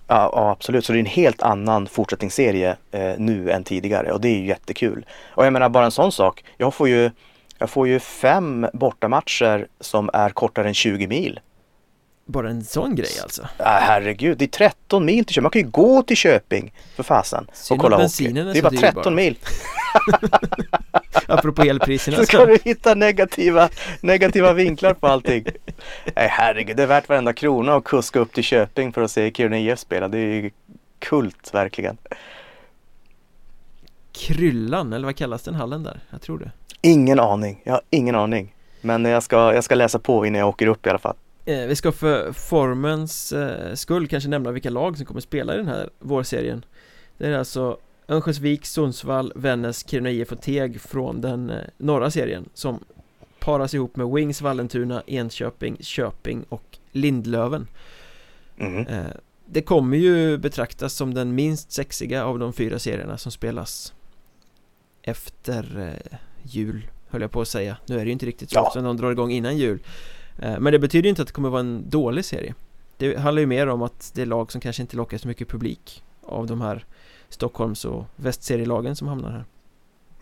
Ja, 0.07 0.29
ja 0.33 0.51
absolut, 0.51 0.85
så 0.85 0.93
det 0.93 0.97
är 0.97 0.99
en 0.99 1.05
helt 1.05 1.41
annan 1.41 1.87
fortsättningsserie 1.87 2.77
eh, 2.91 3.13
nu 3.17 3.51
än 3.51 3.63
tidigare 3.63 4.11
och 4.11 4.21
det 4.21 4.27
är 4.27 4.37
ju 4.37 4.45
jättekul. 4.45 5.05
Och 5.27 5.45
jag 5.45 5.53
menar 5.53 5.69
bara 5.69 5.85
en 5.85 5.91
sån 5.91 6.11
sak, 6.11 6.43
jag 6.57 6.73
får 6.73 6.89
ju, 6.89 7.11
jag 7.57 7.69
får 7.69 7.87
ju 7.87 7.99
fem 7.99 8.67
bortamatcher 8.73 9.67
som 9.79 10.09
är 10.13 10.29
kortare 10.29 10.67
än 10.67 10.73
20 10.73 11.07
mil. 11.07 11.39
Bara 12.27 12.49
en 12.49 12.63
sån 12.63 12.95
grej 12.95 13.19
alltså 13.23 13.41
Äh, 13.41 13.65
herregud, 13.65 14.37
det 14.37 14.45
är 14.45 14.49
13 14.49 15.05
mil 15.05 15.25
till 15.25 15.33
Köping. 15.33 15.43
Man 15.43 15.51
kan 15.51 15.61
ju 15.61 15.67
gå 15.67 16.01
till 16.01 16.17
Köping 16.17 16.73
för 16.95 17.03
fasen 17.03 17.47
Synd 17.53 17.79
och 17.79 17.83
kolla 17.83 17.97
hockey. 18.03 18.31
Det 18.31 18.39
är 18.39 18.61
bara 18.61 18.69
13 18.69 18.81
dyrbar. 18.93 19.11
mil. 19.11 19.37
Apropå 21.27 21.61
elpriserna 21.61 22.17
Så 22.17 22.25
ska 22.25 22.45
du 22.45 22.57
hitta 22.63 22.95
negativa, 22.95 23.69
negativa 24.01 24.53
vinklar 24.53 24.93
på 24.93 25.07
allting. 25.07 25.45
Nej 26.15 26.27
herregud, 26.31 26.77
det 26.77 26.83
är 26.83 26.87
värt 26.87 27.09
varenda 27.09 27.33
krona 27.33 27.75
att 27.75 27.83
kuska 27.83 28.19
upp 28.19 28.33
till 28.33 28.43
Köping 28.43 28.93
för 28.93 29.01
att 29.01 29.11
se 29.11 29.31
Kiruna 29.31 29.59
IF 29.59 29.79
spela. 29.79 30.07
Det 30.07 30.17
är 30.17 30.33
ju 30.43 30.51
kult 30.99 31.53
verkligen. 31.53 31.97
Kryllan, 34.11 34.93
eller 34.93 35.05
vad 35.05 35.15
kallas 35.15 35.43
den 35.43 35.55
hallen 35.55 35.83
där? 35.83 35.99
Jag 36.09 36.21
tror 36.21 36.39
det 36.39 36.51
Ingen 36.81 37.19
aning, 37.19 37.61
jag 37.63 37.73
har 37.73 37.81
ingen 37.89 38.15
aning. 38.15 38.55
Men 38.81 39.05
jag 39.05 39.23
ska, 39.23 39.53
jag 39.53 39.63
ska 39.63 39.75
läsa 39.75 39.99
på 39.99 40.25
innan 40.25 40.39
jag 40.39 40.49
åker 40.49 40.67
upp 40.67 40.85
i 40.85 40.89
alla 40.89 40.99
fall. 40.99 41.15
eh, 41.45 41.57
Vi 41.57 41.75
ska 41.75 41.91
för 41.91 42.31
formens 42.31 43.31
eh, 43.31 43.73
skull 43.73 44.07
kanske 44.07 44.29
nämna 44.29 44.51
vilka 44.51 44.69
lag 44.69 44.97
som 44.97 45.05
kommer 45.05 45.21
spela 45.21 45.53
i 45.53 45.57
den 45.57 45.67
här 45.67 45.89
vårserien 45.99 46.65
Det 47.17 47.27
är 47.27 47.37
alltså 47.37 47.77
Örnsköldsvik, 48.07 48.65
Sundsvall, 48.65 49.31
Vännäs, 49.35 49.85
Kiruna 49.89 50.11
IF 50.11 50.31
och 50.31 50.41
Teg 50.41 50.81
från 50.81 51.21
den 51.21 51.49
eh, 51.49 51.57
norra 51.77 52.11
serien 52.11 52.49
som 52.53 52.83
paras 53.39 53.73
ihop 53.73 53.95
med 53.95 54.07
Wings, 54.07 54.41
Vallentuna, 54.41 55.03
Enköping, 55.07 55.77
Köping 55.79 56.43
och 56.49 56.77
Lindlöven 56.91 57.67
Mm. 58.57 58.85
Det 59.45 59.61
kommer 59.61 59.97
ju 59.97 60.37
betraktas 60.37 60.93
som 60.93 61.13
den 61.13 61.35
minst 61.35 61.71
sexiga 61.71 62.25
av 62.25 62.39
de 62.39 62.53
fyra 62.53 62.79
serierna 62.79 63.17
som 63.17 63.31
spelas 63.31 63.93
efter 65.01 65.79
eh, 66.11 66.17
jul 66.43 66.87
höll 67.09 67.21
jag 67.21 67.31
på 67.31 67.41
att 67.41 67.47
säga 67.47 67.77
Nu 67.85 67.95
är 67.95 67.99
det 67.99 68.05
ju 68.05 68.11
inte 68.11 68.25
riktigt 68.25 68.49
så 68.51 68.71
Ja. 68.75 68.81
de 68.81 68.97
drar 68.97 69.11
igång 69.11 69.31
innan 69.31 69.57
jul 69.57 69.79
Men 70.37 70.63
det 70.63 70.79
betyder 70.79 71.03
ju 71.03 71.09
inte 71.09 71.21
att 71.21 71.27
det 71.27 71.33
kommer 71.33 71.49
vara 71.49 71.59
en 71.59 71.89
dålig 71.89 72.25
serie 72.25 72.53
Det 72.97 73.17
handlar 73.19 73.39
ju 73.39 73.45
mer 73.47 73.67
om 73.67 73.81
att 73.81 74.11
det 74.15 74.21
är 74.21 74.25
lag 74.25 74.51
som 74.51 74.61
kanske 74.61 74.81
inte 74.81 74.97
lockar 74.97 75.17
så 75.17 75.27
mycket 75.27 75.47
publik 75.49 76.03
av 76.21 76.47
de 76.47 76.61
här 76.61 76.85
Stockholms 77.35 77.85
och 77.85 78.05
västserielagen 78.15 78.95
som 78.95 79.07
hamnar 79.07 79.29
här 79.29 79.45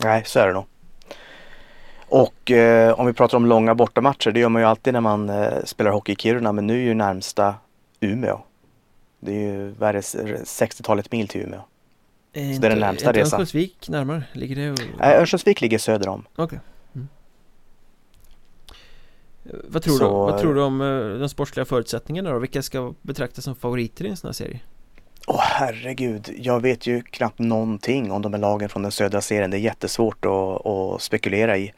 Nej, 0.03 0.23
så 0.25 0.39
är 0.39 0.47
det 0.47 0.53
nog. 0.53 0.65
Och 2.07 2.51
eh, 2.51 2.99
om 2.99 3.05
vi 3.05 3.13
pratar 3.13 3.37
om 3.37 3.45
långa 3.45 3.75
bortamatcher, 3.75 4.31
det 4.31 4.39
gör 4.39 4.49
man 4.49 4.61
ju 4.61 4.67
alltid 4.67 4.93
när 4.93 5.01
man 5.01 5.29
eh, 5.29 5.63
spelar 5.65 5.91
hockey 5.91 6.11
i 6.11 6.15
Kiruna, 6.15 6.51
men 6.51 6.67
nu 6.67 6.73
är 6.73 6.83
ju 6.83 6.93
närmsta 6.93 7.55
Umeå. 7.99 8.39
Det 9.19 9.31
är 9.31 9.39
ju 9.39 9.69
värre 9.69 10.01
60-talet 10.01 11.11
mil 11.11 11.27
till 11.27 11.41
Umeå. 11.41 11.61
är 12.33 12.53
Så 12.53 12.61
det 12.61 12.67
är 12.67 12.69
den 12.69 12.79
närmsta 12.79 13.09
inte 13.09 13.19
resan. 13.19 13.39
Örnsköldsvik 13.39 13.89
närmare? 13.89 14.23
Ligger 14.33 14.55
det 14.55 14.71
och... 14.71 14.79
Nej, 14.99 15.17
Örnsköldsvik 15.17 15.61
ligger 15.61 15.77
söder 15.77 16.09
om. 16.09 16.25
Okej 16.35 16.59
mm. 16.95 17.07
Vad 19.43 19.83
tror, 19.83 19.93
du, 19.93 19.99
Så- 19.99 20.25
vad 20.25 20.39
tror 20.39 20.53
du 20.55 20.61
om 20.61 20.81
eh, 20.81 21.19
de 21.19 21.29
sportsliga 21.29 21.65
förutsättningarna 21.65 22.31
då? 22.31 22.39
Vilka 22.39 22.61
ska 22.61 22.93
betraktas 23.01 23.43
som 23.43 23.55
favoriter 23.55 24.05
i 24.05 24.09
en 24.09 24.17
sån 24.17 24.27
här 24.27 24.33
serie? 24.33 24.59
Åh 25.27 25.39
herregud, 25.41 26.29
jag 26.37 26.61
vet 26.61 26.87
ju 26.87 27.01
knappt 27.01 27.39
någonting 27.39 28.11
om 28.11 28.21
de 28.21 28.33
här 28.33 28.39
lagen 28.39 28.69
från 28.69 28.81
den 28.83 28.91
södra 28.91 29.21
serien. 29.21 29.51
Det 29.51 29.57
är 29.57 29.59
jättesvårt 29.59 30.25
att, 30.25 30.65
att 30.65 31.01
spekulera 31.01 31.57
i. 31.57 31.73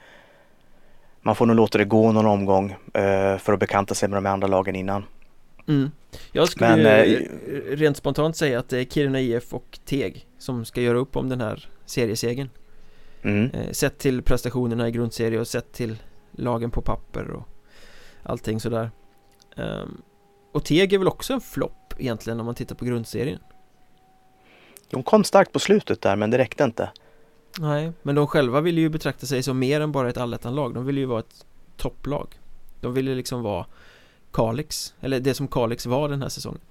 Man 1.22 1.36
får 1.36 1.46
nog 1.46 1.56
låta 1.56 1.78
det 1.78 1.86
gå 1.86 2.12
någon 2.12 2.26
omgång 2.26 2.72
eh, 2.94 3.38
för 3.38 3.54
att 3.54 3.60
bekanta 3.60 3.94
sig 3.96 4.10
med 4.10 4.18
de 4.18 4.26
andra 4.30 4.48
lagen 4.48 4.76
innan. 4.76 5.04
Mm. 5.68 5.92
Jag 6.32 6.48
skulle 6.50 6.70
Men, 6.78 6.80
ju 7.10 7.30
eh, 7.48 7.78
rent 7.78 7.98
spontant 7.98 8.38
säga 8.38 8.60
att 8.60 8.70
det 8.70 8.80
är 8.80 8.86
Kiruna 8.86 9.20
IF 9.20 9.54
och 9.54 9.80
Teg 9.86 10.28
som 10.38 10.66
ska 10.66 10.82
göra 10.82 10.98
upp 10.98 11.16
om 11.16 11.30
den 11.30 11.42
här 11.42 11.70
seriesegern 11.86 12.50
Mm. 13.24 13.52
eh, 13.52 13.72
Sett 13.72 13.98
till 13.98 14.22
prestationerna 14.22 14.88
i 14.88 14.92
grundserie 14.92 15.40
och 15.40 15.48
sett 15.48 15.72
till 15.74 15.98
lagen 16.32 16.72
på 16.72 16.82
papper 16.82 17.32
och 17.32 17.44
allting 18.24 18.60
sådär 18.60 18.90
Ehm, 19.58 20.02
Och 20.52 20.66
Teg 20.66 20.94
är 20.94 20.98
väl 20.98 21.08
också 21.08 21.34
en 21.34 21.42
flopp 21.42 21.85
egentligen 21.98 22.40
om 22.40 22.46
man 22.46 22.56
tittar 22.56 22.76
på 22.76 22.86
grundserien 22.86 23.40
De 24.90 25.04
kom 25.04 25.24
starkt 25.24 25.52
på 25.52 25.60
slutet 25.60 26.02
där, 26.02 26.16
men 26.16 26.32
det 26.32 26.38
räckte 26.38 26.64
inte. 26.64 26.90
Nej, 27.60 27.92
men 28.02 28.16
de 28.16 28.28
själva 28.28 28.62
vill 28.62 28.78
ju 28.78 28.90
betrakta 28.90 29.26
sig 29.26 29.44
som 29.44 29.60
mer 29.60 29.82
än 29.82 29.92
bara 29.92 30.10
ett 30.10 30.18
allettanlag 30.18 30.74
De 30.74 30.86
vill 30.86 30.98
ju 30.98 31.06
vara 31.06 31.20
ett 31.20 31.46
topplag 31.78 32.40
De 32.82 32.94
vill 32.94 33.08
ju 33.08 33.16
liksom 33.16 33.42
vara 33.42 33.66
Kalix, 34.32 34.94
eller 35.02 35.20
det 35.20 35.34
som 35.34 35.48
Kalix 35.48 35.86
var 35.86 36.10
den 36.10 36.22
här 36.22 36.30
säsongen 36.30 36.62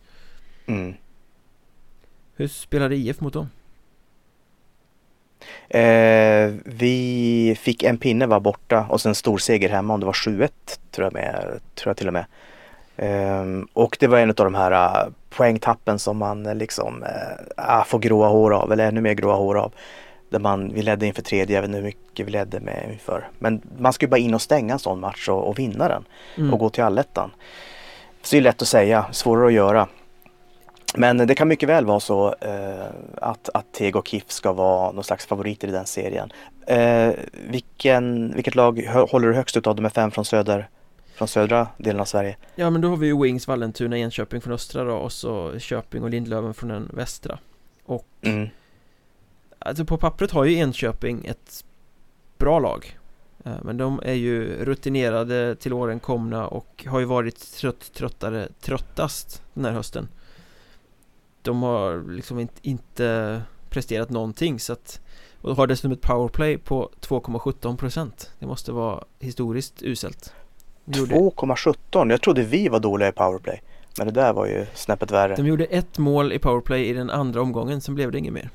Mm. 0.66 0.94
Hur 2.36 2.48
spelade 2.48 2.96
IF 2.96 3.20
mot 3.20 3.32
dem? 3.32 3.48
Eh, 5.68 6.54
vi 6.64 7.56
fick 7.60 7.82
en 7.82 7.98
pinne 7.98 8.26
var 8.26 8.40
borta 8.40 8.86
och 8.90 9.00
sen 9.00 9.14
stor 9.14 9.38
seger 9.38 9.68
hemma 9.68 9.94
om 9.94 10.00
det 10.00 10.06
var 10.06 10.12
7-1 10.12 10.50
tror 10.90 11.04
jag, 11.04 11.12
med, 11.12 11.60
tror 11.74 11.90
jag 11.90 11.96
till 11.96 12.06
och 12.06 12.12
med. 12.12 12.26
Ehm, 12.96 13.68
och 13.72 13.96
det 14.00 14.06
var 14.06 14.18
en 14.18 14.30
av 14.30 14.34
de 14.34 14.54
här 14.54 14.72
uh, 14.72 15.12
poängtappen 15.30 15.98
som 15.98 16.16
man 16.16 16.46
eh, 16.46 16.54
liksom 16.54 17.02
uh, 17.58 17.84
får 17.84 17.98
gråa 17.98 18.28
hår 18.28 18.54
av 18.54 18.72
eller 18.72 18.88
ännu 18.88 19.00
mer 19.00 19.14
gråa 19.14 19.34
hår 19.34 19.58
av. 19.58 19.72
Där 20.28 20.38
man, 20.38 20.72
vi 20.74 20.82
ledde 20.82 21.06
inför 21.06 21.22
tredje, 21.22 21.56
jag 21.56 21.62
vet 21.62 21.68
inte 21.68 21.78
hur 21.78 21.84
mycket 21.84 22.26
vi 22.26 22.30
ledde 22.30 22.60
med 22.60 22.88
inför. 22.92 23.28
Men 23.38 23.62
man 23.78 23.92
ska 23.92 24.06
ju 24.06 24.10
bara 24.10 24.18
in 24.20 24.34
och 24.34 24.42
stänga 24.42 24.72
en 24.72 24.78
sån 24.78 25.00
match 25.00 25.28
och, 25.28 25.48
och 25.48 25.58
vinna 25.58 25.88
den 25.88 26.04
Mm. 26.36 26.54
och 26.54 26.58
gå 26.60 26.70
till 26.70 26.84
allettan. 26.84 27.30
Så 28.22 28.36
det 28.36 28.40
är 28.40 28.42
lätt 28.42 28.62
att 28.62 28.68
säga, 28.68 29.06
svårare 29.12 29.46
att 29.46 29.52
göra. 29.52 29.88
Men 30.94 31.16
det 31.16 31.34
kan 31.34 31.48
mycket 31.48 31.68
väl 31.68 31.86
vara 31.86 32.00
så 32.00 32.34
att, 33.16 33.48
att 33.54 33.72
Teg 33.72 33.96
och 33.96 34.08
KIF 34.08 34.30
ska 34.30 34.52
vara 34.52 34.92
någon 34.92 35.04
slags 35.04 35.26
favoriter 35.26 35.68
i 35.68 35.70
den 35.70 35.86
serien. 35.86 36.32
Vilken, 37.32 38.34
vilket 38.34 38.54
lag 38.54 38.86
håller 39.10 39.28
du 39.28 39.34
högst 39.34 39.56
ut 39.56 39.66
av 39.66 39.76
de 39.76 39.84
här 39.84 39.90
fem 39.90 40.10
från, 40.10 40.24
söder, 40.24 40.68
från 41.14 41.28
södra 41.28 41.68
delen 41.78 42.00
av 42.00 42.04
Sverige? 42.04 42.36
Ja 42.54 42.70
men 42.70 42.80
då 42.80 42.88
har 42.88 42.96
vi 42.96 43.06
ju 43.06 43.22
Wings, 43.22 43.48
Vallentuna, 43.48 43.98
Enköping 43.98 44.40
från 44.40 44.52
östra 44.52 44.84
då 44.84 44.94
och 44.94 45.12
så 45.12 45.58
Köping 45.58 46.02
och 46.02 46.10
Lindlöven 46.10 46.54
från 46.54 46.68
den 46.68 46.90
västra. 46.92 47.38
Och 47.84 48.06
Mm. 48.22 48.48
alltså 49.58 49.84
på 49.84 49.96
pappret 49.98 50.30
har 50.30 50.44
ju 50.44 50.56
Enköping 50.56 51.24
ett 51.26 51.64
bra 52.38 52.58
lag. 52.58 52.98
Eh, 53.44 53.56
Men 53.62 53.76
de 53.76 54.00
är 54.02 54.12
ju 54.12 54.64
rutinerade 54.64 55.56
till 55.56 55.72
åren 55.72 56.00
komna 56.00 56.46
och 56.48 56.84
har 56.88 57.00
ju 57.00 57.04
varit 57.06 57.52
trött, 57.54 57.92
tröttare, 57.94 58.48
tröttast 58.60 59.42
den 59.54 59.64
här 59.64 59.72
hösten. 59.72 60.08
De 61.42 61.62
har 61.62 62.12
liksom 62.12 62.38
inte, 62.38 62.54
inte 62.62 63.42
presterat 63.68 64.10
någonting 64.10 64.60
så 64.60 64.72
att 64.72 65.00
Och 65.40 65.56
har 65.56 65.66
dessutom 65.66 65.92
ett 65.92 66.00
powerplay 66.00 66.58
på 66.58 66.90
2,17% 67.00 68.30
Det 68.38 68.46
måste 68.46 68.72
vara 68.72 69.04
historiskt 69.18 69.82
uselt 69.82 70.32
2,17. 70.84 72.10
Jag 72.10 72.20
trodde 72.20 72.42
vi 72.42 72.68
var 72.68 72.80
dåliga 72.80 73.08
i 73.08 73.12
powerplay. 73.12 73.62
Men 73.98 74.06
det 74.06 74.12
där 74.12 74.32
var 74.32 74.46
ju 74.46 74.66
snäppet 74.74 75.10
värre. 75.10 75.36
De 75.36 75.46
gjorde 75.46 75.64
ett 75.64 75.98
mål 75.98 76.32
i 76.32 76.38
powerplay 76.38 76.88
i 76.88 76.92
den 76.92 77.10
andra 77.10 77.42
omgången, 77.42 77.80
sen 77.80 77.94
blev 77.94 78.10
det 78.12 78.18
inget 78.18 78.32
mer 78.32 78.50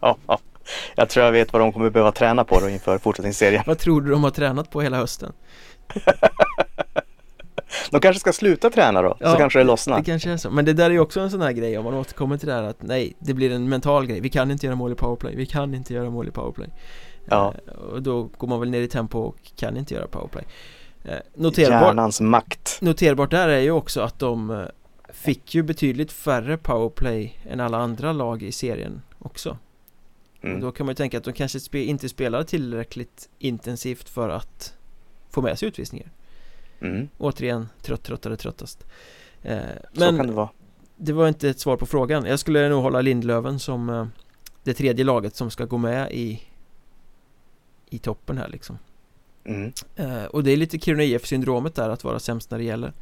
Ja, 0.00 0.16
ja. 0.26 0.38
jag 0.94 1.08
tror 1.08 1.24
jag 1.24 1.32
vet 1.32 1.52
vad 1.52 1.62
de 1.62 1.72
kommer 1.72 1.90
behöva 1.90 2.12
träna 2.12 2.44
på 2.44 2.60
då 2.60 2.68
inför 2.68 2.98
fortsättningsserien. 2.98 3.62
Vad 3.66 3.78
tror 3.78 4.00
du 4.00 4.10
de 4.10 4.24
har 4.24 4.30
tränat 4.30 4.70
på 4.70 4.80
hela 4.80 4.96
hösten? 4.96 5.32
De 7.90 8.00
kanske 8.00 8.20
ska 8.20 8.32
sluta 8.32 8.70
träna 8.70 9.02
då, 9.02 9.10
så 9.10 9.16
Ja, 9.20 9.36
kanske 9.36 9.58
det 9.58 9.64
lossnar. 9.64 9.98
Det 9.98 10.04
kanske 10.04 10.30
är 10.30 10.36
så, 10.36 10.50
men 10.50 10.64
det 10.64 10.72
där 10.72 10.84
är 10.84 10.90
ju 10.90 11.00
också 11.00 11.20
en 11.20 11.30
sån 11.30 11.40
här 11.40 11.52
grej 11.52 11.78
om 11.78 11.84
man 11.84 11.94
återkommer 11.94 12.36
till 12.36 12.48
det 12.48 12.54
här 12.54 12.62
att 12.62 12.82
nej, 12.82 13.16
det 13.18 13.34
blir 13.34 13.52
en 13.52 13.68
mental 13.68 14.06
grej 14.06 14.20
Vi 14.20 14.28
kan 14.28 14.50
inte 14.50 14.66
göra 14.66 14.76
mål 14.76 14.92
i 14.92 14.94
powerplay, 14.94 15.36
vi 15.36 15.46
kan 15.46 15.74
inte 15.74 15.94
göra 15.94 16.10
mål 16.10 16.28
i 16.28 16.30
powerplay 16.30 16.68
Ja. 17.30 17.54
Eh, 17.66 17.72
Och 17.72 18.02
då 18.02 18.22
går 18.38 18.48
man 18.48 18.60
väl 18.60 18.70
ner 18.70 18.80
i 18.80 18.88
tempo 18.88 19.18
och 19.18 19.36
kan 19.56 19.76
inte 19.76 19.94
göra 19.94 20.06
powerplay 20.06 20.44
eh, 21.04 21.18
Noterbar, 21.34 21.80
Hjärnans 21.86 22.20
makt. 22.20 22.78
Noterbart 22.80 23.30
där 23.30 23.48
är 23.48 23.60
ju 23.60 23.70
också 23.70 24.00
att 24.00 24.18
de 24.18 24.50
eh, 24.50 24.64
fick 25.12 25.54
ju 25.54 25.62
betydligt 25.62 26.12
färre 26.12 26.56
powerplay 26.56 27.38
än 27.50 27.60
alla 27.60 27.78
andra 27.78 28.12
lag 28.12 28.42
i 28.42 28.52
serien 28.52 29.02
också 29.18 29.50
Och 30.38 30.44
Mm. 30.44 30.60
då 30.60 30.72
kan 30.72 30.86
man 30.86 30.90
ju 30.90 30.94
tänka 30.96 31.18
att 31.18 31.24
de 31.24 31.32
kanske 31.32 31.78
inte 31.78 32.08
spelar 32.08 32.42
tillräckligt 32.42 33.28
intensivt 33.38 34.08
för 34.08 34.28
att 34.28 34.74
få 35.30 35.42
med 35.42 35.58
sig 35.58 35.68
utvisningar 35.68 36.10
Mm. 36.80 37.08
Återigen, 37.18 37.68
trött, 37.82 38.02
tröttare, 38.02 38.36
tröttast 38.36 38.84
eh, 39.42 39.58
Så 39.92 40.00
kan 40.00 40.16
Men 40.16 40.26
det 40.26 40.32
vara. 40.32 40.48
det 40.96 41.12
var 41.12 41.28
inte 41.28 41.48
ett 41.48 41.60
svar 41.60 41.76
på 41.76 41.86
frågan 41.86 42.24
Jag 42.24 42.38
skulle 42.38 42.68
nog 42.68 42.82
hålla 42.82 43.00
Lindlöven 43.00 43.58
som 43.58 44.10
det 44.64 44.74
tredje 44.74 45.04
laget 45.04 45.36
som 45.36 45.50
ska 45.50 45.64
gå 45.64 45.78
med 45.78 46.12
i 46.12 46.42
i 47.90 47.98
toppen 47.98 48.38
här 48.38 48.48
liksom. 48.48 48.78
Mm. 49.44 49.72
eh, 49.96 50.24
Och 50.24 50.44
det 50.44 50.50
är 50.50 50.56
lite 50.56 50.78
Kiruna 50.78 51.02
IF 51.02 51.26
syndromet 51.26 51.74
där 51.74 51.88
att 51.88 52.04
vara 52.04 52.18
sämst 52.18 52.50
när 52.50 52.58
det 52.58 52.64
gäller. 52.64 52.92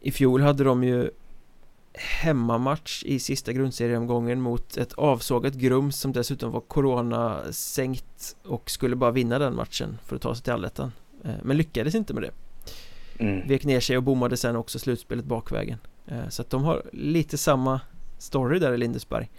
I 0.00 0.10
fjol 0.12 0.40
hade 0.42 0.64
de 0.64 0.84
ju 0.84 1.10
hemmamatch 2.22 3.02
i 3.04 3.18
sista 3.18 3.52
grundserieomgången 3.52 4.40
mot 4.40 4.76
ett 4.76 4.92
avsågat 4.92 5.54
Grums 5.54 6.00
som 6.00 6.12
dessutom 6.12 6.52
var 6.52 6.60
corona-sänkt 6.60 8.36
och 8.44 8.70
skulle 8.70 8.96
bara 8.96 9.10
vinna 9.10 9.38
den 9.38 9.54
matchen 9.56 9.98
för 10.04 10.16
att 10.16 10.22
ta 10.22 10.34
sig 10.34 10.44
till 10.44 10.52
allettan. 10.52 10.92
Eh, 11.24 11.30
Men 11.42 11.56
lyckades 11.56 11.94
inte 11.94 12.14
med 12.14 12.22
det. 12.22 12.30
Mm. 13.18 13.48
Vek 13.48 13.64
ner 13.64 13.80
sig 13.80 13.96
och 13.96 14.02
bommade 14.02 14.36
sen 14.36 14.56
också 14.56 14.78
slutspelet 14.78 15.24
bakvägen. 15.24 15.78
Eh, 16.06 16.28
Så 16.28 16.42
att 16.42 16.50
de 16.50 16.64
har 16.64 16.82
lite 16.92 17.38
samma 17.38 17.80
story 18.18 18.58
där 18.58 18.72
i 18.72 18.78
Lindesberg. 18.78 19.30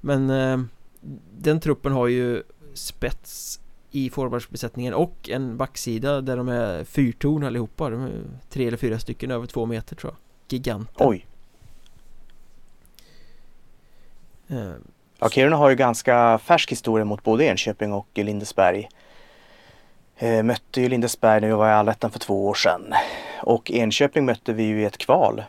Men 0.00 0.30
eh, 0.30 0.60
den 1.38 1.60
truppen 1.60 1.92
har 1.92 2.06
ju 2.06 2.42
spets 2.74 3.60
i 3.94 4.10
forwardsbesättningen 4.10 4.94
och 4.94 5.28
en 5.30 5.56
backsida 5.56 6.20
där 6.20 6.36
de 6.36 6.48
är 6.48 6.84
fyrtorn 6.84 7.44
allihopa 7.44 7.90
De 7.90 8.00
är 8.02 8.22
tre 8.50 8.66
eller 8.66 8.76
fyra 8.76 8.98
stycken 8.98 9.30
över 9.30 9.46
två 9.46 9.66
meter 9.66 9.96
tror 9.96 10.12
jag 10.12 10.18
Giganter 10.48 11.08
Oj. 11.08 11.26
eh, 14.48 14.72
Ja, 15.18 15.28
Kiruna 15.28 15.56
har 15.56 15.70
ju 15.70 15.76
ganska 15.76 16.38
färsk 16.38 16.72
historia 16.72 17.04
mot 17.04 17.22
både 17.22 17.44
Enköping 17.44 17.92
och 17.92 18.08
Lindesberg. 18.14 18.88
Eh, 20.16 20.42
mötte 20.42 20.80
ju 20.80 20.88
Lindesberg 20.88 21.40
när 21.40 21.48
vi 21.48 21.54
var 21.54 21.68
i 21.68 21.72
Allettan 21.72 22.10
för 22.10 22.18
två 22.18 22.46
år 22.46 22.54
sedan. 22.54 22.92
Och 23.42 23.70
Enköping 23.70 24.24
mötte 24.24 24.52
vi 24.52 24.62
ju 24.62 24.80
i 24.80 24.84
ett 24.84 24.98
kval. 24.98 25.42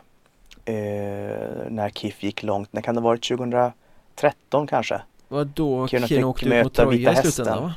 Eh, 0.64 0.74
när 1.68 1.90
KIF 1.94 2.22
gick 2.22 2.42
långt. 2.42 2.72
När 2.72 2.82
kan 2.82 2.94
det 2.94 3.00
ha 3.00 3.08
varit? 3.08 3.28
2013 3.28 4.66
kanske? 4.66 5.00
Vad 5.28 5.46
då 5.46 5.88
Kiruna 5.88 6.08
Kiruna 6.08 6.26
åkte 6.26 6.46
ut 6.48 6.64
mot 6.64 6.74
Troja 6.74 7.12
i 7.12 7.16
slutändan 7.16 7.62
va? 7.62 7.74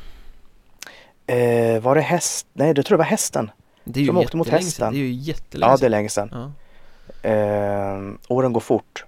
Eh, 1.29 1.81
var 1.81 1.95
det 1.95 2.01
häst? 2.01 2.47
Nej, 2.53 2.73
det 2.73 2.83
tror 2.83 2.93
jag 2.93 3.05
var 3.05 3.09
hästen. 3.09 3.51
Det 3.83 3.99
är 3.99 4.01
ju 4.01 4.07
De 4.07 4.17
åkte 4.17 4.37
mot 4.37 4.49
hästen. 4.49 4.71
sedan, 4.71 4.93
det 4.93 4.99
är 4.99 5.01
ju 5.01 5.11
jättelänge 5.11 5.71
Ja, 5.71 5.71
det 5.71 5.73
är 5.75 5.77
sedan 5.77 5.91
länge 5.91 6.09
sedan. 6.09 6.29
ja. 6.33 7.29
Eh, 7.29 7.99
åren 8.27 8.53
går 8.53 8.61
fort. 8.61 9.05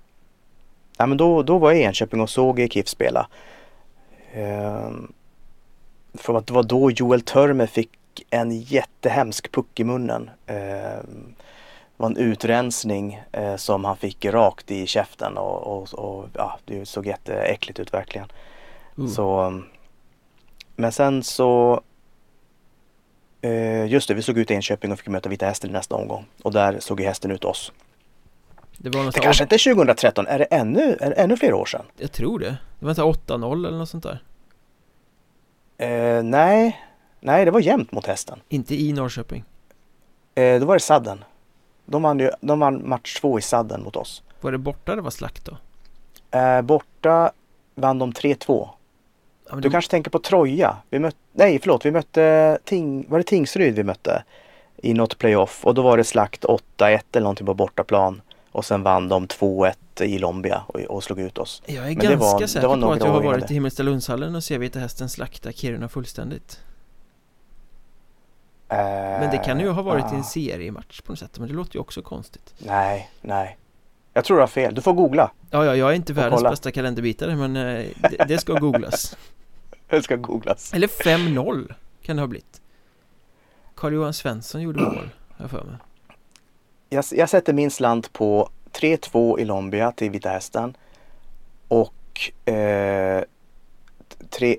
ja, 0.97 1.05
men 1.05 1.17
då, 1.17 1.43
då 1.43 1.57
var 1.57 1.71
jag 1.71 1.79
i 1.79 1.83
Enköping 1.83 2.21
och 2.21 2.29
såg 2.29 2.67
KIF 2.71 2.87
spela. 2.87 3.27
Ehm, 4.33 5.11
för 6.13 6.35
att 6.35 6.47
det 6.47 6.53
var 6.53 6.63
då 6.63 6.91
Joel 6.91 7.21
Törmer 7.21 7.65
fick 7.67 7.89
en 8.29 8.51
jättehemsk 8.61 9.51
puck 9.51 9.79
i 9.79 9.83
munnen. 9.83 10.29
Ehm, 10.47 11.35
det 11.97 12.03
var 12.03 12.07
en 12.07 12.17
utrensning 12.17 13.21
eh, 13.31 13.55
som 13.55 13.85
han 13.85 13.97
fick 13.97 14.25
rakt 14.25 14.71
i 14.71 14.87
käften 14.87 15.37
och, 15.37 15.77
och, 15.77 15.93
och 15.93 16.25
ja, 16.33 16.59
det 16.65 16.85
såg 16.85 17.05
jätteäckligt 17.05 17.79
ut 17.79 17.93
verkligen. 17.93 18.27
Uh. 18.99 19.07
Så, 19.07 19.59
men 20.75 20.91
sen 20.91 21.23
så 21.23 21.73
eh, 21.73 21.79
Just 23.87 24.07
det, 24.07 24.13
vi 24.13 24.21
såg 24.21 24.37
ut 24.37 24.51
i 24.51 24.53
Enköping 24.53 24.91
och 24.91 24.99
fick 24.99 25.07
möta 25.07 25.29
Vita 25.29 25.45
Hästen 25.45 25.69
i 25.69 25.73
nästa 25.73 25.95
omgång. 25.95 26.25
Och 26.43 26.51
där 26.51 26.79
såg 26.79 26.99
ju 26.99 27.05
hästen 27.05 27.31
ut 27.31 27.45
oss. 27.45 27.71
Det 28.77 28.89
var 28.89 29.03
något 29.03 29.15
Det 29.15 29.19
kanske 29.19 29.43
inte 29.43 29.55
är 29.55 29.73
2013, 29.73 30.27
är 30.27 30.39
det 30.39 30.45
ännu, 30.45 30.97
är 30.99 31.09
det 31.09 31.15
ännu 31.15 31.37
fler 31.37 31.53
år 31.53 31.65
sedan? 31.65 31.85
Jag 31.97 32.11
tror 32.11 32.39
det. 32.39 32.57
Det 32.79 32.85
var 32.85 32.89
inte 32.89 33.01
8-0 33.01 33.67
eller 33.67 33.77
något 33.77 33.89
sånt 33.89 34.03
där. 34.03 34.23
Eh, 35.77 36.23
nej, 36.23 36.79
nej 37.19 37.45
det 37.45 37.51
var 37.51 37.59
jämnt 37.59 37.91
mot 37.91 38.07
hästen. 38.07 38.39
Inte 38.49 38.75
i 38.75 38.93
Norrköping. 38.93 39.43
Eh, 40.35 40.59
då 40.59 40.65
var 40.65 40.73
det 40.73 40.79
sadden. 40.79 41.23
De 41.85 42.01
vann, 42.01 42.19
ju, 42.19 42.31
de 42.41 42.59
vann 42.59 42.89
match 42.89 43.19
två 43.19 43.39
i 43.39 43.41
sadden 43.41 43.83
mot 43.83 43.95
oss. 43.95 44.23
Var 44.41 44.51
det 44.51 44.57
borta 44.57 44.95
det 44.95 45.01
var 45.01 45.11
slakt 45.11 45.45
då? 45.45 45.57
Eh, 46.37 46.61
borta 46.61 47.31
vann 47.75 47.99
de 47.99 48.11
3-2. 48.11 48.69
Ja, 49.51 49.55
men 49.55 49.61
Du 49.61 49.69
det- 49.69 49.73
kanske 49.73 49.91
tänker 49.91 50.11
på 50.11 50.19
Troja? 50.19 50.77
Vi 50.89 50.99
mötte, 50.99 51.17
nej 51.33 51.59
förlåt, 51.61 51.85
vi 51.85 51.91
mötte 51.91 52.57
Ting, 52.63 53.05
var 53.09 53.17
det 53.17 53.23
Tingsryd 53.23 53.75
vi 53.75 53.83
mötte? 53.83 54.23
I 54.77 54.93
något 54.93 55.17
playoff 55.17 55.65
och 55.65 55.73
då 55.73 55.81
var 55.81 55.97
det 55.97 56.03
slakt 56.03 56.45
8-1 56.45 56.99
eller 57.11 57.21
någonting 57.23 57.45
på 57.47 57.53
bortaplan. 57.53 58.21
Och 58.51 58.65
sen 58.65 58.83
vann 58.83 59.07
de 59.09 59.27
2-1 59.27 60.01
i 60.01 60.19
Lombia 60.19 60.61
och, 60.67 60.79
och 60.79 61.03
slog 61.03 61.19
ut 61.19 61.37
oss. 61.37 61.61
Jag 61.65 61.75
är 61.77 61.81
Men 61.81 61.95
ganska 61.95 62.15
var- 62.17 62.47
säker 62.47 62.67
på 62.67 62.91
att 62.91 62.99
jag 62.99 63.07
har 63.11 63.21
varit 63.23 63.51
i 63.51 63.53
Himmelstalundshallen 63.53 64.35
och 64.35 64.43
ser 64.43 64.57
Vita 64.59 64.79
Hästen 64.79 65.09
slakta 65.09 65.51
Kiruna 65.51 65.89
fullständigt. 65.89 66.59
Men 68.67 69.31
det 69.31 69.37
kan 69.37 69.59
ju 69.59 69.69
ha 69.69 69.81
varit 69.81 70.11
i 70.11 70.15
en 70.15 70.21
Ah, 70.21 70.23
seriematch 70.23 71.01
på 71.01 71.11
något 71.11 71.19
sätt, 71.19 71.39
men 71.39 71.47
det 71.47 71.53
låter 71.53 71.75
ju 71.75 71.79
också 71.81 72.01
konstigt. 72.01 72.53
Nej, 72.57 73.09
nej. 73.21 73.57
Jag 74.13 74.25
tror 74.25 74.37
du 74.37 74.41
har 74.43 74.47
fel. 74.47 74.75
Du 74.75 74.81
får 74.81 74.93
googla. 74.93 75.31
Ja, 75.49 75.65
ja, 75.65 75.75
jag 75.75 75.89
är 75.91 75.93
inte 75.95 76.13
världens 76.13 76.43
bästa 76.43 76.71
kalenderbitare, 76.71 77.35
men 77.35 77.55
eh, 77.55 77.85
det, 78.11 78.25
det 78.27 78.37
ska 78.37 78.53
googlas. 78.53 79.17
Det 79.91 80.03
ska 80.03 80.15
googlas. 80.15 80.73
Eller 80.73 80.87
5-0 80.87 81.73
kan 82.01 82.15
det 82.15 82.21
ha 82.21 82.27
blivit. 82.27 82.61
Carl-Johan 83.75 84.13
Svensson 84.13 84.61
gjorde 84.61 84.79
mål, 84.81 85.09
har 85.29 85.43
jag 85.43 85.49
för 85.49 85.63
mig. 85.63 85.75
Jag, 86.89 87.05
jag 87.11 87.29
sätter 87.29 87.53
min 87.53 87.71
slant 87.71 88.13
på 88.13 88.49
3-2 88.73 89.39
i 89.39 89.45
Lombia 89.45 89.91
till 89.91 90.11
Vita 90.11 90.29
Hästen. 90.29 90.77
Och 91.67 92.49
eh, 92.53 93.23
tre- 94.29 94.57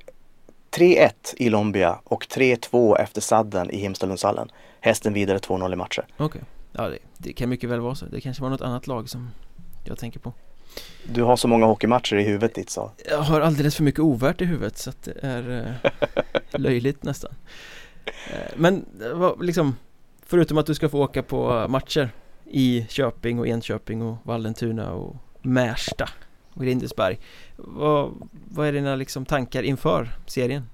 3-1 0.71 1.11
i 1.37 1.49
Lombia 1.51 1.99
och 2.05 2.25
3-2 2.25 2.97
efter 2.99 3.21
sadden 3.21 3.71
i 3.71 3.77
Himmelstalundshallen. 3.79 4.49
Hästen 4.81 5.13
vidare 5.13 5.39
2-0 5.39 5.73
i 5.73 5.77
matcher. 5.77 6.07
Okej. 6.17 6.41
Ja, 6.73 6.89
det, 6.89 6.99
det 7.19 7.33
kan 7.33 7.49
mycket 7.49 7.71
väl 7.71 7.81
vara 7.81 7.95
så. 7.95 8.07
Det 8.07 8.21
kanske 8.21 8.43
var 8.43 8.51
något 8.51 8.61
annat 8.61 8.87
lag 8.87 9.09
som 9.09 9.31
jag 9.85 9.99
tänker 9.99 10.21
på. 10.21 10.33
Du 11.05 11.23
har 11.23 11.37
så 11.37 11.49
många 11.49 11.67
hockeymatcher 11.67 12.17
i 12.17 12.23
huvudet 12.23 12.55
ditt 12.55 12.71
så. 12.71 12.91
Jag 13.11 13.19
har 13.19 13.41
alldeles 13.41 13.77
för 13.77 13.83
mycket 13.83 14.01
ovärt 14.01 14.41
i 14.41 14.45
huvudet 14.45 14.79
så 14.79 14.91
att 14.91 15.03
det 15.03 15.15
är 15.23 15.77
eh, 15.85 15.91
löjligt 16.61 17.03
nästan. 17.03 17.35
Eh, 18.05 18.53
men 18.57 18.87
eh, 19.03 19.33
liksom, 19.41 19.77
förutom 20.27 20.59
att 20.59 20.67
du 20.67 20.75
ska 20.75 20.89
få 20.89 21.03
åka 21.03 21.23
på 21.23 21.67
matcher 21.69 22.11
i 22.45 22.87
Köping 22.89 23.39
och 23.39 23.47
Enköping 23.47 24.03
och 24.03 24.17
Vallentuna 24.23 24.93
och 24.93 25.17
Märsta 25.43 26.09
och 26.55 26.65
Lindesberg. 26.65 27.19
Vad, 27.57 28.29
vad 28.49 28.69
är 28.69 28.73
dina 28.73 28.97
liksom 28.97 29.25
tankar 29.25 29.63
inför 29.63 30.09
serien? 30.27 30.69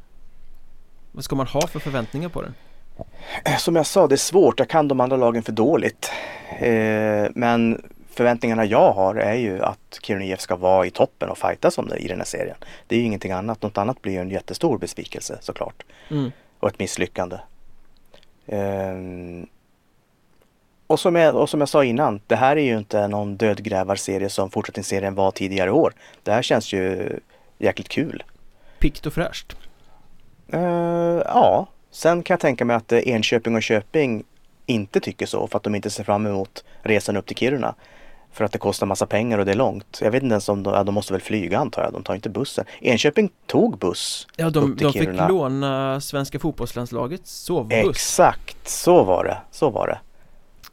Vad 1.12 1.24
ska 1.24 1.36
man 1.36 1.46
ha 1.46 1.60
för 1.60 1.78
förväntningar 1.80 2.28
på 2.28 2.42
den? 2.42 2.54
Som 3.58 3.76
jag 3.76 3.86
sa, 3.86 4.06
det 4.06 4.14
är 4.14 4.16
svårt. 4.16 4.58
Jag 4.58 4.68
kan 4.68 4.88
de 4.88 5.00
andra 5.00 5.16
lagen 5.16 5.42
för 5.42 5.52
dåligt. 5.52 6.10
Eh, 6.58 7.30
men 7.34 7.82
förväntningarna 8.18 8.64
jag 8.64 8.92
har 8.92 9.14
är 9.14 9.34
ju 9.34 9.62
att 9.62 9.98
Kiruna 10.02 10.24
IF 10.24 10.40
ska 10.40 10.56
vara 10.56 10.86
i 10.86 10.90
toppen 10.90 11.28
och 11.28 11.38
fightas 11.38 11.78
om 11.78 11.88
det 11.88 11.96
i 11.96 12.08
den 12.08 12.18
här 12.18 12.24
serien. 12.24 12.56
Det 12.86 12.94
är 12.94 12.98
ju 12.98 13.04
ingenting 13.04 13.32
annat. 13.32 13.62
Något 13.62 13.78
annat 13.78 14.02
blir 14.02 14.12
ju 14.12 14.18
en 14.18 14.30
jättestor 14.30 14.78
besvikelse 14.78 15.38
såklart. 15.40 15.84
Mm. 16.10 16.32
och 16.60 16.68
ett 16.68 16.78
misslyckande. 16.78 17.36
Ehm, 18.46 19.46
och, 20.86 21.00
som 21.00 21.14
jag, 21.14 21.34
och 21.34 21.50
som 21.50 21.60
jag 21.60 21.68
sa 21.68 21.84
innan, 21.84 22.20
det 22.26 22.36
här 22.36 22.56
är 22.56 22.62
ju 22.62 22.78
inte 22.78 23.08
någon 23.08 23.36
dödgrävarserie 23.36 24.28
som 24.28 24.50
fortsättningsserien 24.50 25.14
var 25.14 25.30
tidigare 25.30 25.70
år. 25.70 25.92
Det 26.22 26.32
här 26.32 26.42
känns 26.42 26.72
ju 26.72 27.10
jäkligt 27.58 27.88
kul. 27.88 28.22
Pikt 28.78 29.06
och 29.06 29.12
fräscht. 29.12 29.56
Eh, 30.52 30.60
ja, 31.24 31.66
sen 31.90 32.22
kan 32.22 32.34
jag 32.34 32.40
tänka 32.40 32.64
mig 32.64 32.76
att 32.76 32.92
Enköping 32.92 33.56
och 33.56 33.62
Köping 33.62 34.24
inte 34.66 35.00
tycker 35.00 35.26
så 35.26 35.46
för 35.46 35.56
att 35.56 35.62
de 35.62 35.74
inte 35.74 35.90
ser 35.90 36.04
fram 36.04 36.26
emot 36.26 36.64
resan 36.82 37.16
upp 37.16 37.26
till 37.26 37.36
Kiruna. 37.36 37.74
För 38.32 38.44
att 38.44 38.52
det 38.52 38.58
kostar 38.58 38.86
massa 38.86 39.06
pengar 39.06 39.38
och 39.38 39.44
det 39.44 39.50
är 39.52 39.56
långt. 39.56 39.98
Jag 40.02 40.10
vet 40.10 40.22
inte 40.22 40.32
ens 40.32 40.48
om 40.48 40.62
de, 40.62 40.74
ja, 40.74 40.84
de 40.84 40.94
måste 40.94 41.12
väl 41.12 41.22
flyga 41.22 41.58
antar 41.58 41.82
jag, 41.82 41.92
de 41.92 42.02
tar 42.02 42.14
inte 42.14 42.28
bussen. 42.30 42.64
Enköping 42.80 43.30
tog 43.46 43.78
buss. 43.78 44.26
Ja, 44.36 44.50
de, 44.50 44.76
de 44.76 44.92
fick 44.92 45.02
Kiruna. 45.02 45.28
låna 45.28 46.00
svenska 46.00 46.38
fotbollslandslagets 46.38 47.32
sovbuss. 47.44 47.90
Exakt, 47.90 48.68
så 48.68 49.04
var 49.04 49.24
det. 49.24 49.38
Så 49.50 49.70
var 49.70 49.86
det. 49.86 49.98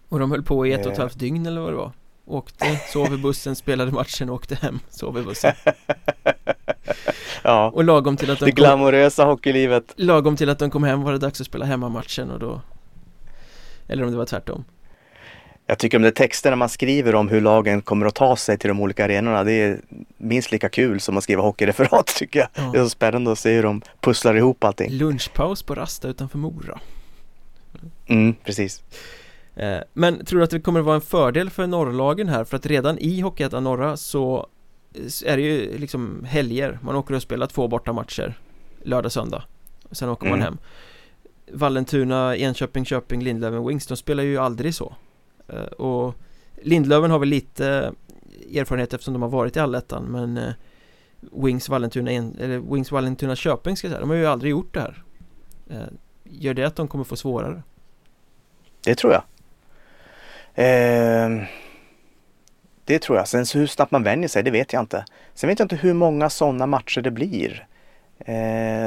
Och 0.09 0.19
de 0.19 0.31
höll 0.31 0.43
på 0.43 0.67
i 0.67 0.73
ett 0.73 0.85
och 0.85 0.91
ett 0.91 0.97
Eh. 0.97 1.01
halvt 1.01 1.19
dygn 1.19 1.45
eller 1.45 1.61
vad 1.61 1.71
det 1.73 1.77
var 1.77 1.91
Åkte, 2.27 2.79
sov 2.93 3.13
i 3.13 3.17
bussen, 3.17 3.55
spelade 3.55 3.91
matchen, 3.91 4.29
åkte 4.29 4.55
hem, 4.55 4.79
sov 4.89 5.17
i 5.19 5.21
bussen 5.23 5.53
Ja, 7.43 7.71
Och 7.73 7.83
lagom 7.83 8.17
till 8.17 8.31
att 8.31 8.39
det 8.39 8.45
de 8.45 8.51
kom, 8.51 8.55
glamorösa 8.55 9.25
hockeylivet. 9.25 9.93
lagom 9.95 10.35
till 10.35 10.49
att 10.49 10.59
de 10.59 10.69
kom 10.69 10.83
hem 10.83 11.01
var 11.01 11.11
det 11.11 11.17
dags 11.17 11.41
att 11.41 11.47
spela 11.47 11.65
hemmamatchen 11.65 12.31
och 12.31 12.39
då 12.39 12.61
Eller 13.87 14.03
om 14.03 14.11
det 14.11 14.17
var 14.17 14.25
tvärtom 14.25 14.63
Jag 15.67 15.79
tycker 15.79 15.97
om 15.97 16.03
de 16.03 16.11
texterna 16.11 16.55
man 16.55 16.69
skriver 16.69 17.15
om 17.15 17.29
hur 17.29 17.41
lagen 17.41 17.81
kommer 17.81 18.05
att 18.05 18.15
ta 18.15 18.35
sig 18.35 18.57
till 18.57 18.67
de 18.67 18.81
olika 18.81 19.05
arenorna, 19.05 19.43
det 19.43 19.51
är 19.53 19.81
minst 20.17 20.51
lika 20.51 20.69
kul 20.69 20.99
som 20.99 21.17
att 21.17 21.23
skriva 21.23 21.41
hockeyreferat 21.41 22.05
tycker 22.17 22.39
jag. 22.39 22.47
Ja. 22.55 22.69
Det 22.73 22.79
är 22.79 22.83
så 22.83 22.89
spännande 22.89 23.31
att 23.31 23.39
se 23.39 23.53
hur 23.55 23.63
de 23.63 23.81
pusslar 24.01 24.35
ihop 24.35 24.63
allting. 24.63 24.91
Lunchpaus 24.91 25.63
på 25.63 25.75
Rasta 25.75 26.07
utanför 26.07 26.37
Mora 26.37 26.79
Mm, 28.07 28.33
precis. 28.43 28.83
eh, 29.55 29.77
Men 29.93 30.25
tror 30.25 30.39
du 30.39 30.43
att 30.43 30.49
det 30.49 30.59
kommer 30.59 30.79
att 30.79 30.85
vara 30.85 30.95
en 30.95 31.01
fördel 31.01 31.49
för 31.49 31.67
norrlagen 31.67 32.29
här? 32.29 32.43
För 32.43 32.57
att 32.57 32.65
redan 32.65 32.97
i 32.99 33.21
Hockeyettan 33.21 33.63
norra 33.63 33.97
så 33.97 34.47
är 35.25 35.37
det 35.37 35.43
ju 35.43 35.77
liksom 35.77 36.25
helger 36.29 36.79
Man 36.81 36.95
åker 36.95 37.13
och 37.15 37.21
spelar 37.21 37.47
två 37.47 37.67
borta 37.67 37.93
matcher 37.93 38.33
Lördag, 38.83 39.11
söndag 39.11 39.43
och 39.89 39.97
Sen 39.97 40.09
åker 40.09 40.25
man 40.25 40.33
Mm. 40.33 40.43
hem 40.43 40.57
Vallentuna, 41.51 42.35
Enköping, 42.37 42.85
Köping, 42.85 43.23
Lindlöven, 43.23 43.67
Wings 43.67 43.87
De 43.87 43.97
spelar 43.97 44.23
ju 44.23 44.37
aldrig 44.37 44.75
så 44.75 44.93
Eh, 45.47 45.63
och 45.63 46.15
Lindlöven 46.61 47.11
har 47.11 47.19
väl 47.19 47.29
lite 47.29 47.67
eh, 47.67 48.59
erfarenhet 48.59 48.93
eftersom 48.93 49.13
de 49.13 49.21
har 49.21 49.29
varit 49.29 49.55
i 49.55 49.59
allettan 49.59 50.03
men 50.03 50.37
eh, 50.37 50.53
Wings, 51.19 51.69
Vallentuna, 51.69 52.11
eller 52.11 52.73
Wings, 52.73 52.91
Vallentuna, 52.91 53.35
Köping 53.35 53.77
ska 53.77 53.87
jag 53.87 53.91
säga 53.91 54.01
De 54.01 54.09
har 54.09 54.17
ju 54.17 54.25
aldrig 54.25 54.51
gjort 54.51 54.73
det 54.73 54.79
här 54.79 55.03
Gör 56.23 56.53
det 56.53 56.63
att 56.63 56.75
de 56.75 56.87
kommer 56.87 57.03
få 57.03 57.15
svårare? 57.15 57.63
Det 58.83 58.95
tror 58.95 59.13
jag. 59.13 59.23
Eh, 60.55 61.43
det 62.85 62.99
tror 62.99 63.17
jag. 63.17 63.27
Sen 63.27 63.45
så 63.45 63.57
hur 63.57 63.67
snabbt 63.67 63.91
man 63.91 64.03
vänjer 64.03 64.27
sig, 64.27 64.43
det 64.43 64.51
vet 64.51 64.73
jag 64.73 64.81
inte. 64.83 65.05
Sen 65.33 65.47
vet 65.47 65.59
jag 65.59 65.65
inte 65.65 65.75
hur 65.75 65.93
många 65.93 66.29
sådana 66.29 66.65
matcher 66.65 67.01
det 67.01 67.11
blir. 67.11 67.67
Eh, 68.19 68.35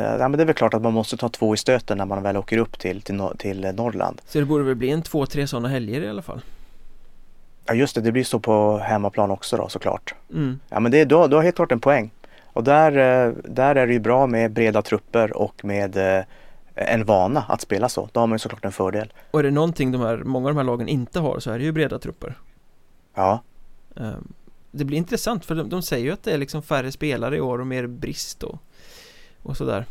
ja, 0.03 0.29
men 0.29 0.33
det 0.33 0.43
är 0.43 0.45
väl 0.47 0.55
klart 0.55 0.75
att 0.75 0.83
man 0.83 0.93
måste 0.93 1.17
ta 1.17 1.29
två 1.29 1.55
i 1.55 1.57
stöten 1.57 1.99
när 1.99 2.05
man 2.07 2.23
väl 2.23 2.37
åker 2.37 2.59
upp 2.59 2.79
till, 2.79 3.03
till, 3.03 3.23
till 3.39 3.61
Norrland. 3.75 4.21
Så 4.27 4.39
det 4.39 4.45
borde 4.45 4.65
väl 4.65 4.75
bli 4.75 4.91
en 4.91 5.03
två, 5.03 5.27
tre 5.27 5.47
sådana 5.47 5.69
helger 5.69 6.01
i 6.01 6.09
alla 6.09 6.23
fall 6.23 6.41
Ja 7.67 7.75
just 7.75 7.95
det, 7.95 8.01
det 8.01 8.13
blir 8.13 8.25
så 8.25 8.39
på 8.41 8.79
hemmaplan 8.79 9.31
också 9.31 9.57
då 9.57 9.69
såklart. 9.69 10.15
mm. 10.35 10.61
Ja 10.69 10.81
men 10.81 10.93
det, 10.93 11.05
du, 11.05 11.15
har- 11.15 11.29
du 11.29 11.37
har 11.37 11.43
helt 11.43 11.57
klart 11.57 11.73
en 11.73 11.81
poäng. 11.81 12.11
Och 12.53 12.65
där, 12.65 12.93
eh, 13.27 13.33
där 13.45 13.75
är 13.77 13.87
det 13.87 13.93
ju 13.93 13.99
bra 14.01 14.27
med 14.27 14.53
breda 14.53 14.83
trupper 14.83 15.37
och 15.37 15.65
med 15.65 15.97
eh, 16.19 16.25
en 16.75 17.05
vana 17.05 17.45
att 17.49 17.61
spela 17.61 17.89
så. 17.89 18.09
Då 18.13 18.21
har 18.21 18.27
man 18.27 18.35
ju 18.35 18.39
såklart 18.39 18.65
en 18.65 18.73
fördel. 18.73 19.13
Och 19.31 19.41
är 19.41 19.45
det 19.45 19.51
någonting 19.51 19.93
de 19.93 20.01
här, 20.01 20.17
många 20.17 20.49
av 20.49 20.55
de 20.55 20.59
här 20.59 20.65
lagen 20.65 20.89
inte 20.89 21.21
har 21.21 21.41
så 21.41 21.51
är 21.51 21.59
det 21.59 21.65
ju 21.65 21.73
breda 21.73 21.99
trupper 21.99 22.35
Ja, 23.15 23.43
Ehm, 23.97 24.33
Det 24.71 24.85
blir 24.85 24.99
intressant 24.99 25.45
för 25.45 25.55
de, 25.55 25.69
de 25.69 25.83
säger 25.83 26.05
ju 26.05 26.13
att 26.13 26.23
det 26.23 26.33
är 26.33 26.39
liksom 26.39 26.63
färre 26.63 26.93
spelare 26.93 27.37
i 27.37 27.41
år 27.41 27.59
och 27.61 27.67
mer 27.67 27.87
brist 27.87 28.43
och, 28.43 28.59
och 29.43 29.57
sådär 29.57 29.85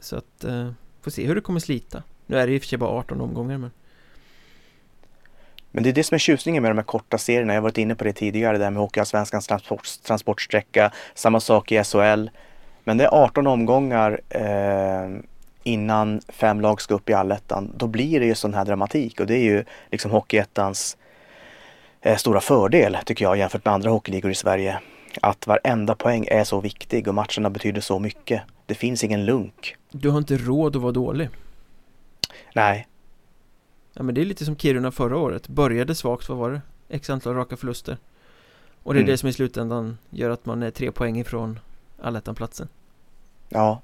Så 0.00 0.16
att, 0.16 0.44
eh, 0.44 0.70
får 1.02 1.10
se 1.10 1.26
hur 1.26 1.34
det 1.34 1.40
kommer 1.40 1.60
slita 1.60 2.02
Nu 2.26 2.38
är 2.38 2.46
det 2.46 2.50
ju 2.50 2.56
i 2.56 2.58
och 2.58 2.62
för 2.62 2.68
sig 2.68 2.78
bara 2.78 2.90
18 2.90 3.20
omgångar 3.20 3.58
men 3.58 3.70
men 5.74 5.82
det 5.84 5.90
är 5.90 5.92
det 5.92 6.04
som 6.04 6.14
är 6.14 6.18
tjusningen 6.18 6.62
med 6.62 6.70
de 6.70 6.78
här 6.78 6.84
korta 6.84 7.18
serierna. 7.18 7.52
Jag 7.52 7.60
har 7.60 7.62
varit 7.62 7.78
inne 7.78 7.94
på 7.94 8.04
det 8.04 8.12
tidigare, 8.12 8.58
det 8.58 8.64
här 8.64 8.70
med 8.70 8.80
Hockeyallsvenskans 8.80 9.46
transport, 9.46 9.88
transportsträcka. 10.02 10.92
Samma 11.14 11.40
sak 11.40 11.72
i 11.72 11.84
SHL. 11.84 12.28
Men 12.84 12.98
det 12.98 13.04
är 13.04 13.14
18 13.14 13.46
omgångar 13.46 14.20
eh, 14.28 15.08
innan 15.62 16.20
fem 16.28 16.60
lag 16.60 16.80
ska 16.80 16.94
upp 16.94 17.10
i 17.10 17.12
allettan. 17.12 17.72
Då 17.76 17.86
blir 17.86 18.20
det 18.20 18.26
ju 18.26 18.34
sån 18.34 18.54
här 18.54 18.64
dramatik 18.64 19.20
och 19.20 19.26
det 19.26 19.34
är 19.34 19.44
ju 19.44 19.64
liksom 19.90 20.10
Hockeyettans 20.10 20.96
eh, 22.00 22.16
stora 22.16 22.40
fördel 22.40 22.98
tycker 23.06 23.24
jag 23.24 23.36
jämfört 23.36 23.64
med 23.64 23.74
andra 23.74 23.90
hockeyligor 23.90 24.30
i 24.30 24.34
Sverige. 24.34 24.78
Att 25.22 25.46
varenda 25.46 25.94
poäng 25.94 26.26
är 26.30 26.44
så 26.44 26.60
viktig 26.60 27.08
och 27.08 27.14
matcherna 27.14 27.50
betyder 27.50 27.80
så 27.80 27.98
mycket. 27.98 28.42
Det 28.66 28.74
finns 28.74 29.04
ingen 29.04 29.24
lunk. 29.24 29.76
Du 29.90 30.10
har 30.10 30.18
inte 30.18 30.36
råd 30.36 30.76
att 30.76 30.82
vara 30.82 30.92
dålig 30.92 31.28
Nej, 32.54 32.88
Ja 33.92 34.02
men 34.02 34.14
det 34.14 34.20
är 34.20 34.24
lite 34.24 34.44
som 34.44 34.56
Kiruna 34.56 34.90
förra 34.90 35.16
året 35.16 35.48
Började 35.48 35.94
svagt, 35.94 36.28
vad 36.28 36.38
var 36.38 36.50
det? 36.50 36.60
X 36.88 37.10
antal 37.10 37.34
raka 37.34 37.56
förluster 37.56 37.98
Och 38.82 38.94
det 38.94 38.98
är 38.98 39.02
Mm. 39.02 39.10
det 39.12 39.18
som 39.18 39.28
i 39.28 39.32
slutändan 39.32 39.98
gör 40.10 40.30
att 40.30 40.46
man 40.46 40.62
är 40.62 40.70
tre 40.70 40.92
poäng 40.92 41.18
ifrån 41.20 41.58
allettan-platsen 42.02 42.68
ja. 43.48 43.82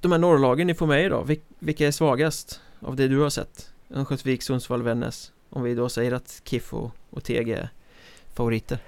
De 0.00 0.12
här 0.12 0.18
norrlagen 0.18 0.66
ni 0.66 0.74
får 0.74 0.86
med 0.86 1.04
idag, 1.04 1.24
vil- 1.28 1.40
vilka 1.58 1.86
är 1.86 1.90
svagast 1.90 2.60
av 2.80 2.96
det 2.96 3.08
du 3.08 3.18
har 3.20 3.30
sett? 3.30 3.70
Örnsköldsvik, 3.90 4.42
Sundsvall, 4.42 4.82
Vännäs 4.82 5.32
Om 5.50 5.62
vi 5.62 5.74
då 5.74 5.88
säger 5.88 6.12
att 6.12 6.40
KIF 6.44 6.74
och, 6.74 6.90
och 7.10 7.24
TG 7.24 7.52
är 7.52 7.68
favoriter 8.34 8.78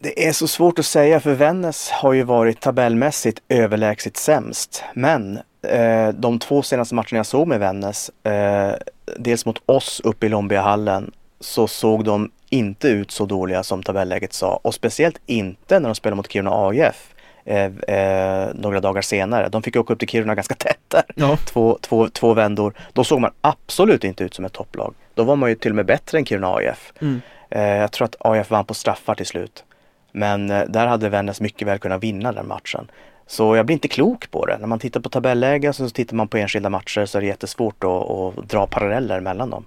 Det 0.00 0.26
är 0.26 0.32
så 0.32 0.48
svårt 0.48 0.78
att 0.78 0.86
säga 0.86 1.20
för 1.20 1.34
Vännäs 1.34 1.90
har 1.90 2.12
ju 2.12 2.22
varit 2.22 2.60
tabellmässigt 2.60 3.42
överlägset 3.48 4.16
sämst. 4.16 4.84
Men 4.94 5.38
eh, 5.62 6.08
de 6.08 6.38
två 6.38 6.62
senaste 6.62 6.94
matcherna 6.94 7.16
jag 7.16 7.26
såg 7.26 7.48
med 7.48 7.60
Vännäs, 7.60 8.10
eh, 8.24 8.72
dels 9.16 9.46
mot 9.46 9.62
oss 9.66 10.00
uppe 10.04 10.26
i 10.26 10.28
Lombiahallen, 10.28 11.12
så 11.40 11.68
såg 11.68 12.04
de 12.04 12.30
inte 12.50 12.88
ut 12.88 13.10
så 13.10 13.26
dåliga 13.26 13.62
som 13.62 13.82
tabelläget 13.82 14.32
sa. 14.32 14.60
Och 14.62 14.74
speciellt 14.74 15.20
inte 15.26 15.80
när 15.80 15.88
de 15.88 15.94
spelade 15.94 16.16
mot 16.16 16.32
Kiruna 16.32 16.50
AIF 16.68 17.14
eh, 17.44 17.64
eh, 17.64 18.48
några 18.54 18.80
dagar 18.80 19.02
senare. 19.02 19.48
De 19.48 19.62
fick 19.62 19.76
åka 19.76 19.92
upp 19.92 19.98
till 19.98 20.08
Kiruna 20.08 20.34
ganska 20.34 20.54
tätt 20.54 20.80
där. 20.88 21.04
Ja 21.14 21.36
Två, 21.36 21.78
två, 21.80 22.08
två 22.08 22.34
vändor. 22.34 22.74
Då 22.92 23.04
såg 23.04 23.20
man 23.20 23.30
absolut 23.40 24.04
inte 24.04 24.24
ut 24.24 24.34
som 24.34 24.44
ett 24.44 24.52
topplag. 24.52 24.94
Då 25.14 25.24
var 25.24 25.36
man 25.36 25.48
ju 25.48 25.54
till 25.54 25.70
och 25.70 25.76
med 25.76 25.86
bättre 25.86 26.18
än 26.18 26.24
Kiruna 26.26 26.54
AIF. 26.54 26.92
mm. 27.00 27.20
Eh, 27.50 27.62
jag 27.62 27.92
tror 27.92 28.04
att 28.04 28.16
AIF 28.20 28.50
vann 28.50 28.64
på 28.64 28.74
straffar 28.74 29.14
till 29.14 29.26
slut. 29.26 29.64
Men 30.18 30.50
eh, 30.50 30.64
där 30.68 30.86
hade 30.86 31.08
Vännäs 31.08 31.40
mycket 31.40 31.68
väl 31.68 31.78
kunnat 31.78 32.02
vinna 32.02 32.32
den 32.32 32.48
matchen. 32.48 32.90
Så 33.26 33.56
jag 33.56 33.66
blir 33.66 33.74
inte 33.74 33.88
klok 33.88 34.30
på 34.30 34.46
det. 34.46 34.58
När 34.58 34.66
man 34.66 34.78
tittar 34.78 35.00
på 35.00 35.08
tabelläge 35.08 35.68
och 35.68 35.74
så 35.74 35.88
tittar 35.88 36.16
man 36.16 36.28
på 36.28 36.36
enskilda 36.36 36.70
matcher 36.70 37.06
så 37.06 37.18
är 37.18 37.22
det 37.22 37.28
jättesvårt 37.28 37.84
att, 37.84 38.10
att 38.10 38.48
dra 38.48 38.66
paralleller 38.66 39.20
mellan 39.20 39.50
dem. 39.50 39.64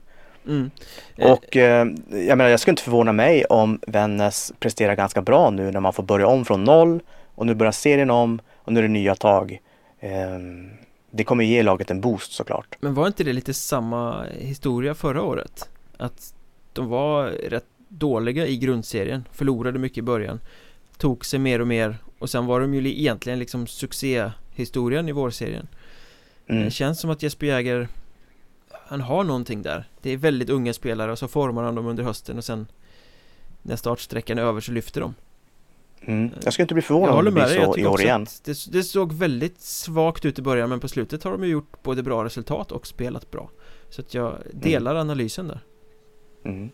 Mm. 0.48 0.72
Eh, 1.16 1.32
Och 1.32 1.58
eh, 1.58 1.88
jag 2.10 2.38
menar, 2.38 2.48
jag 2.48 2.60
skulle 2.60 2.72
inte 2.72 2.84
förvåna 2.84 3.12
mig 3.12 3.46
om 3.46 3.80
Vännäs 3.88 4.54
presterar 4.60 4.96
ganska 4.96 5.22
bra 5.22 5.50
nu 5.50 5.72
när 5.72 5.80
man 5.80 5.94
får 5.94 6.04
börja 6.04 6.28
om 6.28 6.46
från 6.46 6.64
noll 6.64 7.00
och 7.36 7.46
nu 7.46 7.56
börjar 7.56 7.72
serien 7.72 8.10
om 8.10 8.40
och 8.58 8.74
nu 8.74 8.80
är 8.80 8.84
det 8.84 8.90
nya 8.90 9.16
tag. 9.16 9.60
Eh, 10.00 10.10
det 11.12 11.24
kommer 11.24 11.44
ge 11.44 11.64
laget 11.64 11.92
en 11.92 12.02
boost 12.02 12.32
såklart. 12.32 12.78
Men 12.80 12.94
var 12.94 13.08
inte 13.08 13.24
det 13.24 13.34
lite 13.34 13.54
samma 13.54 14.26
historia 14.40 14.96
förra 14.96 15.22
året? 15.24 15.70
Att 15.98 16.34
de 16.74 16.90
var 16.90 17.26
rätt 17.26 17.66
dåliga 17.92 18.48
i 18.48 18.58
grundserien, 18.58 19.28
förlorade 19.32 19.80
mycket 19.80 19.98
i 19.98 20.02
början 20.02 20.40
Tog 20.98 21.26
sig 21.26 21.40
mer 21.40 21.62
och 21.62 21.68
mer 21.68 21.98
och 22.20 22.30
sen 22.30 22.46
var 22.46 22.60
de 22.62 22.74
ju 22.74 22.82
li- 22.82 23.00
egentligen 23.00 23.40
liksom 23.40 23.68
succéhistorien 23.68 25.10
i 25.10 25.12
vårserien 25.12 25.68
Mm. 26.48 26.64
Det 26.64 26.72
känns 26.72 27.00
som 27.00 27.10
att 27.10 27.24
Jesper 27.24 27.48
Jäger 27.48 27.88
Han 28.72 29.02
har 29.02 29.24
någonting 29.24 29.62
där 29.62 29.90
Det 30.02 30.10
är 30.12 30.18
väldigt 30.18 30.50
unga 30.50 30.74
spelare 30.74 31.12
och 31.12 31.20
så 31.20 31.28
formar 31.28 31.64
han 31.64 31.76
dem 31.76 31.86
under 31.88 32.04
hösten 32.04 32.38
och 32.38 32.44
sen 32.44 32.68
När 33.62 33.76
startsträckan 33.76 34.38
är 34.38 34.42
över 34.42 34.62
så 34.62 34.72
lyfter 34.72 35.02
de 35.02 35.14
Mm. 36.06 36.30
Jag 36.44 36.54
skulle 36.54 36.64
inte 36.64 36.74
bli 36.74 36.82
förvånad 36.82 37.16
om 37.20 37.26
det 37.26 37.32
blir 37.32 37.44
så 37.46 37.78
i 37.78 37.86
år 37.86 38.02
igen. 38.02 38.26
det, 38.44 38.72
det 38.72 38.84
såg 38.84 39.14
väldigt 39.14 39.62
svagt 39.62 40.26
ut 40.26 40.40
i 40.40 40.42
början 40.42 40.70
men 40.70 40.80
på 40.80 40.88
slutet 40.88 41.24
har 41.24 41.32
de 41.32 41.44
ju 41.44 41.50
gjort 41.50 41.84
både 41.84 42.04
bra 42.04 42.26
resultat 42.26 42.72
och 42.72 42.88
spelat 42.88 43.32
bra 43.32 43.50
Så 43.90 44.02
att 44.02 44.14
jag 44.14 44.38
delar 44.54 44.96
analysen 44.96 45.48
där 45.48 45.60
Mm. 46.46 46.70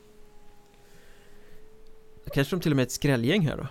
Kanske 2.34 2.56
de 2.56 2.60
till 2.62 2.72
och 2.72 2.76
med 2.76 2.84
är 2.84 2.86
ett 2.88 2.92
skrällgäng 2.92 3.42
här 3.42 3.58
då 3.58 3.68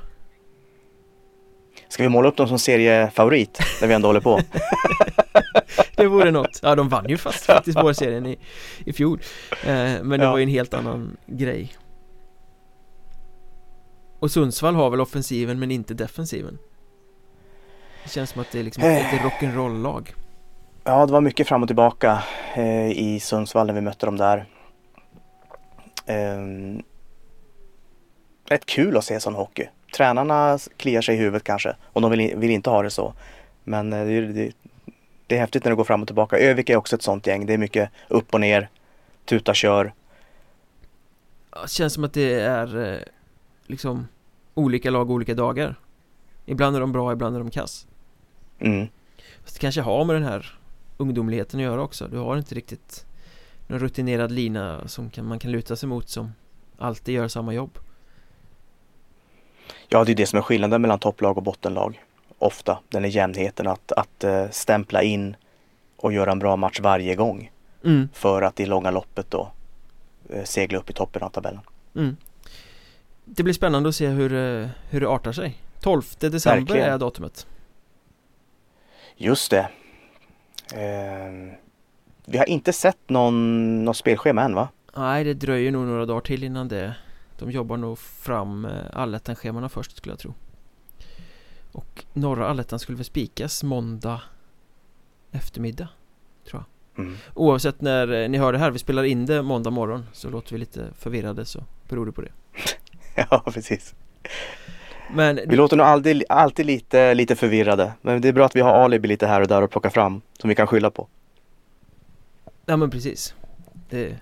Ska 1.89 2.03
vi 2.03 2.09
måla 2.09 2.29
upp 2.29 2.37
dem 2.37 2.49
som 2.49 2.59
seriefavorit 2.59 3.59
när 3.81 3.89
vi 3.89 3.95
ändå 3.95 4.09
håller 4.09 4.21
på? 4.21 4.41
Det 5.97 6.07
vore 6.07 6.31
något 6.31 6.61
Ja 6.63 6.75
de 6.75 6.89
vann 6.89 7.09
ju 7.09 7.17
fast 7.17 7.45
faktiskt 7.45 7.79
vårserien 7.83 8.27
i, 8.27 8.39
i 8.85 8.93
fjol 8.93 9.21
eh, 9.67 9.75
Men 10.03 10.11
det 10.11 10.25
Ja. 10.25 10.31
var 10.31 10.39
ju 10.39 10.43
en 10.43 10.49
helt 10.49 10.75
annan 10.75 11.17
grej 11.27 11.73
Och 14.19 14.31
Sundsvall 14.31 14.75
har 14.75 14.91
väl 14.91 15.01
offensiven 15.01 15.59
men 15.59 15.71
inte 15.71 15.95
defensiven 15.95 16.59
Det 18.05 18.11
känns 18.11 18.31
som 18.31 18.41
att 18.41 18.53
det 18.53 18.59
är 18.59 18.63
liksom 18.63 18.83
ett 18.85 19.13
Eh. 19.13 19.19
rock'n'roll-lag 19.27 20.15
Ja, 20.85 21.07
det 21.07 21.13
var 21.13 21.21
mycket 21.21 21.49
fram 21.49 21.63
och 21.63 21.69
tillbaka 21.69 22.23
eh, 22.57 22.91
i 22.91 23.21
Sundsvall 23.21 23.67
när 23.67 23.75
vi 23.75 23.81
mötte 23.81 24.07
dem 24.07 24.17
där. 24.17 24.47
Rätt 28.47 28.67
kul 28.67 28.97
att 28.97 29.05
se 29.05 29.21
sån 29.21 29.35
hockey. 29.35 29.69
Tränarna 29.97 30.59
kliar 30.77 31.03
sig 31.03 31.15
i 31.15 31.19
huvudet 31.19 31.45
kanske 31.45 31.77
och 31.83 32.01
de 32.01 32.11
vill, 32.11 32.37
vill 32.37 32.51
inte 32.51 32.71
ha 32.71 32.83
det 32.83 32.91
så. 32.91 33.15
Men 33.65 33.93
eh, 33.93 34.07
det, 34.07 34.21
det, 34.21 34.53
det 35.27 35.37
är 35.37 35.41
häftigt 35.41 35.65
när 35.65 35.71
det 35.71 35.77
går 35.77 35.85
fram 35.85 36.03
och 36.03 36.09
tillbaka. 36.09 36.39
Övik 36.39 36.71
är 36.71 36.77
också 36.77 36.97
ett 36.97 37.03
sånt 37.03 37.27
gäng. 37.27 37.47
Det 37.47 37.55
är 37.55 37.59
mycket 37.59 37.91
upp 38.09 38.35
och 38.35 38.41
ner, 38.41 38.69
tuta 39.25 39.55
kör. 39.55 39.93
Det 41.63 41.71
känns 41.71 41.95
som 41.95 42.05
att 42.05 42.13
det 42.13 42.41
är 42.41 42.93
eh, 42.93 43.01
liksom 43.67 44.09
olika 44.55 44.91
lag 44.91 45.11
olika 45.11 45.35
dagar 45.35 45.75
Ibland 46.47 46.77
är 46.77 46.81
de 46.81 46.93
bra, 46.93 47.13
ibland 47.13 47.37
är 47.37 47.41
de 47.41 47.51
kass 47.51 47.87
Mm. 48.59 48.87
Fast 49.43 49.55
det 49.55 49.61
kanske 49.61 49.81
har 49.81 50.05
med 50.05 50.17
den 50.17 50.23
här 50.23 50.59
ungdomligheten 50.97 51.61
att 51.61 51.65
göra 51.65 51.83
också 51.83 52.09
Du 52.09 52.19
har 52.19 52.37
inte 52.37 52.55
riktigt 52.55 53.07
någon 53.67 53.79
rutinerad 53.79 54.33
lina 54.33 54.89
som 54.89 55.11
kan, 55.11 55.27
man 55.27 55.39
kan 55.39 55.51
luta 55.51 55.77
sig 55.77 55.89
mot 55.89 56.09
som 56.09 56.33
alltid 56.79 57.15
gör 57.15 57.29
samma 57.29 57.55
jobb 57.55 57.79
Ja, 59.89 60.05
det 60.05 60.13
är 60.13 60.17
det 60.17 60.27
som 60.27 60.39
är 60.39 60.43
skillnaden 60.43 60.83
mellan 60.83 60.99
topplag 60.99 61.37
och 61.37 61.43
bottenlag. 61.43 62.03
Ofta, 62.39 62.79
den 62.89 63.05
är 63.05 63.09
jämnheten 63.09 63.67
att, 63.67 63.93
att 63.93 64.25
eh, 64.25 64.49
stämpla 64.51 65.03
in 65.03 65.37
och 65.97 66.13
göra 66.13 66.33
en 66.33 66.39
bra 66.39 66.57
match 66.57 66.81
varje 66.81 67.15
gång. 67.15 67.51
mm, 67.85 68.09
för 68.13 68.43
att 68.43 68.61
i 68.61 68.67
långa 68.67 68.91
loppet 68.91 69.31
då 69.31 69.51
eh, 70.31 70.45
segla 70.45 70.79
upp 70.79 70.91
i 70.91 70.93
toppen 70.93 71.23
av 71.23 71.31
tabellen. 71.31 71.61
mm. 71.97 72.17
Det 73.25 73.43
blir 73.43 73.55
spännande 73.55 73.89
att 73.89 73.95
se 73.95 74.07
hur, 74.07 74.33
eh, 74.33 74.69
hur 74.91 75.01
det 75.01 75.09
artar 75.09 75.33
sig 75.33 75.57
12 75.81 76.03
december 76.19 76.61
Verkligen. 76.61 76.93
är 76.93 76.99
datumet 76.99 77.47
Just 79.17 79.51
det. 79.51 79.69
Eh, 80.75 81.55
vi 82.25 82.39
har 82.39 82.49
inte 82.49 82.73
sett 82.73 83.09
någon, 83.09 83.85
någon 83.85 83.95
spelschema 83.95 84.43
än 84.43 84.55
va? 84.55 84.69
Nej, 84.97 85.25
det 85.25 85.35
dröjer 85.35 85.73
nog 85.73 85.87
några 85.87 86.07
dagar 86.07 86.21
till 86.21 86.45
innan 86.45 86.69
det 86.69 86.95
De 87.39 87.51
jobbar 87.51 87.77
nog 87.77 87.99
fram 87.99 88.65
eh, 88.65 88.73
allettan-schemana 88.93 89.69
först 89.69 89.97
skulle 89.97 90.13
jag 90.13 90.19
tro 90.19 90.35
Och 91.73 92.05
norra 92.13 92.49
allettan 92.49 92.79
skulle 92.79 92.97
väl 92.97 93.05
spikas 93.05 93.63
måndag 93.63 94.21
eftermiddag 95.33 95.89
Mm. 96.99 97.17
Oavsett 97.35 97.81
när 97.81 98.13
eh, 98.13 98.29
ni 98.29 98.39
hör 98.39 98.53
det 98.53 98.59
här, 98.59 98.71
vi 98.71 98.79
spelar 98.79 99.05
in 99.05 99.27
det 99.27 99.43
måndag 99.43 99.71
morgon 99.71 100.07
Så 100.13 100.31
låter 100.31 100.53
vi 100.53 100.59
lite 100.59 100.89
förvirrade 100.99 101.45
så 101.45 101.65
beror 101.89 102.07
det 102.07 102.13
på 102.13 102.21
det 102.21 102.33
Ja, 103.31 103.43
precis. 103.47 103.95
Men 105.15 105.41
Vi 105.47 105.57
låter 105.57 105.77
nog 105.77 105.87
alltid, 105.87 106.25
alltid 106.29 106.67
lite, 106.67 107.15
lite 107.15 107.37
förvirrade. 107.37 107.93
Men 108.03 108.21
det 108.21 108.29
är 108.29 108.33
bra 108.33 108.47
att 108.47 108.57
vi 108.57 108.61
har 108.61 108.73
alibi 108.73 109.09
lite 109.09 109.27
här 109.27 109.41
och 109.41 109.49
där 109.49 109.63
att 109.63 109.71
plocka 109.71 109.91
fram 109.91 110.21
som 110.39 110.49
vi 110.49 110.55
kan 110.55 110.67
skylla 110.67 110.91
på. 110.91 111.09
Ja 112.67 112.77
men 112.77 112.91
precis 112.91 113.35
det, 113.91 114.17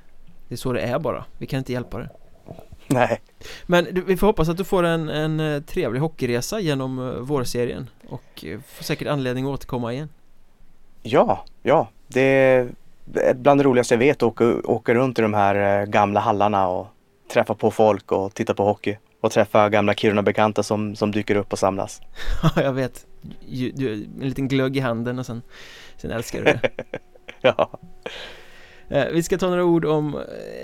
det 0.49 0.55
är 0.55 0.57
så 0.57 0.73
det 0.73 0.81
är 0.81 0.99
bara, 0.99 1.25
vi 1.39 1.47
kan 1.47 1.59
inte 1.59 1.73
hjälpa 1.73 1.99
det 1.99 2.09
Nej. 3.01 3.21
Men 3.67 3.87
du, 3.93 4.01
vi 4.01 4.17
får 4.17 4.27
hoppas 4.27 4.49
att 4.49 4.57
du 4.57 4.65
får 4.65 4.83
en, 4.83 5.09
en 5.09 5.41
eh, 5.41 5.63
trevlig 5.63 6.01
hockeyresa 6.01 6.61
genom 6.61 6.99
eh, 6.99 7.15
vårserien 7.15 7.91
Och 8.09 8.45
eh, 8.45 8.61
får 8.61 8.85
säkert 8.85 9.09
anledning 9.09 9.45
att 9.45 9.51
återkomma 9.51 9.93
igen 9.93 10.09
Ja, 11.03 11.45
ja. 11.63 11.89
Det 12.09 12.21
är 12.21 12.69
bland 13.35 13.61
det 13.61 13.65
roligaste 13.65 13.95
jag 13.95 13.99
vet 13.99 14.17
att 14.17 14.23
åka, 14.23 14.45
åka 14.65 14.95
runt 14.95 15.19
i 15.19 15.23
de 15.23 15.35
här 15.35 15.87
gamla 15.87 16.21
hallarna 16.21 16.69
och 16.69 16.87
träffa 17.33 17.55
på 17.55 17.71
folk 17.71 18.13
och 18.13 18.35
titta 18.35 18.55
på 18.55 18.65
hockey. 18.65 18.97
Och 19.21 19.33
träffa 19.33 19.69
gamla 19.69 19.95
Kiruna-bekanta 19.95 20.63
som, 20.63 20.97
som 20.97 21.11
dyker 21.13 21.37
upp 21.37 21.53
och 21.53 21.59
samlas. 21.59 22.01
Ja, 22.43 22.63
jag 22.63 22.73
vet 22.73 23.07
Ju- 23.47 23.73
du, 23.75 23.93
En 23.93 24.29
liten 24.29 24.49
glögg 24.49 24.77
i 24.77 24.81
handen 24.81 25.19
och 25.19 25.27
sen 25.27 25.43
Sen 25.97 26.11
älskar 26.11 26.39
du 26.39 26.45
det 26.45 26.71
Ja. 27.41 27.71
Vi 29.13 29.23
ska 29.23 29.39
ta 29.39 29.49
några 29.49 29.65
ord 29.65 29.85
om 29.85 30.21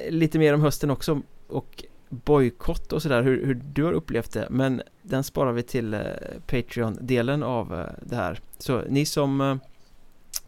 Lite 0.08 0.38
mer 0.38 0.54
om 0.54 0.60
hösten 0.60 0.90
också 0.90 1.20
Och 1.48 1.84
bojkott 2.10 2.92
och 2.92 3.02
sådär 3.02 3.22
hur, 3.22 3.46
hur 3.46 3.54
du 3.54 3.84
har 3.84 3.92
upplevt 3.92 4.32
det 4.32 4.46
Men 4.50 4.82
den 5.02 5.24
sparar 5.24 5.52
vi 5.52 5.62
till 5.62 5.94
eh, 5.94 6.00
Patreon-delen 6.46 7.42
av 7.42 7.74
eh, 7.74 7.86
det 8.02 8.16
här. 8.16 8.40
Så 8.58 8.82
ni 8.88 9.06
som 9.06 9.40
eh, 9.40 9.56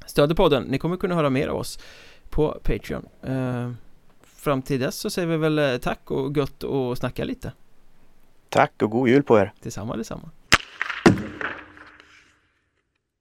Stöder 0.07 0.35
podden, 0.35 0.63
ni 0.63 0.79
kommer 0.79 0.97
kunna 0.97 1.15
höra 1.15 1.31
mer 1.31 1.49
av 1.49 1.57
oss 1.57 1.79
På 2.31 2.59
Patreon. 2.63 3.07
Fram 4.23 4.63
till 4.63 4.81
dess 4.81 4.97
så 4.97 5.11
säger 5.11 5.29
vi 5.29 5.37
väl 5.37 5.81
tack 5.81 6.11
och 6.11 6.37
gött 6.37 6.63
och 6.63 6.99
snacka 6.99 7.25
lite. 7.25 7.53
Tack 8.49 8.83
och 8.83 8.91
god 8.91 9.09
jul 9.09 9.23
på 9.23 9.39
er. 9.39 9.53
Detsamma, 9.63 9.97
detsamma 9.97 10.31